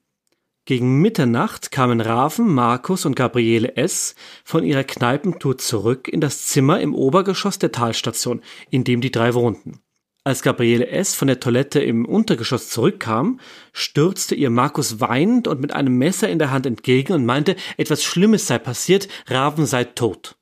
Gegen 0.67 0.99
Mitternacht 0.99 1.71
kamen 1.71 2.01
Raven, 2.01 2.53
Markus 2.53 3.05
und 3.05 3.15
Gabriele 3.15 3.77
S. 3.77 4.15
von 4.43 4.65
ihrer 4.65 4.83
Kneipentour 4.83 5.57
zurück 5.57 6.09
in 6.09 6.19
das 6.19 6.45
Zimmer 6.45 6.81
im 6.81 6.93
Obergeschoss 6.93 7.57
der 7.57 7.71
Talstation, 7.71 8.41
in 8.69 8.83
dem 8.83 8.99
die 8.99 9.09
drei 9.09 9.33
wohnten. 9.33 9.79
Als 10.25 10.41
Gabriele 10.41 10.89
S. 10.89 11.15
von 11.15 11.29
der 11.29 11.39
Toilette 11.39 11.79
im 11.79 12.03
Untergeschoss 12.03 12.67
zurückkam, 12.67 13.39
stürzte 13.71 14.35
ihr 14.35 14.49
Markus 14.49 14.99
weinend 14.99 15.47
und 15.47 15.61
mit 15.61 15.71
einem 15.71 15.97
Messer 15.97 16.27
in 16.27 16.37
der 16.37 16.51
Hand 16.51 16.65
entgegen 16.65 17.13
und 17.13 17.25
meinte, 17.25 17.55
etwas 17.77 18.03
Schlimmes 18.03 18.45
sei 18.45 18.59
passiert, 18.59 19.07
Raven 19.27 19.65
sei 19.65 19.85
tot. 19.85 20.35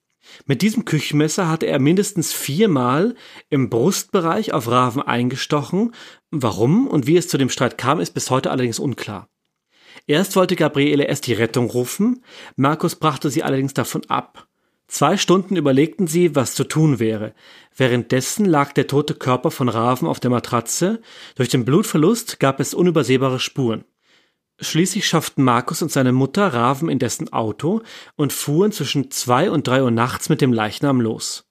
Mit 0.48 0.64
diesem 0.64 0.86
Küchenmesser 0.86 1.50
hatte 1.50 1.68
er 1.68 1.78
mindestens 1.78 2.34
viermal 2.34 3.14
im 3.52 3.70
Brustbereich 3.70 4.54
auf 4.54 4.72
Raven 4.72 5.04
eingestochen. 5.04 5.94
Warum 6.32 6.88
und 6.88 7.06
wie 7.06 7.16
es 7.16 7.28
zu 7.28 7.38
dem 7.38 7.52
Streit 7.52 7.78
kam, 7.78 8.00
ist 8.00 8.16
bis 8.16 8.32
heute 8.32 8.50
allerdings 8.50 8.80
unklar. 8.80 9.30
Erst 10.08 10.36
wollte 10.36 10.56
Gabriele 10.56 11.08
S. 11.08 11.22
die 11.22 11.34
Rettung 11.34 11.70
rufen, 11.70 12.24
Markus 12.56 12.96
brachte 12.96 13.30
sie 13.30 13.44
allerdings 13.44 13.74
davon 13.74 14.04
ab. 14.08 14.48
Zwei 14.88 15.18
Stunden 15.18 15.56
überlegten 15.56 16.06
sie, 16.06 16.36
was 16.36 16.54
zu 16.54 16.64
tun 16.64 17.00
wäre. 17.00 17.34
Währenddessen 17.76 18.46
lag 18.46 18.72
der 18.74 18.86
tote 18.86 19.16
Körper 19.16 19.50
von 19.50 19.68
Raven 19.68 20.08
auf 20.08 20.20
der 20.20 20.30
Matratze. 20.30 21.02
Durch 21.36 21.50
den 21.50 21.66
Blutverlust 21.66 22.40
gab 22.40 22.60
es 22.60 22.76
unübersehbare 22.76 23.40
Spuren. 23.40 23.84
Schließlich 24.60 25.08
schafften 25.08 25.44
Markus 25.44 25.82
und 25.82 25.92
seine 25.92 26.14
Mutter 26.14 26.54
Raven 26.54 26.88
in 26.88 27.00
dessen 27.00 27.34
Auto 27.34 27.82
und 28.16 28.32
fuhren 28.32 28.72
zwischen 28.72 29.12
zwei 29.12 29.50
und 29.50 29.68
drei 29.68 29.84
Uhr 29.84 29.92
nachts 29.92 30.30
mit 30.30 30.40
dem 30.40 30.54
Leichnam 30.54 31.02
los. 31.02 31.45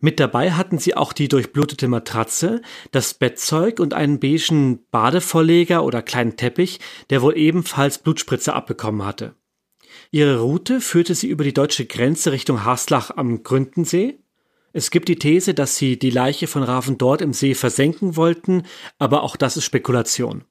Mit 0.00 0.20
dabei 0.20 0.52
hatten 0.52 0.78
sie 0.78 0.96
auch 0.96 1.12
die 1.12 1.28
durchblutete 1.28 1.88
Matratze, 1.88 2.62
das 2.92 3.14
Bettzeug 3.14 3.80
und 3.80 3.94
einen 3.94 4.20
beigen 4.20 4.86
Badevorleger 4.92 5.84
oder 5.84 6.02
kleinen 6.02 6.36
Teppich, 6.36 6.78
der 7.10 7.20
wohl 7.20 7.36
ebenfalls 7.36 7.98
Blutspritze 7.98 8.54
abbekommen 8.54 9.04
hatte. 9.04 9.34
Ihre 10.12 10.40
Route 10.40 10.80
führte 10.80 11.14
sie 11.14 11.28
über 11.28 11.42
die 11.42 11.52
deutsche 11.52 11.84
Grenze 11.84 12.30
Richtung 12.30 12.64
Haslach 12.64 13.10
am 13.16 13.42
Gründensee. 13.42 14.20
Es 14.72 14.90
gibt 14.92 15.08
die 15.08 15.18
These, 15.18 15.54
dass 15.54 15.76
sie 15.76 15.98
die 15.98 16.10
Leiche 16.10 16.46
von 16.46 16.62
Raven 16.62 16.96
dort 16.96 17.20
im 17.20 17.32
See 17.32 17.54
versenken 17.54 18.14
wollten, 18.14 18.62
aber 18.98 19.24
auch 19.24 19.34
das 19.34 19.56
ist 19.56 19.64
Spekulation. 19.64 20.44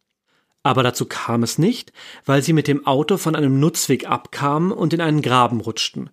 Aber 0.61 0.83
dazu 0.83 1.05
kam 1.05 1.43
es 1.43 1.57
nicht, 1.57 1.93
weil 2.25 2.41
sie 2.41 2.51
mit 2.51 2.67
dem 2.67 2.85
Auto 2.85 3.15
von 3.15 3.35
einem 3.35 3.59
Nutzweg 3.61 4.09
abkamen 4.09 4.73
und 4.73 4.93
in 4.93 4.99
einen 4.99 5.21
Graben 5.21 5.61
rutschten. 5.61 6.09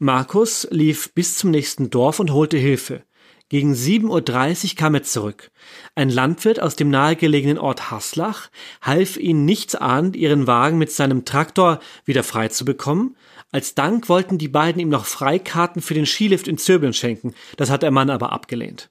Markus 0.00 0.68
lief 0.70 1.12
bis 1.12 1.36
zum 1.36 1.50
nächsten 1.50 1.90
Dorf 1.90 2.20
und 2.20 2.32
holte 2.32 2.56
Hilfe. 2.56 3.02
Gegen 3.48 3.72
7.30 3.72 4.70
Uhr 4.70 4.76
kam 4.76 4.94
er 4.94 5.02
zurück. 5.02 5.50
Ein 5.96 6.08
Landwirt 6.10 6.60
aus 6.60 6.76
dem 6.76 6.88
nahegelegenen 6.90 7.58
Ort 7.58 7.90
Haslach 7.90 8.48
half 8.80 9.16
ihnen 9.16 9.44
nichtsahnend, 9.44 10.14
ihren 10.14 10.46
Wagen 10.46 10.78
mit 10.78 10.92
seinem 10.92 11.24
Traktor 11.24 11.80
wieder 12.04 12.22
frei 12.22 12.48
zu 12.48 12.64
bekommen. 12.64 13.16
Als 13.50 13.74
Dank 13.74 14.08
wollten 14.08 14.38
die 14.38 14.48
beiden 14.48 14.80
ihm 14.80 14.90
noch 14.90 15.06
Freikarten 15.06 15.82
für 15.82 15.94
den 15.94 16.06
Skilift 16.06 16.46
in 16.46 16.58
Zöbeln 16.58 16.92
schenken. 16.92 17.34
Das 17.56 17.70
hat 17.70 17.82
der 17.82 17.90
Mann 17.90 18.10
aber 18.10 18.32
abgelehnt. 18.32 18.90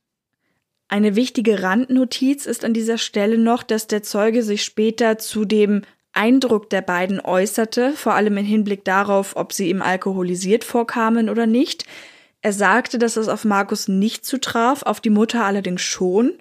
Eine 0.89 1.15
wichtige 1.15 1.63
Randnotiz 1.63 2.45
ist 2.45 2.65
an 2.65 2.73
dieser 2.73 2.97
Stelle 2.97 3.37
noch, 3.37 3.63
dass 3.63 3.87
der 3.87 4.03
Zeuge 4.03 4.41
sich 4.41 4.63
später 4.63 5.17
zu 5.17 5.45
dem 5.45 5.83
Eindruck 6.17 6.69
der 6.69 6.81
beiden 6.81 7.21
äußerte, 7.21 7.93
vor 7.93 8.15
allem 8.15 8.37
im 8.37 8.45
Hinblick 8.45 8.83
darauf, 8.83 9.35
ob 9.35 9.53
sie 9.53 9.69
ihm 9.69 9.81
alkoholisiert 9.81 10.63
vorkamen 10.63 11.29
oder 11.29 11.45
nicht. 11.45 11.85
Er 12.41 12.53
sagte, 12.53 12.97
dass 12.97 13.17
es 13.17 13.27
auf 13.27 13.45
Markus 13.45 13.87
nicht 13.87 14.25
zutraf, 14.25 14.83
auf 14.83 14.99
die 14.99 15.09
Mutter 15.09 15.45
allerdings 15.45 15.81
schon. 15.81 16.33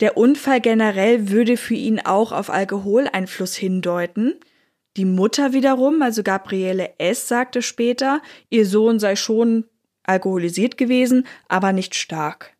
Der 0.00 0.16
Unfall 0.16 0.60
generell 0.60 1.30
würde 1.30 1.56
für 1.56 1.74
ihn 1.74 2.00
auch 2.00 2.32
auf 2.32 2.50
Alkoholeinfluss 2.50 3.54
hindeuten. 3.54 4.34
Die 4.96 5.04
Mutter 5.04 5.52
wiederum, 5.52 6.02
also 6.02 6.22
Gabriele 6.22 6.98
S., 6.98 7.28
sagte 7.28 7.62
später, 7.62 8.22
ihr 8.48 8.66
Sohn 8.66 8.98
sei 8.98 9.14
schon 9.14 9.64
alkoholisiert 10.02 10.76
gewesen, 10.76 11.26
aber 11.48 11.72
nicht 11.72 11.94
stark. 11.94 12.56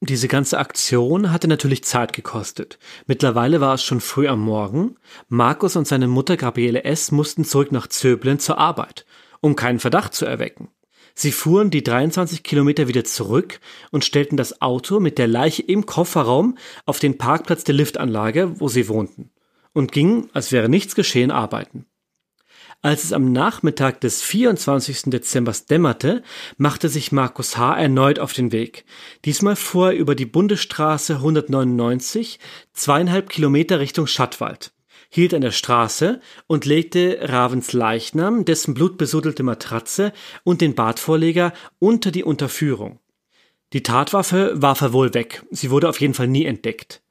Diese 0.00 0.28
ganze 0.28 0.58
Aktion 0.58 1.32
hatte 1.32 1.48
natürlich 1.48 1.82
Zeit 1.82 2.12
gekostet. 2.12 2.78
Mittlerweile 3.06 3.62
war 3.62 3.74
es 3.74 3.82
schon 3.82 4.02
früh 4.02 4.28
am 4.28 4.40
Morgen. 4.40 4.96
Markus 5.28 5.74
und 5.74 5.88
seine 5.88 6.06
Mutter 6.06 6.36
Gabriele 6.36 6.84
S. 6.84 7.12
mussten 7.12 7.46
zurück 7.46 7.72
nach 7.72 7.86
Zöblen 7.86 8.38
zur 8.38 8.58
Arbeit, 8.58 9.06
um 9.40 9.56
keinen 9.56 9.78
Verdacht 9.78 10.12
zu 10.12 10.26
erwecken. 10.26 10.68
Sie 11.14 11.32
fuhren 11.32 11.70
die 11.70 11.82
23 11.82 12.42
Kilometer 12.42 12.88
wieder 12.88 13.04
zurück 13.04 13.58
und 13.90 14.04
stellten 14.04 14.36
das 14.36 14.60
Auto 14.60 15.00
mit 15.00 15.16
der 15.16 15.28
Leiche 15.28 15.62
im 15.62 15.86
Kofferraum 15.86 16.58
auf 16.84 16.98
den 16.98 17.16
Parkplatz 17.16 17.64
der 17.64 17.74
Liftanlage, 17.74 18.60
wo 18.60 18.68
sie 18.68 18.88
wohnten, 18.88 19.30
und 19.72 19.92
gingen, 19.92 20.28
als 20.34 20.52
wäre 20.52 20.68
nichts 20.68 20.94
geschehen, 20.94 21.30
arbeiten. 21.30 21.86
Als 22.82 23.04
es 23.04 23.12
am 23.12 23.32
Nachmittag 23.32 24.00
des 24.00 24.22
24. 24.22 25.04
Dezember 25.06 25.52
dämmerte, 25.68 26.22
machte 26.56 26.88
sich 26.88 27.10
Markus 27.10 27.56
H. 27.56 27.76
erneut 27.78 28.18
auf 28.18 28.32
den 28.32 28.52
Weg. 28.52 28.84
Diesmal 29.24 29.56
fuhr 29.56 29.92
er 29.92 29.96
über 29.96 30.14
die 30.14 30.26
Bundesstraße 30.26 31.14
199, 31.14 32.38
zweieinhalb 32.72 33.30
Kilometer 33.30 33.80
Richtung 33.80 34.06
Schattwald 34.06 34.72
hielt 35.08 35.34
an 35.34 35.40
der 35.40 35.52
Straße 35.52 36.20
und 36.46 36.64
legte 36.64 37.18
Ravens 37.22 37.72
Leichnam, 37.72 38.44
dessen 38.44 38.74
blutbesudelte 38.74 39.42
Matratze 39.42 40.12
und 40.44 40.60
den 40.60 40.74
Badvorleger 40.74 41.52
unter 41.78 42.10
die 42.10 42.24
Unterführung. 42.24 42.98
Die 43.72 43.82
Tatwaffe 43.82 44.52
warf 44.54 44.80
er 44.80 44.92
wohl 44.92 45.14
weg, 45.14 45.44
sie 45.50 45.70
wurde 45.70 45.88
auf 45.88 46.00
jeden 46.00 46.14
Fall 46.14 46.28
nie 46.28 46.44
entdeckt. 46.44 47.02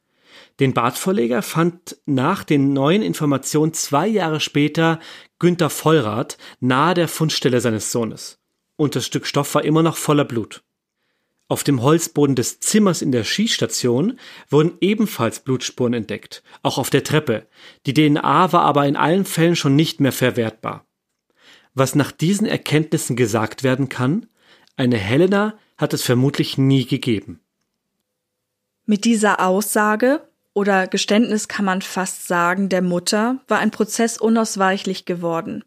Den 0.60 0.74
Badvorleger 0.74 1.42
fand 1.42 1.98
nach 2.06 2.46
den 2.46 2.72
neuen 2.72 3.02
Informationen 3.02 3.74
zwei 3.74 4.08
Jahre 4.08 4.40
später 4.40 5.00
Günther 5.40 5.70
Vollrath 5.70 6.38
nahe 6.60 6.94
der 6.94 7.08
Fundstelle 7.08 7.62
seines 7.62 7.92
Sohnes. 7.92 8.40
Und 8.78 8.96
das 8.96 9.06
Stück 9.06 9.26
Stoff 9.26 9.56
war 9.56 9.64
immer 9.64 9.84
noch 9.84 9.98
voller 9.98 10.26
Blut. 10.26 10.64
Auf 11.48 11.64
dem 11.64 11.84
Holzboden 11.84 12.36
des 12.36 12.60
Zimmers 12.60 13.02
in 13.04 13.12
der 13.12 13.24
Skistation 13.24 14.20
wurden 14.50 14.78
ebenfalls 14.82 15.42
Blutspuren 15.42 15.94
entdeckt, 15.94 16.42
auch 16.64 16.80
auf 16.80 16.90
der 16.90 17.04
Treppe. 17.04 17.48
Die 17.86 17.94
DNA 17.94 18.52
war 18.52 18.64
aber 18.64 18.88
in 18.88 18.96
allen 18.96 19.26
Fällen 19.26 19.56
schon 19.56 19.76
nicht 19.76 20.00
mehr 20.00 20.12
verwertbar. 20.12 20.88
Was 21.76 21.94
nach 21.94 22.12
diesen 22.12 22.48
Erkenntnissen 22.48 23.16
gesagt 23.16 23.62
werden 23.62 23.90
kann, 23.90 24.28
eine 24.76 24.98
Helena 24.98 25.58
hat 25.78 25.94
es 25.94 26.02
vermutlich 26.02 26.58
nie 26.58 26.86
gegeben. 26.86 27.42
Mit 28.86 29.06
dieser 29.06 29.46
Aussage 29.46 30.28
oder 30.56 30.88
Geständnis 30.88 31.48
kann 31.48 31.66
man 31.66 31.84
fast 31.84 32.28
sagen, 32.28 32.70
der 32.70 32.82
Mutter 32.82 33.40
war 33.48 33.60
ein 33.60 33.72
Prozess 33.72 34.18
unausweichlich 34.18 35.06
geworden. 35.06 35.64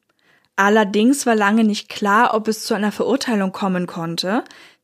Allerdings 0.56 1.26
war 1.26 1.36
lange 1.36 1.62
nicht 1.62 1.88
klar, 1.88 2.34
ob 2.34 2.48
es 2.48 2.64
zu 2.64 2.74
einer 2.74 2.90
Verurteilung 2.90 3.52
kommen 3.52 3.86
konnte, 3.86 4.42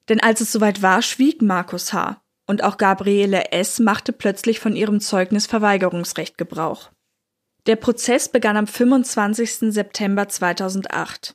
denn 0.09 0.21
als 0.21 0.41
es 0.41 0.53
soweit 0.53 0.83
war, 0.83 1.03
schwieg 1.03 1.43
Markus 1.43 1.93
H. 1.93 2.21
Und 2.47 2.63
auch 2.63 2.77
Gabriele 2.77 3.51
S. 3.53 3.81
machte 3.81 4.13
plötzlich 4.13 4.61
von 4.61 4.77
ihrem 4.77 5.01
Zeugnisverweigerungsrecht 5.01 6.37
Gebrauch. 6.37 6.91
Der 7.67 7.77
Prozess 7.77 8.29
begann 8.29 8.59
am 8.59 8.67
25. 8.67 9.73
September 9.73 10.29
2008. 10.29 11.35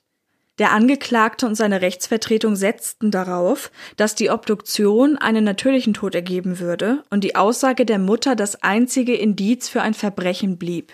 Der 0.60 0.74
Angeklagte 0.74 1.47
und 1.47 1.55
seine 1.55 1.82
Rechtsvertretung 1.82 2.57
setzten 2.57 3.12
darauf, 3.12 3.72
dass 3.95 4.14
die 4.14 4.30
Obduktion 4.30 5.18
einen 5.18 5.45
natürlichen 5.45 5.93
Tod 5.93 6.16
ergeben 6.16 6.60
würde 6.60 7.03
und 7.10 7.24
die 7.24 7.38
Aussage 7.38 7.86
der 7.86 7.97
Mutter 7.97 8.36
das 8.36 8.62
einzige 8.62 9.16
Indiz 9.16 9.70
für 9.70 9.82
ein 9.82 9.93
Verbrechen 9.93 10.57
blieb. 10.57 10.91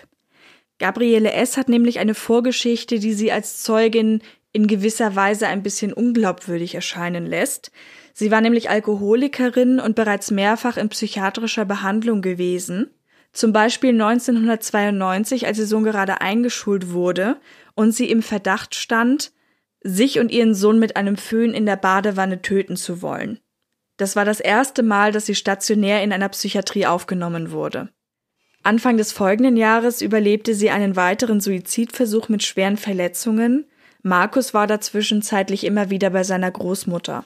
Gabriele 0.78 1.32
S. 1.32 1.56
hat 1.56 1.68
nämlich 1.68 1.98
eine 1.98 2.14
Vorgeschichte, 2.14 3.00
die 3.00 3.12
sie 3.12 3.32
als 3.32 3.62
Zeugin 3.62 4.22
in 4.52 4.68
gewisser 4.68 5.16
Weise 5.16 5.48
ein 5.48 5.64
bisschen 5.64 5.92
unglaubwürdig 5.92 6.76
erscheinen 6.76 7.26
lässt. 7.26 7.72
Sie 8.14 8.30
war 8.30 8.40
nämlich 8.40 8.70
Alkoholikerin 8.70 9.80
und 9.80 9.96
bereits 9.96 10.30
mehrfach 10.30 10.76
in 10.76 10.90
psychiatrischer 10.90 11.64
Behandlung 11.64 12.22
gewesen. 12.22 12.90
Zum 13.32 13.52
Beispiel 13.52 13.90
1992, 13.90 15.46
als 15.46 15.58
ihr 15.58 15.66
Sohn 15.66 15.84
gerade 15.84 16.20
eingeschult 16.20 16.92
wurde 16.92 17.36
und 17.74 17.92
sie 17.92 18.08
im 18.10 18.22
Verdacht 18.22 18.74
stand, 18.74 19.32
sich 19.86 20.18
und 20.18 20.30
ihren 20.30 20.54
Sohn 20.54 20.78
mit 20.78 20.96
einem 20.96 21.16
Föhn 21.16 21.54
in 21.54 21.66
der 21.66 21.76
Badewanne 21.76 22.42
töten 22.42 22.76
zu 22.76 23.02
wollen. 23.02 23.38
Das 23.96 24.16
war 24.16 24.24
das 24.24 24.40
erste 24.40 24.82
Mal, 24.82 25.12
dass 25.12 25.26
sie 25.26 25.34
stationär 25.34 26.02
in 26.02 26.12
einer 26.12 26.28
Psychiatrie 26.28 26.86
aufgenommen 26.86 27.50
wurde. 27.50 27.88
Anfang 28.62 28.96
des 28.96 29.12
folgenden 29.12 29.56
Jahres 29.56 30.02
überlebte 30.02 30.54
sie 30.54 30.70
einen 30.70 30.96
weiteren 30.96 31.40
Suizidversuch 31.40 32.28
mit 32.28 32.42
schweren 32.42 32.76
Verletzungen 32.76 33.66
Markus 34.06 34.54
war 34.54 34.68
dazwischen 34.68 35.20
zeitlich 35.20 35.64
immer 35.64 35.90
wieder 35.90 36.10
bei 36.10 36.22
seiner 36.22 36.48
Großmutter. 36.48 37.24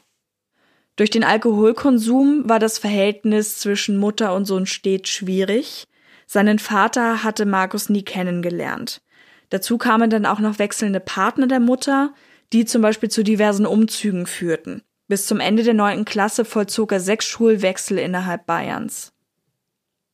Durch 0.96 1.10
den 1.10 1.24
Alkoholkonsum 1.24 2.48
war 2.48 2.58
das 2.58 2.78
Verhältnis 2.78 3.58
zwischen 3.58 3.98
Mutter 3.98 4.34
und 4.34 4.46
Sohn 4.46 4.64
stets 4.64 5.10
schwierig. 5.10 5.84
Seinen 6.26 6.58
Vater 6.58 7.22
hatte 7.22 7.44
Markus 7.44 7.90
nie 7.90 8.02
kennengelernt. 8.02 9.02
Dazu 9.50 9.76
kamen 9.76 10.08
dann 10.08 10.24
auch 10.24 10.38
noch 10.38 10.58
wechselnde 10.58 11.00
Partner 11.00 11.46
der 11.48 11.60
Mutter, 11.60 12.14
die 12.52 12.64
zum 12.64 12.82
Beispiel 12.82 13.08
zu 13.08 13.22
diversen 13.22 13.66
Umzügen 13.66 14.26
führten. 14.26 14.82
Bis 15.08 15.26
zum 15.26 15.40
Ende 15.40 15.62
der 15.62 15.74
neunten 15.74 16.04
Klasse 16.04 16.44
vollzog 16.44 16.92
er 16.92 17.00
sechs 17.00 17.26
Schulwechsel 17.26 17.98
innerhalb 17.98 18.46
Bayerns. 18.46 19.12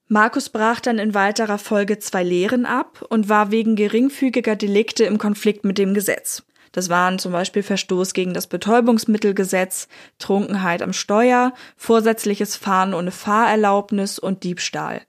Markus 0.09 0.51
brach 0.51 0.80
dann 0.80 0.99
in 0.99 1.14
weiterer 1.14 1.59
Folge 1.59 1.99
zwei 1.99 2.22
Lehren 2.22 2.64
ab 2.64 3.05
und 3.09 3.28
war 3.28 3.51
wegen 3.51 3.74
geringfügiger 3.74 4.55
Delikte 4.55 5.05
im 5.05 5.18
Konflikt 5.18 5.64
mit 5.64 5.78
dem 5.78 5.95
Gesetz. 5.95 6.45
Das 6.70 6.89
waren 6.89 7.18
zum 7.18 7.32
Beispiel 7.32 7.62
Verstoß 7.62 8.12
gegen 8.12 8.34
das 8.34 8.47
Betäubungsmittelgesetz, 8.47 9.89
Trunkenheit 10.18 10.82
am 10.82 10.93
Steuer, 10.93 11.55
vorsätzliches 11.76 12.55
Fahren 12.55 12.95
ohne 12.95 13.11
Fahrerlaubnis 13.11 14.18
und 14.18 14.45
Diebstahl. 14.45 15.03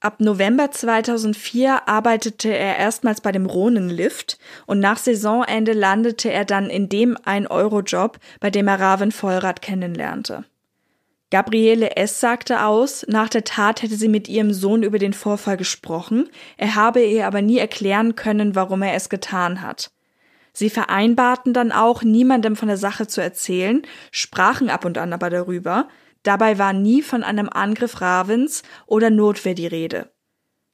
Ab 0.00 0.20
November 0.20 0.70
2004 0.70 1.88
arbeitete 1.88 2.56
er 2.56 2.76
erstmals 2.76 3.20
bei 3.20 3.32
dem 3.32 3.46
Ronen-Lift 3.46 4.38
und 4.66 4.78
nach 4.78 4.96
Saisonende 4.96 5.72
landete 5.72 6.30
er 6.30 6.44
dann 6.44 6.70
in 6.70 6.88
dem 6.88 7.16
1-Euro-Job, 7.16 8.20
bei 8.38 8.50
dem 8.50 8.68
er 8.68 8.78
Raven 8.78 9.10
Vollrath 9.10 9.60
kennenlernte. 9.60 10.44
Gabriele 11.30 11.96
S. 11.96 12.20
sagte 12.20 12.64
aus, 12.64 13.04
nach 13.08 13.28
der 13.28 13.42
Tat 13.42 13.82
hätte 13.82 13.96
sie 13.96 14.08
mit 14.08 14.28
ihrem 14.28 14.52
Sohn 14.52 14.84
über 14.84 15.00
den 15.00 15.12
Vorfall 15.12 15.56
gesprochen, 15.56 16.30
er 16.56 16.76
habe 16.76 17.04
ihr 17.04 17.26
aber 17.26 17.42
nie 17.42 17.58
erklären 17.58 18.14
können, 18.14 18.54
warum 18.54 18.82
er 18.82 18.94
es 18.94 19.08
getan 19.08 19.62
hat. 19.62 19.90
Sie 20.52 20.70
vereinbarten 20.70 21.52
dann 21.52 21.72
auch, 21.72 22.02
niemandem 22.02 22.54
von 22.54 22.68
der 22.68 22.78
Sache 22.78 23.08
zu 23.08 23.20
erzählen, 23.20 23.82
sprachen 24.12 24.70
ab 24.70 24.84
und 24.84 24.96
an 24.96 25.12
aber 25.12 25.28
darüber, 25.28 25.88
Dabei 26.22 26.58
war 26.58 26.72
nie 26.72 27.02
von 27.02 27.22
einem 27.22 27.48
Angriff 27.48 28.00
Ravens 28.00 28.62
oder 28.86 29.10
Notwehr 29.10 29.54
die 29.54 29.66
Rede. 29.66 30.10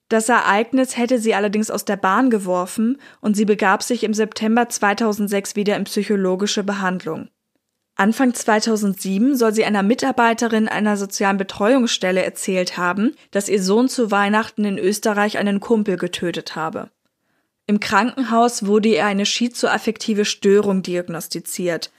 Das 0.09 0.29
Ereignis 0.29 0.97
hätte 0.97 1.19
sie 1.19 1.35
allerdings 1.35 1.71
aus 1.71 1.85
der 1.85 1.97
Bahn 1.97 2.31
geworfen 2.31 2.99
und 3.21 3.37
sie 3.37 3.45
begab 3.45 3.83
sich 3.83 4.05
im 4.05 4.15
September 4.15 4.69
2006 4.69 5.57
wieder 5.57 5.77
in 5.77 5.85
psychologische 5.85 6.63
Behandlung. 6.63 7.29
Anfang 7.97 8.35
2007 8.35 9.37
soll 9.37 9.55
sie 9.55 9.65
einer 9.65 9.85
Mitarbeiterin 9.85 10.69
einer 10.69 10.97
sozialen 10.97 11.37
Betreuungsstelle 11.37 12.25
erzählt 12.25 12.77
haben, 12.77 13.15
dass 13.31 13.49
ihr 13.49 13.63
Sohn 13.63 13.89
zu 13.89 14.11
Weihnachten 14.11 14.65
in 14.65 14.79
Österreich 14.79 15.39
einen 15.39 15.61
Kumpel 15.61 15.97
getötet 15.97 16.57
habe. 16.57 16.91
Im 17.67 17.81
Krankenhaus 17.81 18.67
wurde 18.67 18.89
ihr 18.89 19.07
eine 19.07 19.25
schizoaffektive 19.25 20.25
Störung 20.25 20.83
diagnostiziert, 20.83 21.93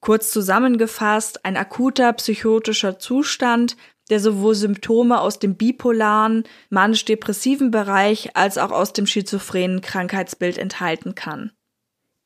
Kurz 0.00 0.30
zusammengefasst, 0.30 1.44
ein 1.44 1.56
akuter 1.56 2.12
psychotischer 2.14 2.98
Zustand, 2.98 3.76
der 4.08 4.18
sowohl 4.18 4.54
Symptome 4.54 5.20
aus 5.20 5.38
dem 5.38 5.56
bipolaren, 5.56 6.44
manisch-depressiven 6.70 7.70
Bereich 7.70 8.36
als 8.36 8.58
auch 8.58 8.72
aus 8.72 8.92
dem 8.92 9.06
schizophrenen 9.06 9.82
Krankheitsbild 9.82 10.58
enthalten 10.58 11.14
kann. 11.14 11.52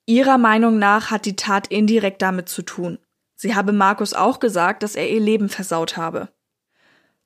Ihrer 0.06 0.38
Meinung 0.38 0.78
nach 0.78 1.10
hat 1.10 1.26
die 1.26 1.36
Tat 1.36 1.66
indirekt 1.68 2.22
damit 2.22 2.48
zu 2.48 2.62
tun. 2.62 2.98
Sie 3.36 3.54
habe 3.54 3.72
Markus 3.72 4.14
auch 4.14 4.38
gesagt, 4.38 4.82
dass 4.82 4.96
er 4.96 5.10
ihr 5.10 5.20
Leben 5.20 5.48
versaut 5.48 5.96
habe. 5.96 6.28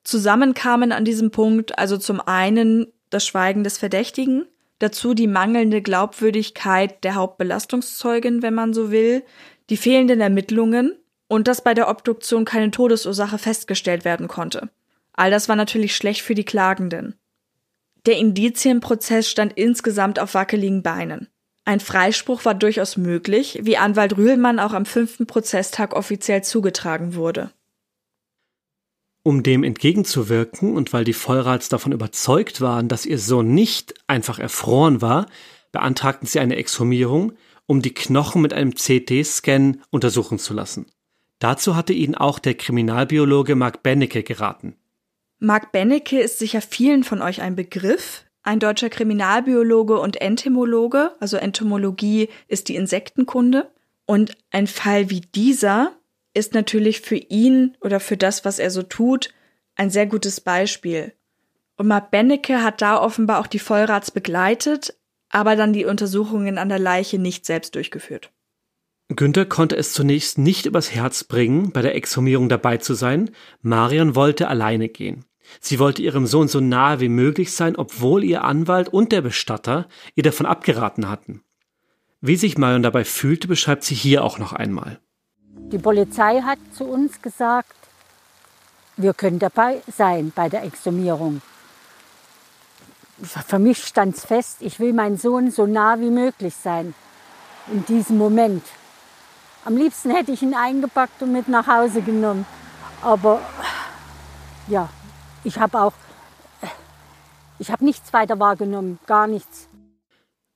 Zusammen 0.04 0.54
kamen 0.54 0.92
an 0.92 1.04
diesem 1.04 1.30
Punkt 1.30 1.78
also 1.78 1.98
zum 1.98 2.20
einen 2.20 2.86
das 3.10 3.26
Schweigen 3.26 3.62
des 3.62 3.78
Verdächtigen, 3.78 4.46
dazu 4.78 5.12
die 5.12 5.26
mangelnde 5.26 5.82
Glaubwürdigkeit 5.82 7.04
der 7.04 7.14
Hauptbelastungszeugin, 7.14 8.42
wenn 8.42 8.54
man 8.54 8.72
so 8.72 8.90
will, 8.90 9.24
die 9.70 9.76
fehlenden 9.76 10.20
Ermittlungen 10.20 10.96
und 11.28 11.48
dass 11.48 11.62
bei 11.62 11.74
der 11.74 11.88
Obduktion 11.88 12.44
keine 12.44 12.70
Todesursache 12.70 13.38
festgestellt 13.38 14.04
werden 14.04 14.28
konnte. 14.28 14.70
All 15.12 15.30
das 15.30 15.48
war 15.48 15.56
natürlich 15.56 15.94
schlecht 15.94 16.22
für 16.22 16.34
die 16.34 16.44
Klagenden. 16.44 17.14
Der 18.06 18.16
Indizienprozess 18.16 19.28
stand 19.28 19.52
insgesamt 19.54 20.18
auf 20.18 20.34
wackeligen 20.34 20.82
Beinen. 20.82 21.28
Ein 21.64 21.80
Freispruch 21.80 22.46
war 22.46 22.54
durchaus 22.54 22.96
möglich, 22.96 23.58
wie 23.62 23.76
Anwalt 23.76 24.16
Rühlmann 24.16 24.58
auch 24.58 24.72
am 24.72 24.86
fünften 24.86 25.26
Prozesstag 25.26 25.94
offiziell 25.94 26.42
zugetragen 26.42 27.14
wurde. 27.14 27.50
Um 29.22 29.42
dem 29.42 29.64
entgegenzuwirken 29.64 30.74
und 30.74 30.94
weil 30.94 31.04
die 31.04 31.12
Vollrats 31.12 31.68
davon 31.68 31.92
überzeugt 31.92 32.62
waren, 32.62 32.88
dass 32.88 33.04
ihr 33.04 33.18
Sohn 33.18 33.52
nicht 33.52 33.92
einfach 34.06 34.38
erfroren 34.38 35.02
war, 35.02 35.26
beantragten 35.70 36.26
sie 36.26 36.40
eine 36.40 36.56
Exhumierung, 36.56 37.32
um 37.68 37.82
die 37.82 37.92
Knochen 37.94 38.42
mit 38.42 38.54
einem 38.54 38.74
CT-Scan 38.74 39.82
untersuchen 39.90 40.38
zu 40.38 40.54
lassen. 40.54 40.86
Dazu 41.38 41.76
hatte 41.76 41.92
ihnen 41.92 42.16
auch 42.16 42.40
der 42.40 42.54
Kriminalbiologe 42.54 43.54
Mark 43.54 43.82
Bennecke 43.84 44.24
geraten. 44.24 44.74
Mark 45.38 45.70
Bennecke 45.70 46.18
ist 46.18 46.38
sicher 46.38 46.62
vielen 46.62 47.04
von 47.04 47.22
euch 47.22 47.42
ein 47.42 47.54
Begriff, 47.54 48.24
ein 48.42 48.58
deutscher 48.58 48.88
Kriminalbiologe 48.88 50.00
und 50.00 50.20
Entomologe, 50.20 51.12
also 51.20 51.36
Entomologie 51.36 52.30
ist 52.48 52.68
die 52.68 52.74
Insektenkunde. 52.74 53.70
Und 54.06 54.36
ein 54.50 54.66
Fall 54.66 55.10
wie 55.10 55.20
dieser 55.20 55.92
ist 56.32 56.54
natürlich 56.54 57.02
für 57.02 57.16
ihn 57.16 57.76
oder 57.82 58.00
für 58.00 58.16
das, 58.16 58.46
was 58.46 58.58
er 58.58 58.70
so 58.70 58.82
tut, 58.82 59.28
ein 59.76 59.90
sehr 59.90 60.06
gutes 60.06 60.40
Beispiel. 60.40 61.12
Und 61.76 61.86
Mark 61.86 62.10
Bennecke 62.10 62.62
hat 62.62 62.80
da 62.80 63.00
offenbar 63.00 63.40
auch 63.40 63.46
die 63.46 63.58
Vollrats 63.58 64.10
begleitet, 64.10 64.94
aber 65.30 65.56
dann 65.56 65.72
die 65.72 65.84
Untersuchungen 65.84 66.58
an 66.58 66.68
der 66.68 66.78
Leiche 66.78 67.18
nicht 67.18 67.46
selbst 67.46 67.74
durchgeführt. 67.74 68.30
Günther 69.08 69.46
konnte 69.46 69.76
es 69.76 69.94
zunächst 69.94 70.36
nicht 70.36 70.66
übers 70.66 70.94
Herz 70.94 71.24
bringen, 71.24 71.72
bei 71.72 71.80
der 71.80 71.94
Exhumierung 71.94 72.48
dabei 72.48 72.76
zu 72.76 72.94
sein. 72.94 73.30
Marion 73.62 74.14
wollte 74.14 74.48
alleine 74.48 74.88
gehen. 74.88 75.24
Sie 75.60 75.78
wollte 75.78 76.02
ihrem 76.02 76.26
Sohn 76.26 76.46
so 76.46 76.60
nahe 76.60 77.00
wie 77.00 77.08
möglich 77.08 77.52
sein, 77.52 77.76
obwohl 77.76 78.22
ihr 78.22 78.44
Anwalt 78.44 78.88
und 78.90 79.12
der 79.12 79.22
Bestatter 79.22 79.88
ihr 80.14 80.22
davon 80.22 80.44
abgeraten 80.44 81.08
hatten. 81.08 81.42
Wie 82.20 82.36
sich 82.36 82.58
Marion 82.58 82.82
dabei 82.82 83.04
fühlte, 83.04 83.48
beschreibt 83.48 83.84
sie 83.84 83.94
hier 83.94 84.24
auch 84.24 84.38
noch 84.38 84.52
einmal. 84.52 85.00
Die 85.72 85.78
Polizei 85.78 86.42
hat 86.42 86.58
zu 86.72 86.84
uns 86.84 87.22
gesagt, 87.22 87.74
wir 88.96 89.14
können 89.14 89.38
dabei 89.38 89.80
sein 89.86 90.32
bei 90.34 90.48
der 90.48 90.64
Exhumierung 90.64 91.40
für 93.22 93.58
mich 93.58 93.84
stand 93.84 94.16
es 94.16 94.24
fest, 94.24 94.58
ich 94.60 94.78
will 94.80 94.92
meinen 94.92 95.16
Sohn 95.16 95.50
so 95.50 95.66
nah 95.66 95.98
wie 96.00 96.10
möglich 96.10 96.54
sein 96.54 96.94
in 97.72 97.84
diesem 97.84 98.18
Moment. 98.18 98.62
Am 99.64 99.76
liebsten 99.76 100.10
hätte 100.10 100.32
ich 100.32 100.42
ihn 100.42 100.54
eingepackt 100.54 101.22
und 101.22 101.32
mit 101.32 101.48
nach 101.48 101.66
Hause 101.66 102.00
genommen. 102.00 102.46
Aber 103.02 103.40
ja, 104.68 104.88
ich 105.44 105.58
habe 105.58 105.80
auch, 105.80 105.92
ich 107.58 107.70
habe 107.70 107.84
nichts 107.84 108.12
weiter 108.12 108.38
wahrgenommen, 108.38 108.98
gar 109.06 109.26
nichts. 109.26 109.68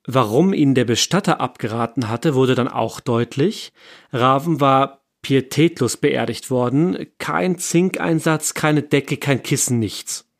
Warum 0.06 0.52
ihn 0.52 0.74
der 0.74 0.84
Bestatter 0.84 1.40
abgeraten 1.40 2.08
hatte, 2.08 2.34
wurde 2.34 2.54
dann 2.54 2.68
auch 2.68 3.00
deutlich. 3.00 3.72
Raven 4.12 4.60
war 4.60 5.02
pietätlos 5.22 5.96
beerdigt 5.96 6.50
worden. 6.50 7.06
Kein 7.18 7.58
Zinkeinsatz, 7.58 8.54
keine 8.54 8.82
Decke, 8.82 9.16
kein 9.16 9.42
Kissen, 9.42 9.78
nichts. 9.78 10.31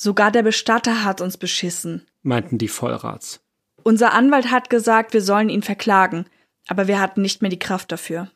Sogar 0.00 0.30
der 0.30 0.44
Bestatter 0.44 1.02
hat 1.02 1.20
uns 1.20 1.36
beschissen, 1.38 2.06
meinten 2.22 2.56
die 2.56 2.68
Vollrats. 2.68 3.40
Unser 3.82 4.12
Anwalt 4.12 4.48
hat 4.48 4.70
gesagt, 4.70 5.12
wir 5.12 5.20
sollen 5.20 5.48
ihn 5.48 5.62
verklagen, 5.62 6.26
aber 6.68 6.86
wir 6.86 7.00
hatten 7.00 7.20
nicht 7.20 7.42
mehr 7.42 7.50
die 7.50 7.58
Kraft 7.58 7.90
dafür. 7.90 8.30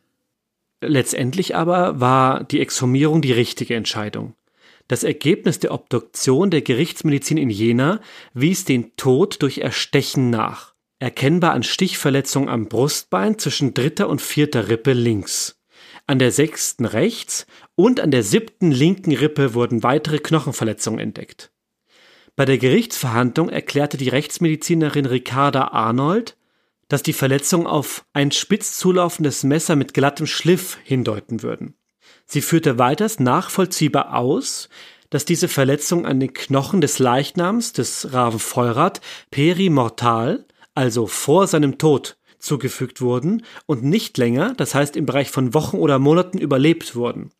Letztendlich 0.81 1.55
aber 1.55 2.01
war 2.01 2.43
die 2.43 2.61
Exhumierung 2.61 3.23
die 3.23 3.31
richtige 3.31 3.77
Entscheidung. 3.77 4.35
Das 4.89 5.05
Ergebnis 5.05 5.61
der 5.61 5.71
Obduktion 5.73 6.51
der 6.51 6.63
Gerichtsmedizin 6.63 7.37
in 7.37 7.49
Jena 7.49 8.01
wies 8.35 8.65
den 8.65 8.97
Tod 8.97 9.41
durch 9.41 9.59
Erstechen 9.59 10.31
nach, 10.31 10.75
erkennbar 10.99 11.53
an 11.53 11.63
Stichverletzungen 11.63 12.49
am 12.49 12.67
Brustbein 12.67 13.39
zwischen 13.39 13.73
dritter 13.73 14.09
und 14.09 14.21
vierter 14.21 14.67
Rippe 14.69 14.95
links. 14.95 15.63
An 16.09 16.19
der 16.19 16.33
sechsten 16.33 16.87
rechts 16.87 17.47
und 17.77 18.01
an 18.01 18.11
der 18.11 18.25
siebten 18.25 18.73
linken 18.73 19.13
Rippe 19.13 19.55
wurden 19.55 19.85
weitere 19.85 20.19
Knochenverletzungen 20.19 20.99
entdeckt. 20.99 21.52
Bei 22.35 22.45
der 22.47 22.59
Gerichtsverhandlung 22.59 23.51
erklärte 23.51 23.97
die 23.97 24.09
Rechtsmedizinerin 24.09 25.07
Ricarda 25.07 25.69
Arnold, 25.69 26.37
dass 26.89 27.03
die 27.03 27.13
Verletzungen 27.13 27.67
auf 27.67 28.05
ein 28.13 28.33
spitz 28.33 28.79
zulaufendes 28.79 29.45
Messer 29.45 29.77
mit 29.77 29.95
glattem 29.95 30.27
Schliff 30.27 30.79
hindeuten 30.83 31.43
würden. 31.43 31.75
Sie 32.27 32.41
führte 32.41 32.79
weiters 32.79 33.21
nachvollziehbar 33.21 34.17
aus, 34.17 34.69
dass 35.11 35.27
diese 35.27 35.49
Verletzungen 35.49 36.07
an 36.07 36.21
den 36.21 36.33
Knochen 36.33 36.81
des 36.81 36.99
Leichnams 36.99 37.75
des 37.75 38.15
Raven 38.15 38.39
Vollrath 38.39 39.03
perimortal, 39.31 40.47
also 40.75 41.07
vor 41.07 41.47
seinem 41.47 41.77
Tod, 41.77 42.17
zugefügt 42.39 43.01
wurden 43.03 43.45
und 43.67 43.85
nicht 43.85 44.17
länger, 44.19 44.55
das 44.55 44.75
heißt 44.75 44.97
im 44.97 45.07
Bereich 45.07 45.31
von 45.31 45.53
Wochen 45.53 45.77
oder 45.77 45.99
Monaten 45.99 46.39
überlebt 46.39 46.97
wurden. 46.97 47.31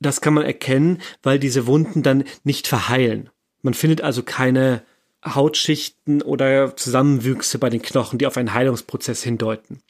Das 0.00 0.20
kann 0.20 0.34
man 0.34 0.44
erkennen, 0.44 1.00
weil 1.22 1.38
diese 1.38 1.68
Wunden 1.68 2.02
dann 2.02 2.24
nicht 2.42 2.66
verheilen. 2.66 3.30
Man 3.62 3.74
findet 3.74 4.02
also 4.02 4.22
keine 4.22 4.82
Hautschichten 5.24 6.20
oder 6.20 6.76
Zusammenwüchse 6.76 7.58
bei 7.58 7.70
den 7.70 7.82
Knochen, 7.82 8.18
die 8.18 8.26
auf 8.26 8.36
einen 8.36 8.52
Heilungsprozess 8.52 9.22
hindeuten. 9.22 9.80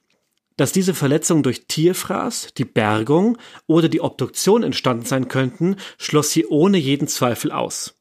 Dass 0.59 0.73
diese 0.73 0.95
Verletzungen 0.95 1.43
durch 1.43 1.67
Tierfraß, 1.67 2.49
die 2.57 2.67
Bergung 2.67 3.39
oder 3.67 3.89
die 3.89 4.03
Obduktion 4.03 4.63
entstanden 4.63 5.07
sein 5.07 5.29
könnten, 5.29 5.77
schloss 5.99 6.31
sie 6.31 6.47
ohne 6.47 6.77
jeden 6.77 7.09
Zweifel 7.09 7.51
aus. 7.51 7.95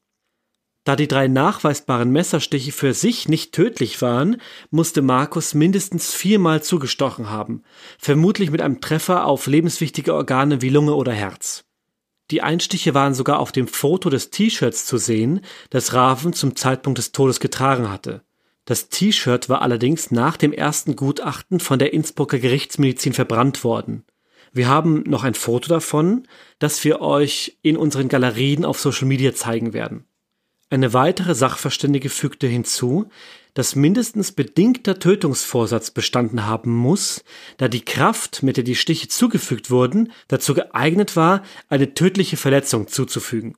Da 0.84 0.96
die 0.96 1.08
drei 1.08 1.28
nachweisbaren 1.28 2.10
Messerstiche 2.10 2.72
für 2.72 2.92
sich 2.92 3.28
nicht 3.28 3.52
tödlich 3.52 4.02
waren, 4.02 4.38
musste 4.70 5.00
Markus 5.00 5.54
mindestens 5.54 6.12
viermal 6.12 6.62
zugestochen 6.62 7.30
haben, 7.30 7.62
vermutlich 7.98 8.50
mit 8.50 8.60
einem 8.60 8.80
Treffer 8.80 9.26
auf 9.26 9.46
lebenswichtige 9.46 10.12
Organe 10.12 10.60
wie 10.60 10.70
Lunge 10.70 10.94
oder 10.94 11.12
Herz. 11.12 11.64
Die 12.32 12.40
Einstiche 12.40 12.94
waren 12.94 13.12
sogar 13.12 13.40
auf 13.40 13.52
dem 13.52 13.68
Foto 13.68 14.08
des 14.08 14.30
T-Shirts 14.30 14.86
zu 14.86 14.96
sehen, 14.96 15.42
das 15.68 15.92
Raven 15.92 16.32
zum 16.32 16.56
Zeitpunkt 16.56 16.96
des 16.96 17.12
Todes 17.12 17.40
getragen 17.40 17.90
hatte. 17.90 18.22
Das 18.64 18.88
T-Shirt 18.88 19.50
war 19.50 19.60
allerdings 19.60 20.10
nach 20.10 20.38
dem 20.38 20.54
ersten 20.54 20.96
Gutachten 20.96 21.60
von 21.60 21.78
der 21.78 21.92
Innsbrucker 21.92 22.38
Gerichtsmedizin 22.38 23.12
verbrannt 23.12 23.64
worden. 23.64 24.04
Wir 24.50 24.66
haben 24.66 25.02
noch 25.06 25.24
ein 25.24 25.34
Foto 25.34 25.68
davon, 25.68 26.26
das 26.58 26.82
wir 26.84 27.02
euch 27.02 27.58
in 27.60 27.76
unseren 27.76 28.08
Galerien 28.08 28.64
auf 28.64 28.80
Social 28.80 29.06
Media 29.06 29.34
zeigen 29.34 29.74
werden. 29.74 30.06
Eine 30.70 30.94
weitere 30.94 31.34
Sachverständige 31.34 32.08
fügte 32.08 32.46
hinzu, 32.46 33.10
dass 33.54 33.76
mindestens 33.76 34.32
bedingter 34.32 34.98
Tötungsvorsatz 34.98 35.90
bestanden 35.90 36.46
haben 36.46 36.70
muss, 36.70 37.24
da 37.58 37.68
die 37.68 37.84
Kraft, 37.84 38.42
mit 38.42 38.56
der 38.56 38.64
die 38.64 38.76
Stiche 38.76 39.08
zugefügt 39.08 39.70
wurden, 39.70 40.12
dazu 40.28 40.54
geeignet 40.54 41.16
war, 41.16 41.42
eine 41.68 41.94
tödliche 41.94 42.36
Verletzung 42.36 42.88
zuzufügen. 42.88 43.56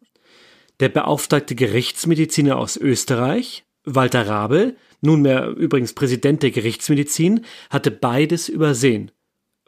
Der 0.80 0.88
beauftragte 0.88 1.54
Gerichtsmediziner 1.54 2.56
aus 2.56 2.76
Österreich, 2.76 3.64
Walter 3.84 4.26
Rabel, 4.26 4.76
nunmehr 5.00 5.48
übrigens 5.48 5.92
Präsident 5.92 6.42
der 6.42 6.50
Gerichtsmedizin, 6.50 7.44
hatte 7.70 7.90
beides 7.90 8.48
übersehen. 8.48 9.12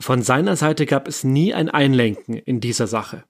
Von 0.00 0.22
seiner 0.22 0.56
Seite 0.56 0.86
gab 0.86 1.06
es 1.06 1.24
nie 1.24 1.54
ein 1.54 1.70
Einlenken 1.70 2.34
in 2.34 2.60
dieser 2.60 2.86
Sache. 2.86 3.24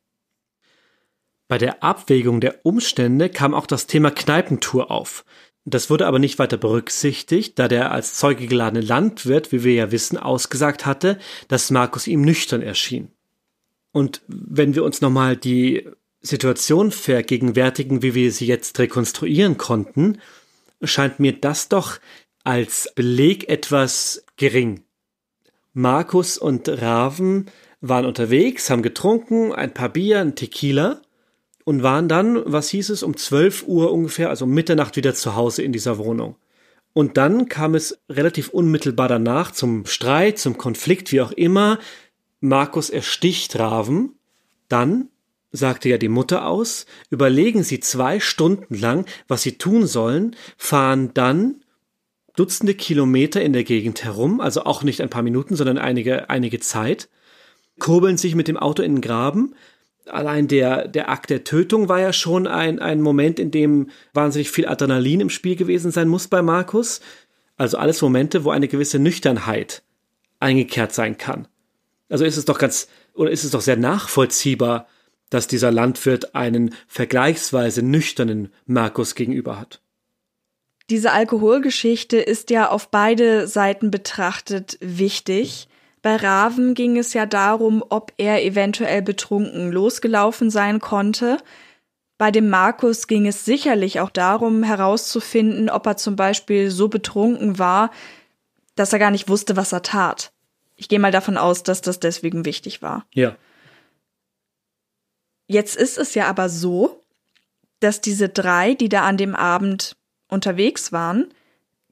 Bei 1.49 1.59
der 1.59 1.85
Abwägung 1.85 2.41
der 2.41 2.67
Umstände 2.67 3.29
kam 3.29 3.55
auch 3.55 3.67
das 3.67 3.87
Thema 3.87 4.11
Kneipentour 4.11 4.91
auf. 4.91 5.25
Das 5.69 5.91
wurde 5.91 6.07
aber 6.07 6.21
nicht 6.21 6.39
weiter 6.39 6.57
berücksichtigt, 6.57 7.59
da 7.59 7.67
der 7.67 7.91
als 7.91 8.15
Zeuge 8.15 8.47
geladene 8.47 8.87
Landwirt, 8.87 9.51
wie 9.51 9.65
wir 9.65 9.75
ja 9.75 9.91
wissen, 9.91 10.17
ausgesagt 10.17 10.87
hatte, 10.87 11.19
dass 11.49 11.73
Markus 11.73 12.07
ihm 12.07 12.23
nüchtern 12.23 12.63
erschien. 12.63 13.11
Und 13.91 14.23
wenn 14.29 14.77
wir 14.77 14.85
uns 14.85 15.01
nochmal 15.01 15.37
die 15.37 15.89
Situation 16.21 16.93
vergegenwärtigen, 16.93 18.03
wie 18.03 18.15
wir 18.15 18.31
sie 18.31 18.47
jetzt 18.47 18.79
rekonstruieren 18.79 19.59
konnten, 19.59 20.19
scheint 20.83 21.19
mir 21.19 21.33
das 21.33 21.69
doch 21.69 21.99
als 22.45 22.93
Beleg 22.95 23.49
etwas 23.49 24.25
gering. 24.37 24.85
Markus 25.73 26.39
und 26.39 26.69
Raven 26.69 27.47
waren 27.81 28.07
unterwegs, 28.07 28.71
haben 28.71 28.83
getrunken, 28.83 29.53
ein 29.53 29.75
paar 29.75 29.89
Bier, 29.89 30.21
ein 30.21 30.37
Tequila 30.37 31.03
und 31.67 31.83
waren 31.83 32.09
dann, 32.09 32.41
was 32.47 32.69
hieß 32.69 32.91
es, 32.91 33.03
um 33.03 33.17
12 33.17 33.65
Uhr 33.67 33.93
ungefähr, 33.93 34.31
also 34.31 34.47
Mitternacht 34.47 34.95
wieder 34.95 35.15
zu 35.15 35.35
Hause 35.35 35.63
in 35.63 35.73
dieser 35.73 35.99
Wohnung. 35.99 36.37
Und 36.93 37.17
dann 37.17 37.49
kam 37.49 37.75
es 37.75 37.99
relativ 38.09 38.51
unmittelbar 38.51 39.09
danach 39.09 39.51
zum 39.51 39.85
Streit, 39.85 40.39
zum 40.39 40.59
Konflikt, 40.59 41.11
wie 41.11 41.21
auch 41.21 41.33
immer. 41.33 41.81
Markus 42.39 42.89
ersticht 42.89 43.59
Raven. 43.59 44.13
Dann, 44.69 45.09
sagte 45.51 45.89
ja 45.89 45.99
die 45.99 46.09
Mutter 46.09 46.47
aus, 46.47 46.87
überlegen 47.11 47.65
sie 47.65 47.81
zwei 47.81 48.21
Stunden 48.21 48.77
lang, 48.79 49.05
was 49.27 49.43
sie 49.43 49.59
tun 49.59 49.89
sollen, 49.89 50.37
fahren 50.57 51.11
dann 51.15 51.65
Dutzende 52.37 52.75
Kilometer 52.75 53.43
in 53.43 53.55
der 53.55 53.65
Gegend 53.65 54.05
herum, 54.05 54.41
also 54.41 54.65
auch 54.65 54.85
nicht 54.85 55.01
ein 55.01 55.11
paar 55.11 55.23
Minuten, 55.23 55.57
sondern 55.57 55.79
einige, 55.79 56.31
einige 56.31 56.61
Zeit, 56.61 57.09
kurbeln 57.81 58.19
sich 58.19 58.37
mit 58.37 58.47
dem 58.47 58.57
Auto 58.57 58.83
in 58.83 58.97
den 58.97 59.01
Graben. 59.01 59.55
Allein 60.07 60.49
der, 60.49 60.89
der 60.89 61.11
Akt 61.11 61.31
der 61.31 61.45
Tötung 61.45 61.89
war 61.89 62.01
ja 62.01 62.13
schon 62.13 62.47
ein, 62.47 62.79
ein 62.79 63.01
Moment, 63.01 63.39
in 63.39 63.51
dem 63.51 63.91
wahnsinnig 64.15 64.51
viel 64.51 64.69
Adrenalin 64.69 65.21
im 65.21 65.31
Spiel 65.31 65.57
gewesen 65.57 65.91
sein 65.91 66.09
muss 66.09 66.29
bei 66.29 66.43
Markus. 66.43 67.01
Also 67.57 67.79
alles 67.79 68.03
Momente, 68.03 68.45
wo 68.45 68.51
eine 68.51 68.69
gewisse 68.69 68.99
Nüchternheit 68.99 69.83
eingekehrt 70.39 70.93
sein 70.93 71.19
kann. 71.19 71.49
Also 72.09 72.25
ist 72.25 72.37
es 72.37 72.45
doch 72.45 72.59
ganz, 72.59 72.89
oder 73.15 73.31
ist 73.31 73.45
es 73.45 73.51
doch 73.51 73.61
sehr 73.61 73.77
nachvollziehbar, 73.77 74.87
dass 75.31 75.49
dieser 75.49 75.73
Landwirt 75.73 76.35
einen 76.35 76.75
vergleichsweise 76.87 77.83
nüchternen 77.83 78.53
Markus 78.67 79.15
gegenüber 79.15 79.59
hat. 79.59 79.81
Diese 80.89 81.13
Alkoholgeschichte 81.13 82.19
ist 82.19 82.51
ja 82.51 82.69
auf 82.69 82.91
beide 82.91 83.49
Seiten 83.49 83.91
betrachtet 83.91 84.79
wichtig. 84.81 85.69
Bei 86.07 86.15
Raven 86.15 86.75
ging 86.75 86.97
es 86.99 87.15
ja 87.15 87.27
darum, 87.27 87.85
ob 87.89 88.13
er 88.17 88.45
eventuell 88.45 89.03
betrunken 89.03 89.73
losgelaufen 89.73 90.51
sein 90.53 90.79
konnte. 90.79 91.39
Bei 92.17 92.31
dem 92.31 92.49
Markus 92.49 93.09
ging 93.09 93.27
es 93.27 93.45
sicherlich 93.45 93.99
auch 93.99 94.11
darum, 94.11 94.63
herauszufinden, 94.63 95.69
ob 95.69 95.85
er 95.85 95.97
zum 95.97 96.15
Beispiel 96.15 96.71
so 96.71 96.87
betrunken 96.87 97.59
war, 97.59 97.91
dass 98.77 98.93
er 98.93 99.01
gar 99.01 99.11
nicht 99.11 99.29
wusste, 99.29 99.57
was 99.57 99.73
er 99.73 99.83
tat. 99.83 100.31
Ich 100.77 100.89
gehe 100.89 101.01
mal 101.01 101.11
davon 101.11 101.37
aus, 101.37 101.65
dass 101.65 101.81
das 101.81 101.99
deswegen 101.99 102.45
wichtig 102.45 102.83
war. 102.83 103.05
Ja. 103.13 103.35
Jetzt 105.49 105.75
ist 105.75 105.99
es 105.99 106.15
ja 106.15 106.29
aber 106.29 106.49
so, 106.49 107.03
dass 107.81 108.01
diese 108.01 108.29
drei, 108.29 108.75
die 108.75 108.89
da 108.89 109.03
an 109.03 109.17
dem 109.17 109.35
Abend 109.35 109.97
unterwegs 110.29 110.93
waren, 110.93 111.35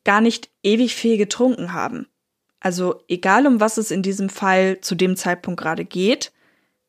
gar 0.04 0.20
nicht 0.20 0.50
ewig 0.62 0.94
viel 0.94 1.16
getrunken 1.16 1.72
haben. 1.72 2.06
Also 2.64 3.02
egal 3.08 3.46
um 3.46 3.60
was 3.60 3.76
es 3.76 3.90
in 3.90 4.00
diesem 4.00 4.30
Fall 4.30 4.80
zu 4.80 4.94
dem 4.94 5.16
Zeitpunkt 5.16 5.60
gerade 5.60 5.84
geht, 5.84 6.32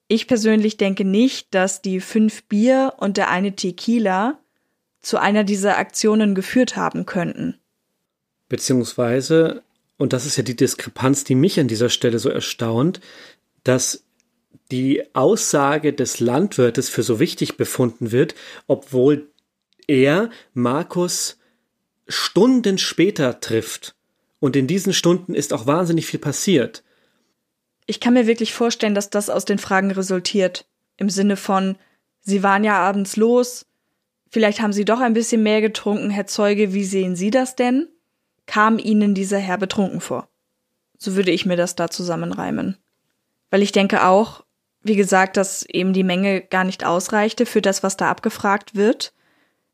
ich 0.07 0.26
persönlich 0.26 0.78
denke 0.78 1.03
nicht, 1.03 1.53
dass 1.53 1.82
die 1.82 1.99
fünf 1.99 2.43
Bier 2.43 2.93
und 2.95 3.17
der 3.17 3.30
eine 3.30 3.57
Tequila 3.57 4.39
zu 5.01 5.17
einer 5.17 5.43
dieser 5.43 5.78
Aktionen 5.78 6.34
geführt 6.34 6.78
haben 6.78 7.05
könnten. 7.05 7.59
Beziehungsweise, 8.47 9.63
und 9.97 10.13
das 10.13 10.26
ist 10.26 10.38
ja 10.38 10.43
die 10.43 10.55
Diskrepanz, 10.55 11.26
die 11.26 11.36
mich 11.36 11.59
an 11.59 11.67
dieser 11.67 11.89
Stelle 11.89 12.19
so 12.19 12.30
erstaunt, 12.30 13.01
dass 13.65 14.05
die 14.71 15.03
Aussage 15.13 15.91
des 15.91 16.21
Landwirtes 16.21 16.88
für 16.88 17.03
so 17.03 17.19
wichtig 17.19 17.57
befunden 17.57 18.13
wird, 18.13 18.34
obwohl 18.67 19.30
er 19.88 20.30
Markus 20.53 21.38
Stunden 22.07 22.78
später 22.78 23.41
trifft. 23.41 23.95
Und 24.46 24.56
in 24.56 24.68
diesen 24.68 24.93
Stunden 24.93 25.34
ist 25.34 25.54
auch 25.54 25.66
wahnsinnig 25.66 26.06
viel 26.06 26.20
passiert. 26.20 26.84
Ich 27.88 28.00
kann 28.00 28.14
mir 28.14 28.28
wirklich 28.28 28.54
vorstellen, 28.54 28.93
dass 28.93 29.10
das 29.10 29.32
aus 29.32 29.43
den 29.43 29.58
Fragen 29.58 29.89
resultiert. 29.89 30.68
Im 30.98 31.10
Sinne 31.10 31.36
von, 31.36 31.80
Sie 32.22 32.43
waren 32.43 32.64
ja 32.64 32.78
abends 32.78 33.16
los, 33.16 33.66
vielleicht 34.30 34.62
haben 34.62 34.72
Sie 34.72 34.86
doch 34.86 35.00
ein 35.00 35.16
bisschen 35.16 35.41
mehr 35.41 35.62
getrunken, 35.62 36.12
Herr 36.12 36.28
Zeuge, 36.28 36.76
wie 36.76 36.84
sehen 36.84 37.16
Sie 37.16 37.32
das 37.32 37.56
denn? 37.56 37.88
Kam 38.46 38.78
Ihnen 38.78 39.16
dieser 39.16 39.39
Herr 39.39 39.58
betrunken 39.58 40.00
vor? 40.00 40.30
So 41.00 41.16
würde 41.16 41.32
ich 41.32 41.48
mir 41.48 41.58
das 41.58 41.76
da 41.76 41.89
zusammenreimen. 41.89 42.78
Weil 43.50 43.64
ich 43.64 43.72
denke 43.72 44.06
auch, 44.06 44.46
wie 44.84 44.96
gesagt, 44.96 45.38
dass 45.38 45.64
eben 45.64 45.91
die 45.91 46.04
Menge 46.04 46.41
gar 46.41 46.66
nicht 46.66 46.86
ausreichte 46.86 47.48
für 47.48 47.64
das, 47.64 47.82
was 47.82 47.98
da 47.98 48.12
abgefragt 48.12 48.76
wird. 48.76 49.12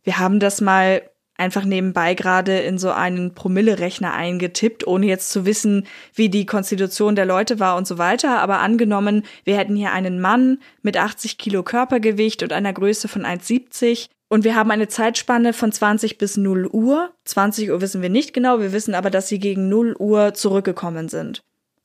Wir 0.04 0.18
haben 0.18 0.40
das 0.40 0.62
mal 0.62 1.02
einfach 1.42 1.66
nebenbei 1.66 2.14
gerade 2.14 2.60
in 2.60 2.78
so 2.78 2.92
einen 2.92 3.34
Promille-Rechner 3.34 4.14
eingetippt, 4.14 4.86
ohne 4.86 5.08
jetzt 5.08 5.32
zu 5.32 5.46
wissen, 5.46 5.88
wie 6.14 6.30
die 6.30 6.46
Konstitution 6.46 7.16
der 7.16 7.26
Leute 7.26 7.60
war 7.60 7.78
und 7.78 7.88
so 7.88 7.98
weiter. 7.98 8.40
Aber 8.40 8.60
angenommen, 8.60 9.24
wir 9.44 9.58
hätten 9.58 9.76
hier 9.76 9.92
einen 9.92 10.22
Mann 10.22 10.60
mit 10.84 10.98
80 10.98 11.40
Kilo 11.40 11.64
Körpergewicht 11.64 12.44
und 12.44 12.54
einer 12.54 12.72
Größe 12.72 13.08
von 13.08 13.24
1,70 13.26 14.08
und 14.30 14.44
wir 14.46 14.56
haben 14.56 14.72
eine 14.72 14.88
Zeitspanne 14.88 15.52
von 15.52 15.72
20 15.72 16.18
bis 16.18 16.38
0 16.38 16.68
Uhr. 16.68 17.12
20 17.26 17.72
Uhr 17.72 17.82
wissen 17.82 18.02
wir 18.02 18.10
nicht 18.10 18.34
genau, 18.34 18.62
wir 18.62 18.72
wissen 18.72 18.94
aber, 18.96 19.10
dass 19.10 19.28
sie 19.28 19.40
gegen 19.40 19.68
0 19.68 19.96
Uhr 19.98 20.34
zurückgekommen 20.36 21.10
sind. 21.10 21.42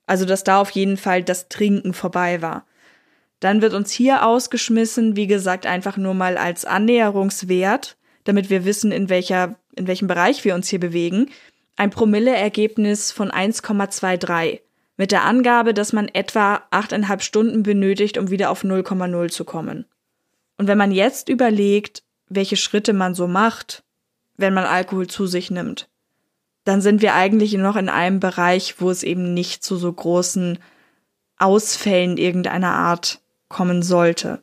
Also, 0.06 0.26
dass 0.26 0.44
da 0.44 0.60
auf 0.60 0.70
jeden 0.70 0.96
Fall 0.96 1.24
das 1.24 1.48
Trinken 1.48 1.92
vorbei 1.92 2.42
war. 2.42 2.64
Dann 3.40 3.62
wird 3.62 3.74
uns 3.74 3.90
hier 3.90 4.24
ausgeschmissen, 4.24 5.16
wie 5.16 5.26
gesagt, 5.26 5.66
einfach 5.66 5.96
nur 5.96 6.14
mal 6.14 6.36
als 6.36 6.64
Annäherungswert 6.64 7.96
damit 8.26 8.50
wir 8.50 8.64
wissen, 8.64 8.92
in 8.92 9.08
welcher, 9.08 9.56
in 9.76 9.86
welchem 9.86 10.08
Bereich 10.08 10.44
wir 10.44 10.54
uns 10.54 10.68
hier 10.68 10.80
bewegen, 10.80 11.30
ein 11.76 11.90
Promille-Ergebnis 11.90 13.12
von 13.12 13.30
1,23 13.30 14.60
mit 14.96 15.12
der 15.12 15.24
Angabe, 15.24 15.74
dass 15.74 15.92
man 15.92 16.08
etwa 16.08 16.62
8,5 16.70 17.20
Stunden 17.20 17.62
benötigt, 17.62 18.18
um 18.18 18.30
wieder 18.30 18.50
auf 18.50 18.64
0,0 18.64 19.30
zu 19.30 19.44
kommen. 19.44 19.86
Und 20.58 20.66
wenn 20.66 20.78
man 20.78 20.90
jetzt 20.90 21.28
überlegt, 21.28 22.02
welche 22.28 22.56
Schritte 22.56 22.92
man 22.92 23.14
so 23.14 23.28
macht, 23.28 23.84
wenn 24.36 24.54
man 24.54 24.64
Alkohol 24.64 25.06
zu 25.06 25.26
sich 25.26 25.50
nimmt, 25.50 25.88
dann 26.64 26.80
sind 26.80 27.02
wir 27.02 27.14
eigentlich 27.14 27.52
noch 27.54 27.76
in 27.76 27.88
einem 27.88 28.18
Bereich, 28.18 28.80
wo 28.80 28.90
es 28.90 29.04
eben 29.04 29.34
nicht 29.34 29.62
zu 29.62 29.76
so 29.76 29.92
großen 29.92 30.58
Ausfällen 31.38 32.16
irgendeiner 32.16 32.72
Art 32.72 33.20
kommen 33.48 33.82
sollte. 33.82 34.42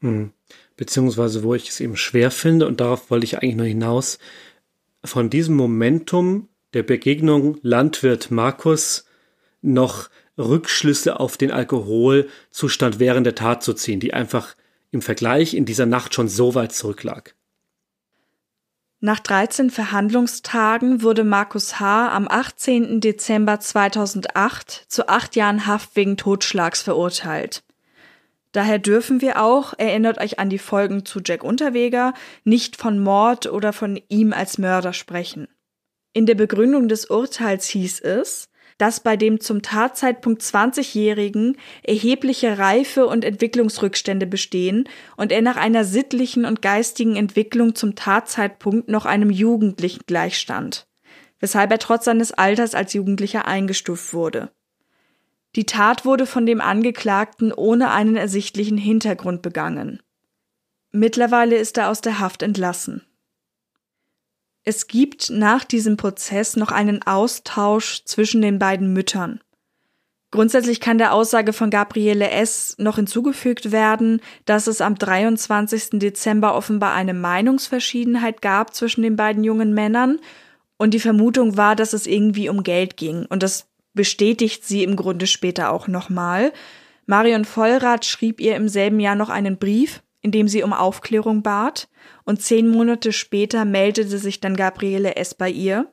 Hm 0.00 0.32
beziehungsweise 0.80 1.42
wo 1.42 1.54
ich 1.54 1.68
es 1.68 1.78
eben 1.80 1.94
schwer 1.94 2.30
finde, 2.30 2.66
und 2.66 2.80
darauf 2.80 3.10
wollte 3.10 3.24
ich 3.24 3.36
eigentlich 3.36 3.54
nur 3.54 3.66
hinaus, 3.66 4.18
von 5.04 5.28
diesem 5.28 5.54
Momentum 5.54 6.48
der 6.72 6.82
Begegnung 6.82 7.58
Landwirt 7.60 8.30
Markus 8.30 9.04
noch 9.60 10.08
Rückschlüsse 10.38 11.20
auf 11.20 11.36
den 11.36 11.50
Alkoholzustand 11.50 12.98
während 12.98 13.26
der 13.26 13.34
Tat 13.34 13.62
zu 13.62 13.74
ziehen, 13.74 14.00
die 14.00 14.14
einfach 14.14 14.56
im 14.90 15.02
Vergleich 15.02 15.52
in 15.52 15.66
dieser 15.66 15.84
Nacht 15.84 16.14
schon 16.14 16.28
so 16.28 16.54
weit 16.54 16.72
zurücklag. 16.72 17.34
Nach 19.00 19.20
13 19.20 19.68
Verhandlungstagen 19.68 21.02
wurde 21.02 21.24
Markus 21.24 21.78
H. 21.78 22.08
am 22.08 22.26
18. 22.26 23.02
Dezember 23.02 23.60
2008 23.60 24.86
zu 24.88 25.10
acht 25.10 25.36
Jahren 25.36 25.66
Haft 25.66 25.94
wegen 25.94 26.16
Totschlags 26.16 26.80
verurteilt. 26.80 27.64
Daher 28.52 28.78
dürfen 28.78 29.20
wir 29.20 29.40
auch, 29.40 29.74
erinnert 29.78 30.18
euch 30.20 30.38
an 30.38 30.50
die 30.50 30.58
Folgen 30.58 31.04
zu 31.04 31.20
Jack 31.24 31.44
Unterweger, 31.44 32.14
nicht 32.44 32.76
von 32.76 32.98
Mord 32.98 33.46
oder 33.46 33.72
von 33.72 34.00
ihm 34.08 34.32
als 34.32 34.58
Mörder 34.58 34.92
sprechen. 34.92 35.46
In 36.12 36.26
der 36.26 36.34
Begründung 36.34 36.88
des 36.88 37.06
Urteils 37.06 37.68
hieß 37.68 38.00
es, 38.00 38.50
dass 38.78 39.00
bei 39.00 39.16
dem 39.16 39.40
zum 39.40 39.62
Tatzeitpunkt 39.62 40.42
20-Jährigen 40.42 41.56
erhebliche 41.82 42.58
Reife 42.58 43.06
und 43.06 43.24
Entwicklungsrückstände 43.24 44.26
bestehen 44.26 44.88
und 45.16 45.32
er 45.32 45.42
nach 45.42 45.56
einer 45.56 45.84
sittlichen 45.84 46.44
und 46.46 46.62
geistigen 46.62 47.14
Entwicklung 47.14 47.74
zum 47.74 47.94
Tatzeitpunkt 47.94 48.88
noch 48.88 49.04
einem 49.04 49.30
Jugendlichen 49.30 50.02
gleichstand, 50.06 50.88
weshalb 51.38 51.70
er 51.70 51.78
trotz 51.78 52.06
seines 52.06 52.32
Alters 52.32 52.74
als 52.74 52.94
Jugendlicher 52.94 53.46
eingestuft 53.46 54.14
wurde. 54.14 54.50
Die 55.56 55.66
Tat 55.66 56.04
wurde 56.04 56.26
von 56.26 56.46
dem 56.46 56.60
Angeklagten 56.60 57.52
ohne 57.52 57.90
einen 57.90 58.16
ersichtlichen 58.16 58.78
Hintergrund 58.78 59.42
begangen. 59.42 60.00
Mittlerweile 60.92 61.56
ist 61.56 61.78
er 61.78 61.88
aus 61.88 62.00
der 62.00 62.20
Haft 62.20 62.42
entlassen. 62.42 63.02
Es 64.62 64.86
gibt 64.86 65.30
nach 65.30 65.64
diesem 65.64 65.96
Prozess 65.96 66.56
noch 66.56 66.70
einen 66.70 67.02
Austausch 67.02 68.04
zwischen 68.04 68.42
den 68.42 68.58
beiden 68.58 68.92
Müttern. 68.92 69.40
Grundsätzlich 70.30 70.80
kann 70.80 70.98
der 70.98 71.12
Aussage 71.12 71.52
von 71.52 71.70
Gabriele 71.70 72.30
S. 72.30 72.76
noch 72.78 72.96
hinzugefügt 72.96 73.72
werden, 73.72 74.20
dass 74.44 74.68
es 74.68 74.80
am 74.80 74.94
23. 74.94 75.98
Dezember 75.98 76.54
offenbar 76.54 76.94
eine 76.94 77.14
Meinungsverschiedenheit 77.14 78.40
gab 78.40 78.74
zwischen 78.74 79.02
den 79.02 79.16
beiden 79.16 79.42
jungen 79.42 79.74
Männern 79.74 80.20
und 80.76 80.94
die 80.94 81.00
Vermutung 81.00 81.56
war, 81.56 81.74
dass 81.74 81.92
es 81.92 82.06
irgendwie 82.06 82.48
um 82.48 82.62
Geld 82.62 82.96
ging. 82.96 83.26
Und 83.26 83.42
das 83.42 83.69
bestätigt 83.94 84.64
sie 84.64 84.82
im 84.82 84.96
Grunde 84.96 85.26
später 85.26 85.72
auch 85.72 85.88
nochmal. 85.88 86.52
Marion 87.06 87.44
Vollrath 87.44 88.04
schrieb 88.04 88.40
ihr 88.40 88.56
im 88.56 88.68
selben 88.68 89.00
Jahr 89.00 89.16
noch 89.16 89.28
einen 89.28 89.58
Brief, 89.58 90.02
in 90.22 90.30
dem 90.30 90.48
sie 90.48 90.62
um 90.62 90.72
Aufklärung 90.72 91.42
bat 91.42 91.88
und 92.24 92.42
zehn 92.42 92.68
Monate 92.68 93.12
später 93.12 93.64
meldete 93.64 94.18
sich 94.18 94.40
dann 94.40 94.56
Gabriele 94.56 95.16
S. 95.16 95.34
bei 95.34 95.50
ihr. 95.50 95.92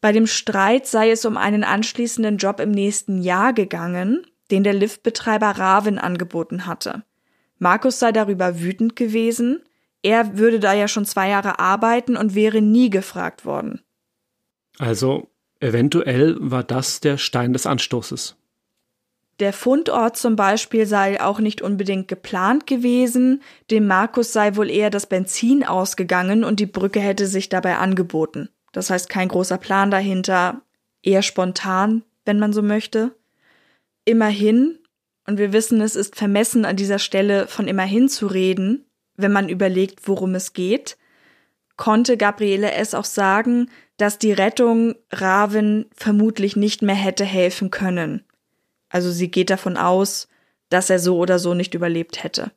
Bei 0.00 0.12
dem 0.12 0.26
Streit 0.26 0.86
sei 0.86 1.10
es 1.10 1.24
um 1.24 1.36
einen 1.36 1.64
anschließenden 1.64 2.36
Job 2.36 2.60
im 2.60 2.70
nächsten 2.70 3.22
Jahr 3.22 3.52
gegangen, 3.52 4.26
den 4.50 4.64
der 4.64 4.74
Liftbetreiber 4.74 5.50
Raven 5.58 5.98
angeboten 5.98 6.66
hatte. 6.66 7.04
Markus 7.58 7.98
sei 7.98 8.12
darüber 8.12 8.60
wütend 8.60 8.96
gewesen, 8.96 9.62
er 10.02 10.36
würde 10.36 10.58
da 10.58 10.72
ja 10.72 10.88
schon 10.88 11.06
zwei 11.06 11.28
Jahre 11.28 11.60
arbeiten 11.60 12.16
und 12.16 12.34
wäre 12.34 12.60
nie 12.60 12.90
gefragt 12.90 13.44
worden. 13.44 13.80
Also 14.78 15.31
eventuell 15.62 16.36
war 16.38 16.64
das 16.64 17.00
der 17.00 17.18
Stein 17.18 17.52
des 17.52 17.66
Anstoßes. 17.66 18.36
Der 19.40 19.52
Fundort 19.52 20.16
zum 20.16 20.36
Beispiel 20.36 20.86
sei 20.86 21.20
auch 21.20 21.40
nicht 21.40 21.62
unbedingt 21.62 22.06
geplant 22.06 22.66
gewesen, 22.66 23.42
dem 23.70 23.86
Markus 23.86 24.32
sei 24.32 24.56
wohl 24.56 24.70
eher 24.70 24.90
das 24.90 25.06
Benzin 25.06 25.64
ausgegangen 25.64 26.44
und 26.44 26.60
die 26.60 26.66
Brücke 26.66 27.00
hätte 27.00 27.26
sich 27.26 27.48
dabei 27.48 27.78
angeboten. 27.78 28.50
Das 28.72 28.90
heißt 28.90 29.08
kein 29.08 29.28
großer 29.28 29.58
Plan 29.58 29.90
dahinter, 29.90 30.62
eher 31.02 31.22
spontan, 31.22 32.04
wenn 32.24 32.38
man 32.38 32.52
so 32.52 32.62
möchte. 32.62 33.16
Immerhin, 34.04 34.78
und 35.26 35.38
wir 35.38 35.52
wissen, 35.52 35.80
es 35.80 35.96
ist 35.96 36.16
vermessen 36.16 36.64
an 36.64 36.76
dieser 36.76 36.98
Stelle 36.98 37.46
von 37.46 37.68
immerhin 37.68 38.08
zu 38.08 38.26
reden, 38.26 38.86
wenn 39.16 39.32
man 39.32 39.48
überlegt, 39.48 40.06
worum 40.08 40.34
es 40.34 40.52
geht, 40.52 40.96
konnte 41.76 42.16
Gabriele 42.16 42.72
S. 42.72 42.94
auch 42.94 43.04
sagen, 43.04 43.70
dass 44.02 44.18
die 44.18 44.32
Rettung 44.32 44.96
Raven 45.12 45.86
vermutlich 45.94 46.56
nicht 46.56 46.82
mehr 46.82 46.96
hätte 46.96 47.24
helfen 47.24 47.70
können. 47.70 48.24
Also 48.88 49.12
sie 49.12 49.30
geht 49.30 49.48
davon 49.48 49.76
aus, 49.76 50.26
dass 50.70 50.90
er 50.90 50.98
so 50.98 51.18
oder 51.18 51.38
so 51.38 51.54
nicht 51.54 51.72
überlebt 51.72 52.24
hätte. 52.24 52.50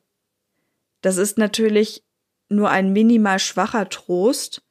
Das 1.02 1.18
ist 1.18 1.38
natürlich 1.38 2.02
nur 2.48 2.70
ein 2.70 2.92
minimal 2.92 3.38
schwacher 3.38 3.88
Trost, 3.88 4.62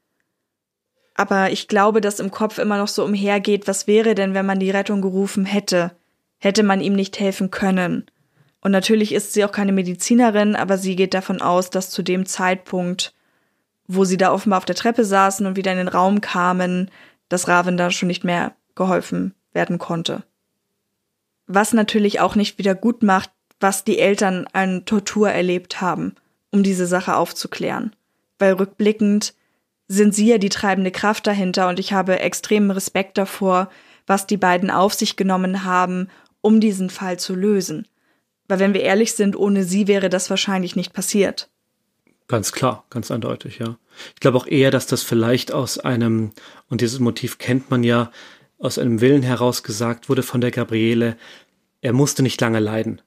aber 1.14 1.50
ich 1.50 1.70
glaube, 1.70 2.02
dass 2.02 2.20
im 2.20 2.30
Kopf 2.30 2.58
immer 2.58 2.78
noch 2.78 2.90
so 2.90 3.06
umhergeht, 3.06 3.70
was 3.70 3.88
wäre 3.88 4.14
denn, 4.14 4.34
wenn 4.34 4.46
man 4.46 4.60
die 4.60 4.72
Rettung 4.72 5.02
gerufen 5.02 5.46
hätte? 5.46 5.96
Hätte 6.40 6.62
man 6.62 6.82
ihm 6.82 6.94
nicht 6.94 7.22
helfen 7.22 7.52
können? 7.52 8.06
Und 8.60 8.72
natürlich 8.72 9.14
ist 9.14 9.32
sie 9.32 9.46
auch 9.46 9.54
keine 9.54 9.72
Medizinerin, 9.72 10.58
aber 10.58 10.78
sie 10.78 10.98
geht 10.98 11.14
davon 11.14 11.42
aus, 11.42 11.70
dass 11.70 11.90
zu 11.90 12.04
dem 12.04 12.26
Zeitpunkt, 12.26 13.15
wo 13.88 14.06
sie 14.06 14.18
da 14.18 14.32
offenbar 14.32 14.58
auf 14.58 14.66
der 14.66 14.76
Treppe 14.76 15.06
saßen 15.06 15.46
und 15.46 15.56
wieder 15.56 15.72
in 15.72 15.78
den 15.78 15.88
Raum 15.88 16.22
kamen, 16.22 16.90
dass 17.30 17.48
Raven 17.48 17.78
da 17.78 17.92
schon 17.92 18.08
nicht 18.08 18.24
mehr 18.24 18.56
geholfen 18.76 19.34
werden 19.54 19.78
konnte 19.78 20.24
was 21.48 21.74
natürlich 21.74 22.20
auch 22.20 22.36
nicht 22.36 22.58
wieder 22.58 22.76
gut 22.76 23.04
macht, 23.04 23.32
was 23.60 23.84
die 23.84 24.00
Eltern 24.00 24.48
an 24.54 24.86
Tortur 24.86 25.30
erlebt 25.30 25.82
haben, 25.82 26.16
um 26.52 26.64
diese 26.64 26.88
Sache 26.88 27.16
aufzuklären. 27.16 27.96
Weil 28.40 28.54
rückblickend 28.54 29.34
sind 29.88 30.16
sie 30.16 30.28
ja 30.28 30.38
die 30.38 30.50
treibende 30.50 30.92
Kraft 30.92 31.28
dahinter 31.28 31.70
und 31.70 31.80
ich 31.80 31.94
habe 31.94 32.20
extremen 32.20 32.72
Respekt 32.72 33.18
davor, 33.18 33.70
was 34.08 34.28
die 34.28 34.38
beiden 34.38 34.72
auf 34.72 34.94
sich 34.94 35.16
genommen 35.16 35.64
haben, 35.64 36.10
um 36.42 36.60
diesen 36.60 36.90
Fall 36.90 37.18
zu 37.18 37.36
lösen. 37.36 37.88
Weil 38.48 38.60
wenn 38.60 38.74
wir 38.74 38.82
ehrlich 38.82 39.14
sind, 39.14 39.36
ohne 39.36 39.64
sie 39.64 39.88
wäre 39.88 40.10
das 40.10 40.30
wahrscheinlich 40.30 40.76
nicht 40.76 40.94
passiert. 40.94 41.50
Ganz 42.28 42.52
klar, 42.52 42.86
ganz 42.90 43.12
eindeutig, 43.12 43.60
ja. 43.60 43.78
Ich 44.14 44.20
glaube 44.20 44.38
auch 44.38 44.48
eher, 44.48 44.72
dass 44.72 44.88
das 44.88 45.04
vielleicht 45.04 45.52
aus 45.52 45.78
einem, 45.78 46.32
und 46.70 46.82
dieses 46.82 47.00
Motiv 47.00 47.38
kennt 47.38 47.70
man 47.70 47.84
ja, 47.84 48.12
aus 48.58 48.80
einem 48.80 49.02
Willen 49.02 49.22
heraus 49.22 49.64
gesagt 49.64 50.10
wurde 50.10 50.24
von 50.24 50.42
der 50.42 50.52
Gabriele, 50.52 51.18
er 51.82 51.94
musste 51.94 52.24
nicht 52.24 52.42
lange 52.42 52.60
leiden. 52.60 53.02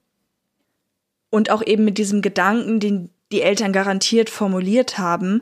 Und 1.29 1.49
auch 1.49 1.65
eben 1.65 1.83
mit 1.83 1.97
diesem 1.97 2.21
Gedanken, 2.21 2.79
den 2.79 3.09
die 3.31 3.41
Eltern 3.41 3.73
garantiert 3.73 4.29
formuliert 4.29 4.97
haben, 4.97 5.41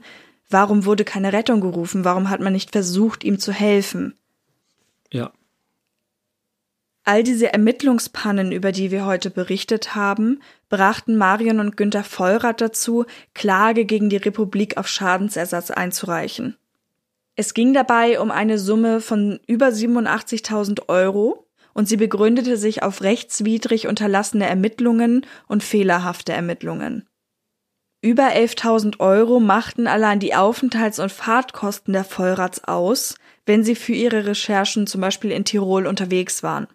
warum 0.49 0.85
wurde 0.85 1.05
keine 1.05 1.33
Rettung 1.33 1.61
gerufen, 1.61 2.03
warum 2.03 2.29
hat 2.29 2.41
man 2.41 2.53
nicht 2.53 2.71
versucht, 2.71 3.23
ihm 3.23 3.39
zu 3.39 3.51
helfen? 3.53 4.15
All 7.07 7.23
diese 7.23 7.53
Ermittlungspannen, 7.53 8.51
über 8.51 8.73
die 8.73 8.91
wir 8.91 9.05
heute 9.05 9.29
berichtet 9.29 9.95
haben, 9.95 10.41
brachten 10.67 11.15
Marion 11.15 11.61
und 11.61 11.77
Günther 11.77 12.03
Vollrath 12.03 12.59
dazu, 12.59 13.05
Klage 13.33 13.85
gegen 13.85 14.09
die 14.09 14.17
Republik 14.17 14.75
auf 14.75 14.89
Schadensersatz 14.89 15.71
einzureichen. 15.71 16.57
Es 17.37 17.53
ging 17.53 17.73
dabei 17.73 18.19
um 18.19 18.29
eine 18.29 18.57
Summe 18.59 18.99
von 18.99 19.39
über 19.47 19.67
87.000 19.67 20.89
Euro 20.89 21.47
und 21.73 21.87
sie 21.87 21.95
begründete 21.95 22.57
sich 22.57 22.83
auf 22.83 23.01
rechtswidrig 23.01 23.87
unterlassene 23.87 24.45
Ermittlungen 24.45 25.25
und 25.47 25.63
fehlerhafte 25.63 26.33
Ermittlungen. 26.33 27.07
Über 28.01 28.33
11.000 28.33 28.99
Euro 28.99 29.39
machten 29.39 29.87
allein 29.87 30.19
die 30.19 30.35
Aufenthalts- 30.35 30.99
und 30.99 31.13
Fahrtkosten 31.13 31.93
der 31.93 32.03
Vollrats 32.03 32.65
aus, 32.65 33.15
wenn 33.45 33.63
sie 33.63 33.75
für 33.75 33.93
ihre 33.93 34.25
Recherchen 34.25 34.87
zum 34.87 34.99
Beispiel 34.99 35.31
in 35.31 35.45
Tirol 35.45 35.87
unterwegs 35.87 36.43
waren. 36.43 36.67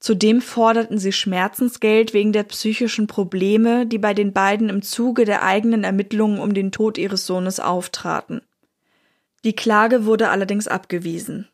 Zudem 0.00 0.40
forderten 0.40 0.98
sie 0.98 1.12
Schmerzensgeld 1.12 2.14
wegen 2.14 2.32
der 2.32 2.44
psychischen 2.44 3.08
Probleme, 3.08 3.84
die 3.84 3.98
bei 3.98 4.14
den 4.14 4.32
beiden 4.32 4.68
im 4.68 4.82
Zuge 4.82 5.24
der 5.24 5.42
eigenen 5.42 5.82
Ermittlungen 5.82 6.38
um 6.38 6.54
den 6.54 6.70
Tod 6.70 6.98
ihres 6.98 7.26
Sohnes 7.26 7.58
auftraten. 7.58 8.42
Die 9.44 9.54
Klage 9.54 10.04
wurde 10.04 10.30
allerdings 10.30 10.68
abgewiesen. 10.68 11.48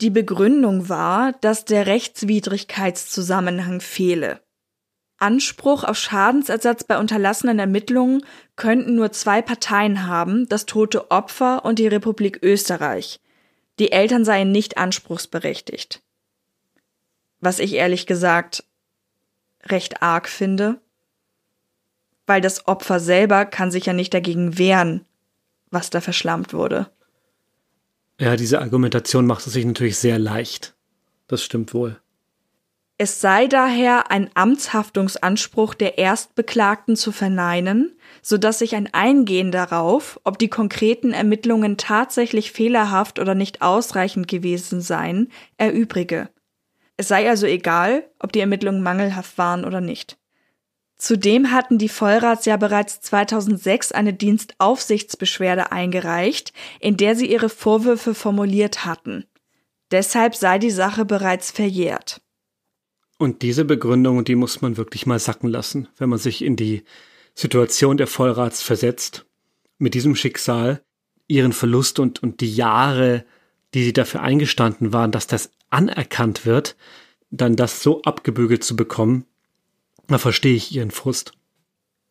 Die 0.00 0.10
Begründung 0.10 0.88
war, 0.88 1.32
dass 1.40 1.64
der 1.64 1.86
Rechtswidrigkeitszusammenhang 1.86 3.80
fehle. 3.80 4.40
Anspruch 5.18 5.84
auf 5.84 5.96
Schadensersatz 5.96 6.82
bei 6.82 6.98
unterlassenen 6.98 7.60
Ermittlungen 7.60 8.24
könnten 8.56 8.96
nur 8.96 9.12
zwei 9.12 9.40
Parteien 9.40 10.06
haben, 10.06 10.48
das 10.48 10.66
tote 10.66 11.12
Opfer 11.12 11.64
und 11.64 11.78
die 11.78 11.86
Republik 11.86 12.40
Österreich. 12.42 13.20
Die 13.78 13.92
Eltern 13.92 14.24
seien 14.24 14.50
nicht 14.50 14.78
anspruchsberechtigt. 14.78 16.02
Was 17.42 17.58
ich 17.58 17.74
ehrlich 17.74 18.06
gesagt 18.06 18.64
recht 19.66 20.00
arg 20.00 20.28
finde, 20.28 20.80
weil 22.26 22.40
das 22.40 22.66
Opfer 22.66 23.00
selber 23.00 23.44
kann 23.44 23.70
sich 23.70 23.84
ja 23.84 23.92
nicht 23.92 24.14
dagegen 24.14 24.56
wehren, 24.58 25.04
was 25.70 25.90
da 25.90 26.00
verschlammt 26.00 26.54
wurde. 26.54 26.90
Ja, 28.20 28.36
diese 28.36 28.60
Argumentation 28.60 29.26
macht 29.26 29.46
es 29.46 29.52
sich 29.52 29.64
natürlich 29.64 29.98
sehr 29.98 30.20
leicht. 30.20 30.74
Das 31.26 31.42
stimmt 31.42 31.74
wohl. 31.74 32.00
Es 32.96 33.20
sei 33.20 33.48
daher 33.48 34.12
ein 34.12 34.30
Amtshaftungsanspruch 34.34 35.74
der 35.74 35.98
Erstbeklagten 35.98 36.94
zu 36.94 37.10
verneinen, 37.10 37.96
so 38.20 38.38
dass 38.38 38.60
sich 38.60 38.76
ein 38.76 38.94
Eingehen 38.94 39.50
darauf, 39.50 40.20
ob 40.22 40.38
die 40.38 40.48
konkreten 40.48 41.12
Ermittlungen 41.12 41.76
tatsächlich 41.76 42.52
fehlerhaft 42.52 43.18
oder 43.18 43.34
nicht 43.34 43.62
ausreichend 43.62 44.28
gewesen 44.28 44.80
seien, 44.80 45.32
erübrige. 45.56 46.28
Es 46.96 47.08
sei 47.08 47.28
also 47.28 47.46
egal, 47.46 48.08
ob 48.18 48.32
die 48.32 48.40
Ermittlungen 48.40 48.82
mangelhaft 48.82 49.38
waren 49.38 49.64
oder 49.64 49.80
nicht. 49.80 50.18
Zudem 50.96 51.50
hatten 51.50 51.78
die 51.78 51.88
Vollrats 51.88 52.44
ja 52.44 52.56
bereits 52.56 53.00
2006 53.00 53.90
eine 53.90 54.14
Dienstaufsichtsbeschwerde 54.14 55.72
eingereicht, 55.72 56.52
in 56.78 56.96
der 56.96 57.16
sie 57.16 57.26
ihre 57.26 57.48
Vorwürfe 57.48 58.14
formuliert 58.14 58.84
hatten. 58.84 59.24
Deshalb 59.90 60.36
sei 60.36 60.58
die 60.58 60.70
Sache 60.70 61.04
bereits 61.04 61.50
verjährt. 61.50 62.20
Und 63.18 63.42
diese 63.42 63.64
Begründung, 63.64 64.24
die 64.24 64.36
muss 64.36 64.62
man 64.62 64.76
wirklich 64.76 65.06
mal 65.06 65.18
sacken 65.18 65.48
lassen, 65.48 65.88
wenn 65.96 66.08
man 66.08 66.18
sich 66.18 66.42
in 66.42 66.56
die 66.56 66.84
Situation 67.34 67.96
der 67.96 68.06
Vollrats 68.06 68.62
versetzt. 68.62 69.26
Mit 69.78 69.94
diesem 69.94 70.14
Schicksal, 70.14 70.82
ihren 71.26 71.52
Verlust 71.52 71.98
und, 71.98 72.22
und 72.22 72.40
die 72.40 72.54
Jahre 72.54 73.24
die 73.74 73.84
sie 73.84 73.92
dafür 73.92 74.22
eingestanden 74.22 74.92
waren, 74.92 75.12
dass 75.12 75.26
das 75.26 75.50
anerkannt 75.72 76.46
wird, 76.46 76.76
dann 77.30 77.56
das 77.56 77.82
so 77.82 78.02
abgebügelt 78.02 78.62
zu 78.62 78.76
bekommen, 78.76 79.24
da 80.08 80.18
verstehe 80.18 80.54
ich 80.54 80.74
ihren 80.74 80.90
Frust. 80.90 81.32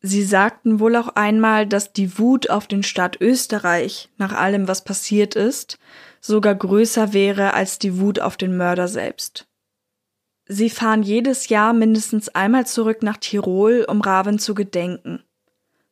Sie 0.00 0.24
sagten 0.24 0.80
wohl 0.80 0.96
auch 0.96 1.08
einmal, 1.08 1.66
dass 1.66 1.92
die 1.92 2.18
Wut 2.18 2.50
auf 2.50 2.66
den 2.66 2.82
Staat 2.82 3.20
Österreich 3.20 4.08
nach 4.18 4.32
allem, 4.32 4.66
was 4.66 4.82
passiert 4.82 5.36
ist, 5.36 5.78
sogar 6.20 6.56
größer 6.56 7.12
wäre 7.12 7.54
als 7.54 7.78
die 7.78 8.00
Wut 8.00 8.18
auf 8.18 8.36
den 8.36 8.56
Mörder 8.56 8.88
selbst. 8.88 9.46
Sie 10.46 10.70
fahren 10.70 11.04
jedes 11.04 11.48
Jahr 11.48 11.72
mindestens 11.72 12.28
einmal 12.28 12.66
zurück 12.66 13.04
nach 13.04 13.16
Tirol, 13.16 13.86
um 13.88 14.00
Raven 14.00 14.40
zu 14.40 14.54
gedenken. 14.54 15.22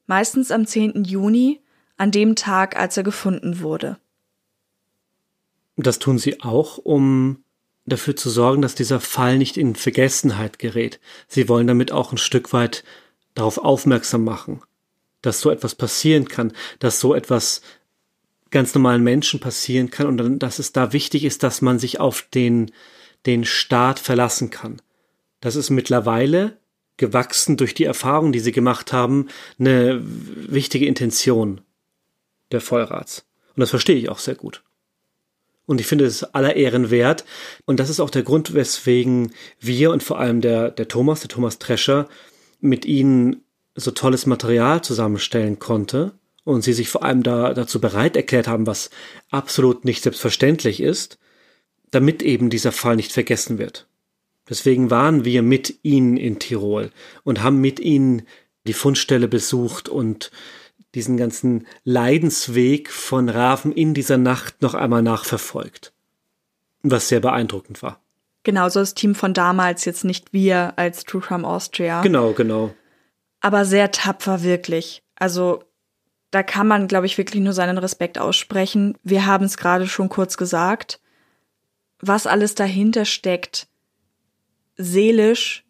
Meistens 0.07 0.51
am 0.51 0.67
10. 0.67 1.05
Juni, 1.05 1.61
an 1.97 2.11
dem 2.11 2.35
Tag, 2.35 2.77
als 2.77 2.97
er 2.97 3.05
gefunden 3.05 3.61
wurde. 3.61 3.99
Das 5.77 6.01
tun 6.01 6.19
sie 6.19 6.41
auch, 6.41 6.79
um 6.79 7.45
dafür 7.91 8.17
zu 8.17 8.31
sorgen, 8.31 8.63
dass 8.63 8.75
dieser 8.75 9.01
Fall 9.01 9.39
nicht 9.39 9.57
in 9.57 9.75
Vergessenheit 9.75 10.59
gerät. 10.59 11.01
Sie 11.29 11.49
wollen 11.49 11.67
damit 11.67 11.93
auch 11.93 12.13
ein 12.13 12.19
Stück 12.19 12.53
weit 12.53 12.85
darauf 13.35 13.59
aufmerksam 13.59 14.25
machen, 14.25 14.63
dass 15.23 15.41
so 15.41 15.51
etwas 15.51 15.75
passieren 15.75 16.29
kann, 16.29 16.53
dass 16.79 17.01
so 17.01 17.15
etwas 17.15 17.63
ganz 18.51 18.75
normalen 18.75 19.03
Menschen 19.03 19.41
passieren 19.41 19.91
kann 19.91 20.07
und 20.07 20.17
dann, 20.17 20.39
dass 20.39 20.59
es 20.59 20.73
da 20.73 20.93
wichtig 20.93 21.25
ist, 21.25 21.43
dass 21.43 21.63
man 21.63 21.79
sich 21.79 22.01
auf 22.01 22.23
den, 22.23 22.73
den 23.27 23.45
Staat 23.45 23.99
verlassen 23.99 24.51
kann. 24.51 24.83
Das 25.41 25.57
ist 25.57 25.71
mittlerweile 25.71 26.59
gewachsen 26.97 27.57
durch 27.57 27.75
die 27.75 27.85
Erfahrung, 27.85 28.33
die 28.33 28.41
sie 28.41 28.53
gemacht 28.53 28.93
haben, 28.93 29.29
eine 29.59 30.03
wichtige 30.03 30.87
Intention 30.87 31.63
der 32.53 32.61
Vollrats. 32.61 33.25
Und 33.55 33.61
das 33.61 33.71
verstehe 33.71 33.97
ich 33.97 34.09
auch 34.09 34.19
sehr 34.19 34.35
gut. 34.35 34.63
Und 35.71 35.81
ich 35.81 35.87
finde 35.87 36.05
es 36.05 36.25
aller 36.25 36.57
Ehren 36.57 36.91
wert. 36.91 37.25
Und 37.65 37.79
das 37.79 37.91
ist 37.91 38.01
auch 38.01 38.11
der 38.11 38.25
Grund, 38.25 38.55
weswegen 38.55 39.31
wir 39.61 39.93
und 39.93 40.03
vor 40.03 40.19
allem 40.19 40.41
der, 40.41 40.73
der 40.73 40.89
Thomas, 40.89 41.21
der 41.21 41.29
Thomas 41.29 41.61
Trescher, 41.61 42.09
mit 42.59 42.85
ihnen 42.85 43.45
so 43.77 43.93
tolles 43.93 44.27
Material 44.27 44.83
zusammenstellen 44.83 45.61
konnte 45.61 46.11
und 46.43 46.63
sie 46.63 46.73
sich 46.73 46.89
vor 46.89 47.05
allem 47.05 47.23
da, 47.23 47.55
dazu 47.55 47.81
bereit 47.81 48.17
erklärt 48.17 48.49
haben, 48.49 48.67
was 48.67 48.91
absolut 49.31 49.85
nicht 49.85 50.03
selbstverständlich 50.03 50.81
ist, 50.81 51.21
damit 51.93 52.21
eben 52.25 52.51
dieser 52.51 52.73
Fall 52.73 52.97
nicht 52.97 53.13
vergessen 53.13 53.59
wird. 53.59 53.87
Deswegen 54.49 54.91
waren 54.91 55.25
wir 55.25 55.43
mit 55.43 55.79
ihnen 55.85 56.17
in 56.17 56.41
Tirol 56.41 56.91
und 57.23 57.45
haben 57.45 57.61
mit 57.61 57.79
ihnen 57.79 58.23
die 58.67 58.73
Fundstelle 58.73 59.29
besucht 59.29 59.89
und 59.89 60.33
diesen 60.95 61.17
ganzen 61.17 61.67
Leidensweg 61.85 62.91
von 62.91 63.29
Raven 63.29 63.73
in 63.73 63.95
dieser 63.95 64.19
Nacht 64.19 64.63
noch 64.63 64.75
einmal 64.75 65.03
nachverfolgt. 65.03 65.93
Was 66.83 67.09
sehr 67.09 67.21
beeindruckend 67.21 67.83
war. 67.83 68.01
Genau, 68.43 68.69
so 68.69 68.81
das 68.81 68.95
Team 68.95 69.15
von 69.15 69.35
damals, 69.35 69.85
jetzt 69.85 70.05
nicht 70.05 70.33
wir 70.33 70.73
als 70.77 71.05
True 71.05 71.21
Crime 71.21 71.47
Austria. 71.47 72.01
Genau, 72.01 72.33
genau. 72.33 72.75
Aber 73.41 73.65
sehr 73.65 73.91
tapfer, 73.91 74.43
wirklich. 74.43 75.03
Also, 75.15 75.63
da 76.31 76.43
kann 76.43 76.67
man, 76.67 76.89
glaube 76.89 77.07
ich, 77.07 77.19
wirklich 77.19 77.43
nur 77.43 77.53
seinen 77.53 77.79
Respekt 77.79 78.19
aussprechen. 78.19 78.97
Wir 79.03 79.27
haben 79.27 79.45
es 79.45 79.57
gerade 79.57 79.87
schon 79.87 80.09
kurz 80.09 80.37
gesagt. 80.37 81.01
Was 82.01 82.27
alles 82.27 82.55
dahinter 82.55 83.05
steckt, 83.05 83.69
seelisch, 84.77 85.67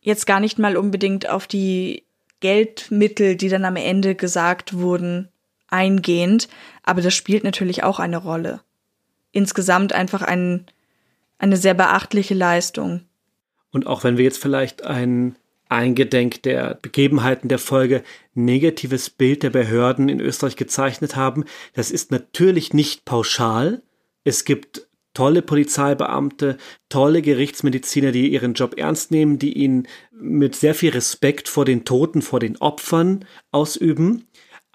jetzt 0.00 0.26
gar 0.26 0.40
nicht 0.40 0.58
mal 0.58 0.76
unbedingt 0.76 1.28
auf 1.28 1.46
die 1.46 2.04
Geldmittel, 2.42 3.36
die 3.36 3.48
dann 3.48 3.64
am 3.64 3.76
Ende 3.76 4.14
gesagt 4.14 4.74
wurden, 4.74 5.28
eingehend, 5.68 6.48
aber 6.82 7.00
das 7.00 7.14
spielt 7.14 7.44
natürlich 7.44 7.82
auch 7.82 7.98
eine 7.98 8.18
Rolle. 8.18 8.60
Insgesamt 9.30 9.94
einfach 9.94 10.20
ein, 10.20 10.66
eine 11.38 11.56
sehr 11.56 11.72
beachtliche 11.72 12.34
Leistung. 12.34 13.00
Und 13.70 13.86
auch 13.86 14.04
wenn 14.04 14.18
wir 14.18 14.24
jetzt 14.24 14.42
vielleicht 14.42 14.84
ein 14.84 15.36
eingedenk 15.70 16.42
der 16.42 16.78
Begebenheiten 16.82 17.48
der 17.48 17.58
Folge 17.58 18.02
negatives 18.34 19.08
Bild 19.08 19.42
der 19.42 19.48
Behörden 19.48 20.10
in 20.10 20.20
Österreich 20.20 20.56
gezeichnet 20.56 21.16
haben, 21.16 21.44
das 21.72 21.90
ist 21.90 22.10
natürlich 22.10 22.74
nicht 22.74 23.06
pauschal. 23.06 23.80
Es 24.24 24.44
gibt 24.44 24.86
tolle 25.14 25.42
Polizeibeamte, 25.42 26.58
tolle 26.88 27.22
Gerichtsmediziner, 27.22 28.12
die 28.12 28.28
ihren 28.28 28.54
Job 28.54 28.74
ernst 28.76 29.10
nehmen, 29.10 29.38
die 29.38 29.54
ihn 29.54 29.86
mit 30.22 30.54
sehr 30.56 30.74
viel 30.74 30.90
Respekt 30.90 31.48
vor 31.48 31.64
den 31.64 31.84
Toten, 31.84 32.22
vor 32.22 32.40
den 32.40 32.56
Opfern 32.58 33.24
ausüben. 33.50 34.26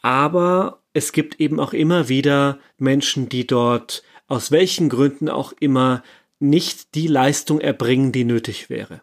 Aber 0.01 0.81
es 0.93 1.11
gibt 1.11 1.39
eben 1.39 1.59
auch 1.59 1.73
immer 1.73 2.09
wieder 2.09 2.59
Menschen, 2.77 3.29
die 3.29 3.47
dort 3.47 4.03
aus 4.27 4.51
welchen 4.51 4.89
Gründen 4.89 5.29
auch 5.29 5.53
immer 5.59 6.03
nicht 6.39 6.93
die 6.95 7.07
Leistung 7.07 7.59
erbringen, 7.61 8.11
die 8.11 8.25
nötig 8.25 8.69
wäre. 8.69 9.01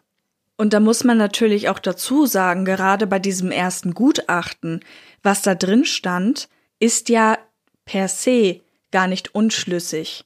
Und 0.57 0.71
da 0.71 0.79
muss 0.79 1.03
man 1.03 1.17
natürlich 1.17 1.67
auch 1.67 1.79
dazu 1.79 2.25
sagen, 2.25 2.63
gerade 2.63 3.07
bei 3.07 3.19
diesem 3.19 3.51
ersten 3.51 3.93
Gutachten, 3.93 4.79
was 5.21 5.41
da 5.41 5.53
drin 5.53 5.83
stand, 5.83 6.47
ist 6.79 7.09
ja 7.09 7.37
per 7.83 8.07
se 8.07 8.61
gar 8.91 9.07
nicht 9.07 9.35
unschlüssig 9.35 10.23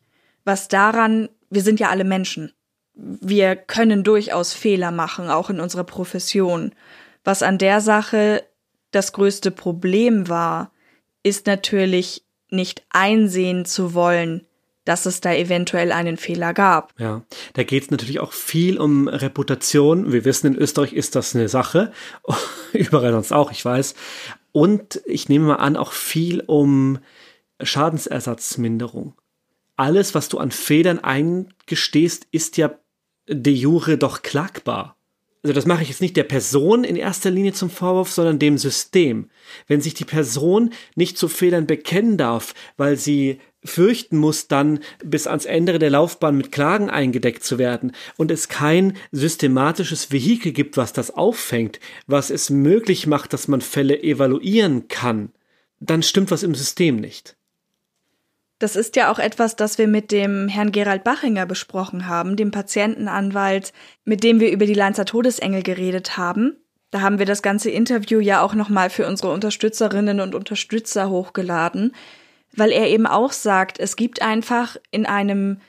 was 0.50 0.68
daran, 0.68 1.30
wir 1.50 1.62
sind 1.62 1.80
ja 1.80 1.90
alle 1.90 2.04
Menschen. 2.04 2.52
Wir 3.02 3.56
können 3.56 4.04
durchaus 4.04 4.54
Fehler 4.54 4.92
machen, 4.92 5.30
auch 5.30 5.50
in 5.50 5.60
unserer 5.60 5.84
Profession. 5.84 6.74
Was 7.24 7.44
an 7.44 7.58
der 7.58 7.82
Sache 7.82 8.44
das 8.92 9.14
größte 9.14 9.52
Problem 9.52 10.28
war, 10.28 10.72
ist 11.24 11.46
natürlich 11.46 12.24
nicht 12.50 12.84
einsehen 12.90 13.66
zu 13.66 13.94
wollen, 13.94 14.46
dass 14.84 15.06
es 15.06 15.22
da 15.22 15.34
eventuell 15.34 15.92
einen 15.92 16.18
Fehler 16.18 16.54
gab. 16.54 16.94
Ja, 17.00 17.22
da 17.54 17.64
geht 17.64 17.84
es 17.84 17.92
natürlich 17.92 18.20
auch 18.20 18.34
viel 18.34 18.80
um 18.80 19.08
Reputation. 19.08 20.12
Wir 20.12 20.26
wissen, 20.26 20.48
in 20.48 20.56
Österreich 20.56 20.94
ist 20.94 21.16
das 21.16 21.36
eine 21.36 21.48
Sache. 21.48 21.92
Überall 22.74 23.12
sonst 23.12 23.32
auch, 23.32 23.52
ich 23.52 23.64
weiß. 23.64 23.94
Und 24.52 25.02
ich 25.06 25.30
nehme 25.30 25.46
mal 25.46 25.56
an, 25.56 25.78
auch 25.78 25.92
viel 25.92 26.42
um 26.48 27.00
Schadensersatzminderung 27.62 29.14
alles, 29.80 30.14
was 30.14 30.28
du 30.28 30.40
an 30.40 30.52
Fehlern 30.52 31.00
eingestehst, 31.00 32.28
ist 32.32 32.58
ja 32.58 32.78
de 33.30 33.54
jure 33.54 33.98
doch 33.98 34.22
klagbar. 34.22 34.98
Also 35.42 35.54
das 35.54 35.66
mache 35.66 35.84
ich 35.84 35.90
jetzt 35.90 36.02
nicht 36.02 36.18
der 36.18 36.26
Person 36.26 36.84
in 36.84 36.98
erster 36.98 37.32
Linie 37.32 37.54
zum 37.54 37.70
Vorwurf, 37.70 38.12
sondern 38.12 38.40
dem 38.40 38.58
System. 38.58 39.30
Wenn 39.68 39.80
sich 39.80 39.94
die 39.94 40.04
Person 40.04 40.72
nicht 40.96 41.18
zu 41.18 41.30
Fehlern 41.30 41.66
bekennen 41.66 42.18
darf, 42.18 42.54
weil 42.76 42.98
sie 42.98 43.40
fürchten 43.64 44.18
muss, 44.18 44.48
dann 44.48 44.80
bis 45.04 45.28
ans 45.28 45.46
Ende 45.46 45.80
der 45.80 45.92
Laufbahn 45.92 46.36
mit 46.36 46.52
Klagen 46.52 46.90
eingedeckt 46.90 47.44
zu 47.44 47.58
werden 47.58 47.94
und 48.18 48.32
es 48.32 48.50
kein 48.50 48.98
systematisches 49.12 50.12
Vehikel 50.12 50.52
gibt, 50.52 50.76
was 50.76 50.92
das 50.92 51.12
auffängt, 51.12 51.80
was 52.06 52.32
es 52.32 52.50
möglich 52.50 53.08
macht, 53.08 53.32
dass 53.32 53.48
man 53.48 53.62
Fälle 53.62 54.02
evaluieren 54.02 54.90
kann, 54.90 55.32
dann 55.80 56.04
stimmt 56.04 56.32
was 56.32 56.44
im 56.44 56.56
System 56.56 56.98
nicht. 56.98 57.38
Das 58.60 58.76
ist 58.76 58.98
ja 58.98 59.12
auch 59.12 59.20
etwas, 59.20 59.56
das 59.56 59.78
wir 59.78 59.88
mit 59.88 60.12
dem 60.12 60.50
Herrn 60.50 60.74
Gerald 60.74 61.06
Bachinger 61.06 61.46
besprochen 61.46 62.08
haben, 62.08 62.36
dem 62.36 62.52
Patientenanwalt, 62.52 63.72
mit 64.04 64.22
dem 64.24 64.42
wir 64.42 64.52
über 64.52 64.66
die 64.66 64.74
Leinzer 64.74 65.06
Todesengel 65.06 65.64
geredet 65.64 66.18
haben. 66.18 66.58
Da 66.92 67.02
haben 67.02 67.20
wir 67.20 67.26
das 67.26 67.42
ganze 67.42 67.70
Interview 67.70 68.20
ja 68.20 68.42
auch 68.42 68.56
nochmal 68.56 68.90
für 68.90 69.08
unsere 69.08 69.32
Unterstützerinnen 69.32 70.20
und 70.20 70.36
Unterstützer 70.36 71.10
hochgeladen, 71.10 71.96
weil 72.54 72.72
er 72.72 72.88
eben 72.88 73.08
auch 73.08 73.32
sagt, 73.32 73.80
es 73.80 73.96
gibt 73.96 74.22
einfach 74.22 74.76
in 74.92 75.06
einem 75.06 75.62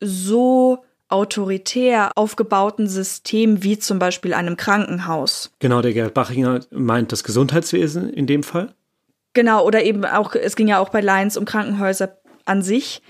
so 0.00 0.84
autoritär 1.08 2.10
aufgebauten 2.16 2.88
System 2.88 3.62
wie 3.62 3.78
zum 3.78 3.98
Beispiel 3.98 4.34
einem 4.34 4.56
Krankenhaus. 4.56 5.52
Genau, 5.60 5.80
der 5.80 5.92
Gerald 5.92 6.14
Bachinger 6.14 6.60
meint 6.70 7.12
das 7.12 7.24
Gesundheitswesen 7.24 8.12
in 8.12 8.26
dem 8.26 8.42
Fall. 8.42 8.74
Genau, 9.32 9.64
oder 9.64 9.82
eben 9.84 10.04
auch, 10.04 10.34
es 10.34 10.56
ging 10.56 10.68
ja 10.68 10.78
auch 10.78 10.88
bei 10.88 11.00
Lions 11.00 11.36
um 11.36 11.44
Krankenhäuser 11.44 12.16
an 12.44 12.62
sich, 12.62 13.02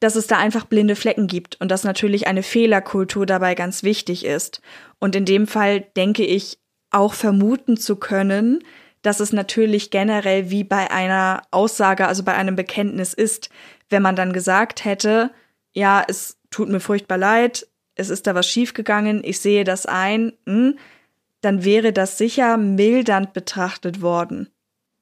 dass 0.00 0.16
es 0.16 0.26
da 0.26 0.38
einfach 0.38 0.64
blinde 0.64 0.96
Flecken 0.96 1.26
gibt 1.26 1.60
und 1.60 1.70
dass 1.70 1.84
natürlich 1.84 2.26
eine 2.26 2.42
Fehlerkultur 2.42 3.26
dabei 3.26 3.54
ganz 3.54 3.82
wichtig 3.82 4.24
ist. 4.24 4.62
Und 4.98 5.14
in 5.14 5.26
dem 5.26 5.46
Fall 5.46 5.80
denke 5.96 6.24
ich 6.24 6.58
auch 6.90 7.14
vermuten 7.14 7.76
zu 7.76 7.96
können, 7.96 8.64
dass 9.02 9.20
es 9.20 9.32
natürlich 9.32 9.90
generell 9.90 10.50
wie 10.50 10.64
bei 10.64 10.90
einer 10.90 11.42
Aussage, 11.50 12.06
also 12.06 12.22
bei 12.22 12.34
einem 12.34 12.56
Bekenntnis 12.56 13.14
ist, 13.14 13.50
wenn 13.88 14.02
man 14.02 14.16
dann 14.16 14.32
gesagt 14.32 14.84
hätte, 14.84 15.30
ja, 15.72 16.04
es 16.06 16.38
tut 16.50 16.68
mir 16.68 16.80
furchtbar 16.80 17.18
leid, 17.18 17.66
es 17.94 18.10
ist 18.10 18.26
da 18.26 18.34
was 18.34 18.48
schiefgegangen, 18.48 19.22
ich 19.24 19.40
sehe 19.40 19.64
das 19.64 19.86
ein, 19.86 20.32
hm, 20.46 20.78
dann 21.40 21.64
wäre 21.64 21.92
das 21.92 22.18
sicher 22.18 22.56
mildernd 22.56 23.32
betrachtet 23.32 24.02
worden. 24.02 24.50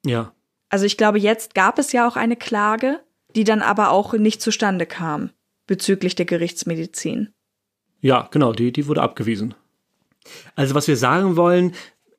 Ja. 0.04 0.32
Also 0.68 0.84
ich 0.84 0.96
glaube, 0.96 1.18
jetzt 1.18 1.54
gab 1.54 1.78
es 1.78 1.92
ja 1.92 2.06
auch 2.06 2.16
eine 2.16 2.36
Klage, 2.36 3.00
die 3.34 3.44
dann 3.44 3.62
aber 3.62 3.90
auch 3.90 4.14
nicht 4.14 4.42
zustande 4.42 4.86
kam 4.86 5.30
bezüglich 5.66 6.14
der 6.16 6.26
Gerichtsmedizin. 6.26 7.28
Ja, 8.00 8.28
genau, 8.30 8.52
die, 8.52 8.72
die 8.72 8.86
wurde 8.86 9.02
abgewiesen. 9.02 9.54
Also 10.56 10.74
was 10.74 10.88
wir 10.88 10.96
sagen 10.96 11.36
wollen, 11.36 11.74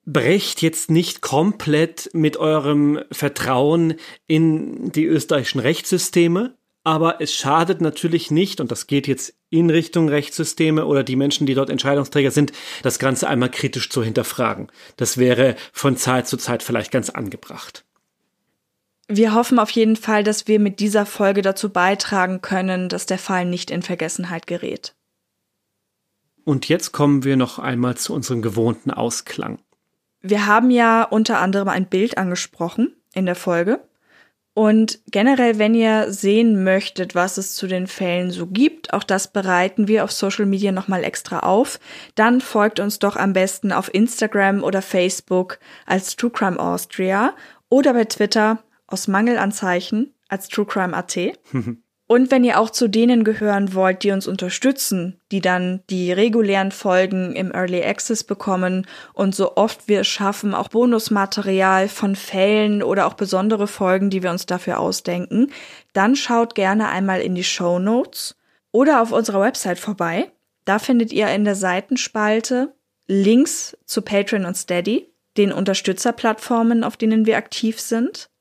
brecht 0.05 0.61
jetzt 0.61 0.89
nicht 0.89 1.21
komplett 1.21 2.09
mit 2.13 2.37
eurem 2.37 2.99
Vertrauen 3.11 3.95
in 4.27 4.91
die 4.91 5.05
österreichischen 5.05 5.59
Rechtssysteme, 5.59 6.55
aber 6.83 7.21
es 7.21 7.33
schadet 7.35 7.81
natürlich 7.81 8.31
nicht, 8.31 8.61
und 8.61 8.71
das 8.71 8.87
geht 8.87 9.07
jetzt 9.07 9.35
in 9.49 9.69
Richtung 9.69 10.09
Rechtssysteme 10.09 10.85
oder 10.85 11.03
die 11.03 11.15
Menschen, 11.15 11.45
die 11.45 11.53
dort 11.53 11.69
Entscheidungsträger 11.69 12.31
sind, 12.31 12.51
das 12.83 12.99
Ganze 12.99 13.27
einmal 13.27 13.51
kritisch 13.51 13.89
zu 13.89 14.03
hinterfragen. 14.03 14.71
Das 14.95 15.17
wäre 15.17 15.55
von 15.73 15.97
Zeit 15.97 16.27
zu 16.27 16.37
Zeit 16.37 16.63
vielleicht 16.63 16.91
ganz 16.91 17.09
angebracht. 17.09 17.85
Wir 19.11 19.33
hoffen 19.33 19.57
auf 19.57 19.71
jeden 19.71 19.95
Fall, 19.95 20.23
dass 20.23 20.47
wir 20.47 20.59
mit 20.59 20.79
dieser 20.79 21.07
Folge 21.07 21.41
dazu 21.41 21.71
beitragen 21.71 22.41
können, 22.41 22.89
dass 22.89 23.07
der 23.07 23.17
Fall 23.17 23.43
nicht 23.43 23.71
in 23.71 23.81
Vergessenheit 23.81 24.45
gerät. 24.45 24.93
Und 26.45 26.69
jetzt 26.69 26.91
kommen 26.91 27.23
wir 27.23 27.35
noch 27.35 27.57
einmal 27.57 27.97
zu 27.97 28.13
unserem 28.13 28.43
gewohnten 28.43 28.91
Ausklang. 28.91 29.57
Wir 30.21 30.45
haben 30.45 30.69
ja 30.69 31.03
unter 31.03 31.39
anderem 31.39 31.69
ein 31.69 31.87
Bild 31.87 32.19
angesprochen 32.19 32.95
in 33.15 33.25
der 33.25 33.35
Folge. 33.35 33.81
Und 34.53 34.99
generell, 35.07 35.57
wenn 35.57 35.73
ihr 35.73 36.11
sehen 36.11 36.63
möchtet, 36.63 37.15
was 37.15 37.37
es 37.37 37.55
zu 37.55 37.65
den 37.65 37.87
Fällen 37.87 38.29
so 38.29 38.45
gibt, 38.45 38.93
auch 38.93 39.03
das 39.03 39.31
bereiten 39.31 39.87
wir 39.87 40.03
auf 40.03 40.11
Social 40.11 40.45
Media 40.45 40.71
nochmal 40.71 41.03
extra 41.03 41.39
auf, 41.39 41.79
dann 42.13 42.41
folgt 42.41 42.79
uns 42.79 42.99
doch 42.99 43.15
am 43.15 43.33
besten 43.33 43.71
auf 43.71 43.91
Instagram 43.91 44.63
oder 44.63 44.83
Facebook 44.83 45.59
als 45.87 46.15
True 46.15 46.31
Crime 46.31 46.59
Austria 46.59 47.33
oder 47.69 47.93
bei 47.93 48.05
Twitter 48.05 48.61
aus 48.91 49.07
Mangelanzeichen 49.07 50.13
als 50.27 50.47
True 50.47 50.65
Crime 50.65 50.95
AT. 50.95 51.17
Und 52.11 52.31
wenn 52.31 52.43
ihr 52.43 52.59
auch 52.59 52.71
zu 52.71 52.87
denen 52.87 53.23
gehören 53.23 53.75
wollt, 53.75 54.01
die 54.01 54.09
uns 54.09 54.27
unterstützen, 54.27 55.21
die 55.31 55.41
dann 55.41 55.81
die 55.91 56.11
regulären 56.11 56.71
Folgen 56.71 57.35
im 57.35 57.51
Early 57.53 57.83
Access 57.83 58.23
bekommen 58.23 58.87
und 59.13 59.35
so 59.35 59.55
oft 59.57 59.87
wir 59.87 59.99
es 59.99 60.07
schaffen, 60.07 60.55
auch 60.55 60.69
Bonusmaterial 60.69 61.87
von 61.87 62.15
Fällen 62.15 62.81
oder 62.81 63.05
auch 63.05 63.13
besondere 63.13 63.67
Folgen, 63.67 64.09
die 64.09 64.23
wir 64.23 64.31
uns 64.31 64.47
dafür 64.47 64.79
ausdenken, 64.79 65.51
dann 65.93 66.15
schaut 66.15 66.55
gerne 66.55 66.87
einmal 66.89 67.21
in 67.21 67.35
die 67.35 67.43
Show 67.43 67.77
Notes 67.77 68.35
oder 68.71 69.03
auf 69.03 69.11
unserer 69.11 69.41
Website 69.41 69.77
vorbei. 69.77 70.31
Da 70.65 70.79
findet 70.79 71.13
ihr 71.13 71.27
in 71.27 71.45
der 71.45 71.53
Seitenspalte 71.53 72.73
Links 73.05 73.77
zu 73.85 74.01
Patreon 74.01 74.45
und 74.45 74.57
Steady, 74.57 75.13
den 75.37 75.51
Unterstützerplattformen, 75.51 76.83
auf 76.83 76.97
denen 76.97 77.27
wir 77.27 77.37
aktiv 77.37 77.79
sind. 77.79 78.31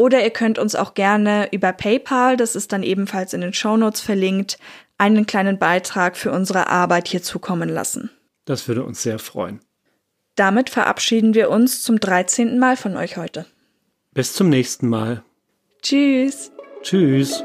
Oder 0.00 0.24
ihr 0.24 0.30
könnt 0.30 0.58
uns 0.58 0.74
auch 0.74 0.94
gerne 0.94 1.48
über 1.52 1.74
PayPal, 1.74 2.38
das 2.38 2.56
ist 2.56 2.72
dann 2.72 2.82
ebenfalls 2.82 3.34
in 3.34 3.42
den 3.42 3.52
Shownotes 3.52 4.00
verlinkt, 4.00 4.58
einen 4.96 5.26
kleinen 5.26 5.58
Beitrag 5.58 6.16
für 6.16 6.32
unsere 6.32 6.68
Arbeit 6.68 7.06
hier 7.06 7.22
zukommen 7.22 7.68
lassen. 7.68 8.08
Das 8.46 8.66
würde 8.66 8.82
uns 8.82 9.02
sehr 9.02 9.18
freuen. 9.18 9.60
Damit 10.36 10.70
verabschieden 10.70 11.34
wir 11.34 11.50
uns 11.50 11.82
zum 11.82 12.00
13. 12.00 12.58
Mal 12.58 12.78
von 12.78 12.96
euch 12.96 13.18
heute. 13.18 13.44
Bis 14.14 14.32
zum 14.32 14.48
nächsten 14.48 14.88
Mal. 14.88 15.22
Tschüss. 15.82 16.50
Tschüss. 16.80 17.44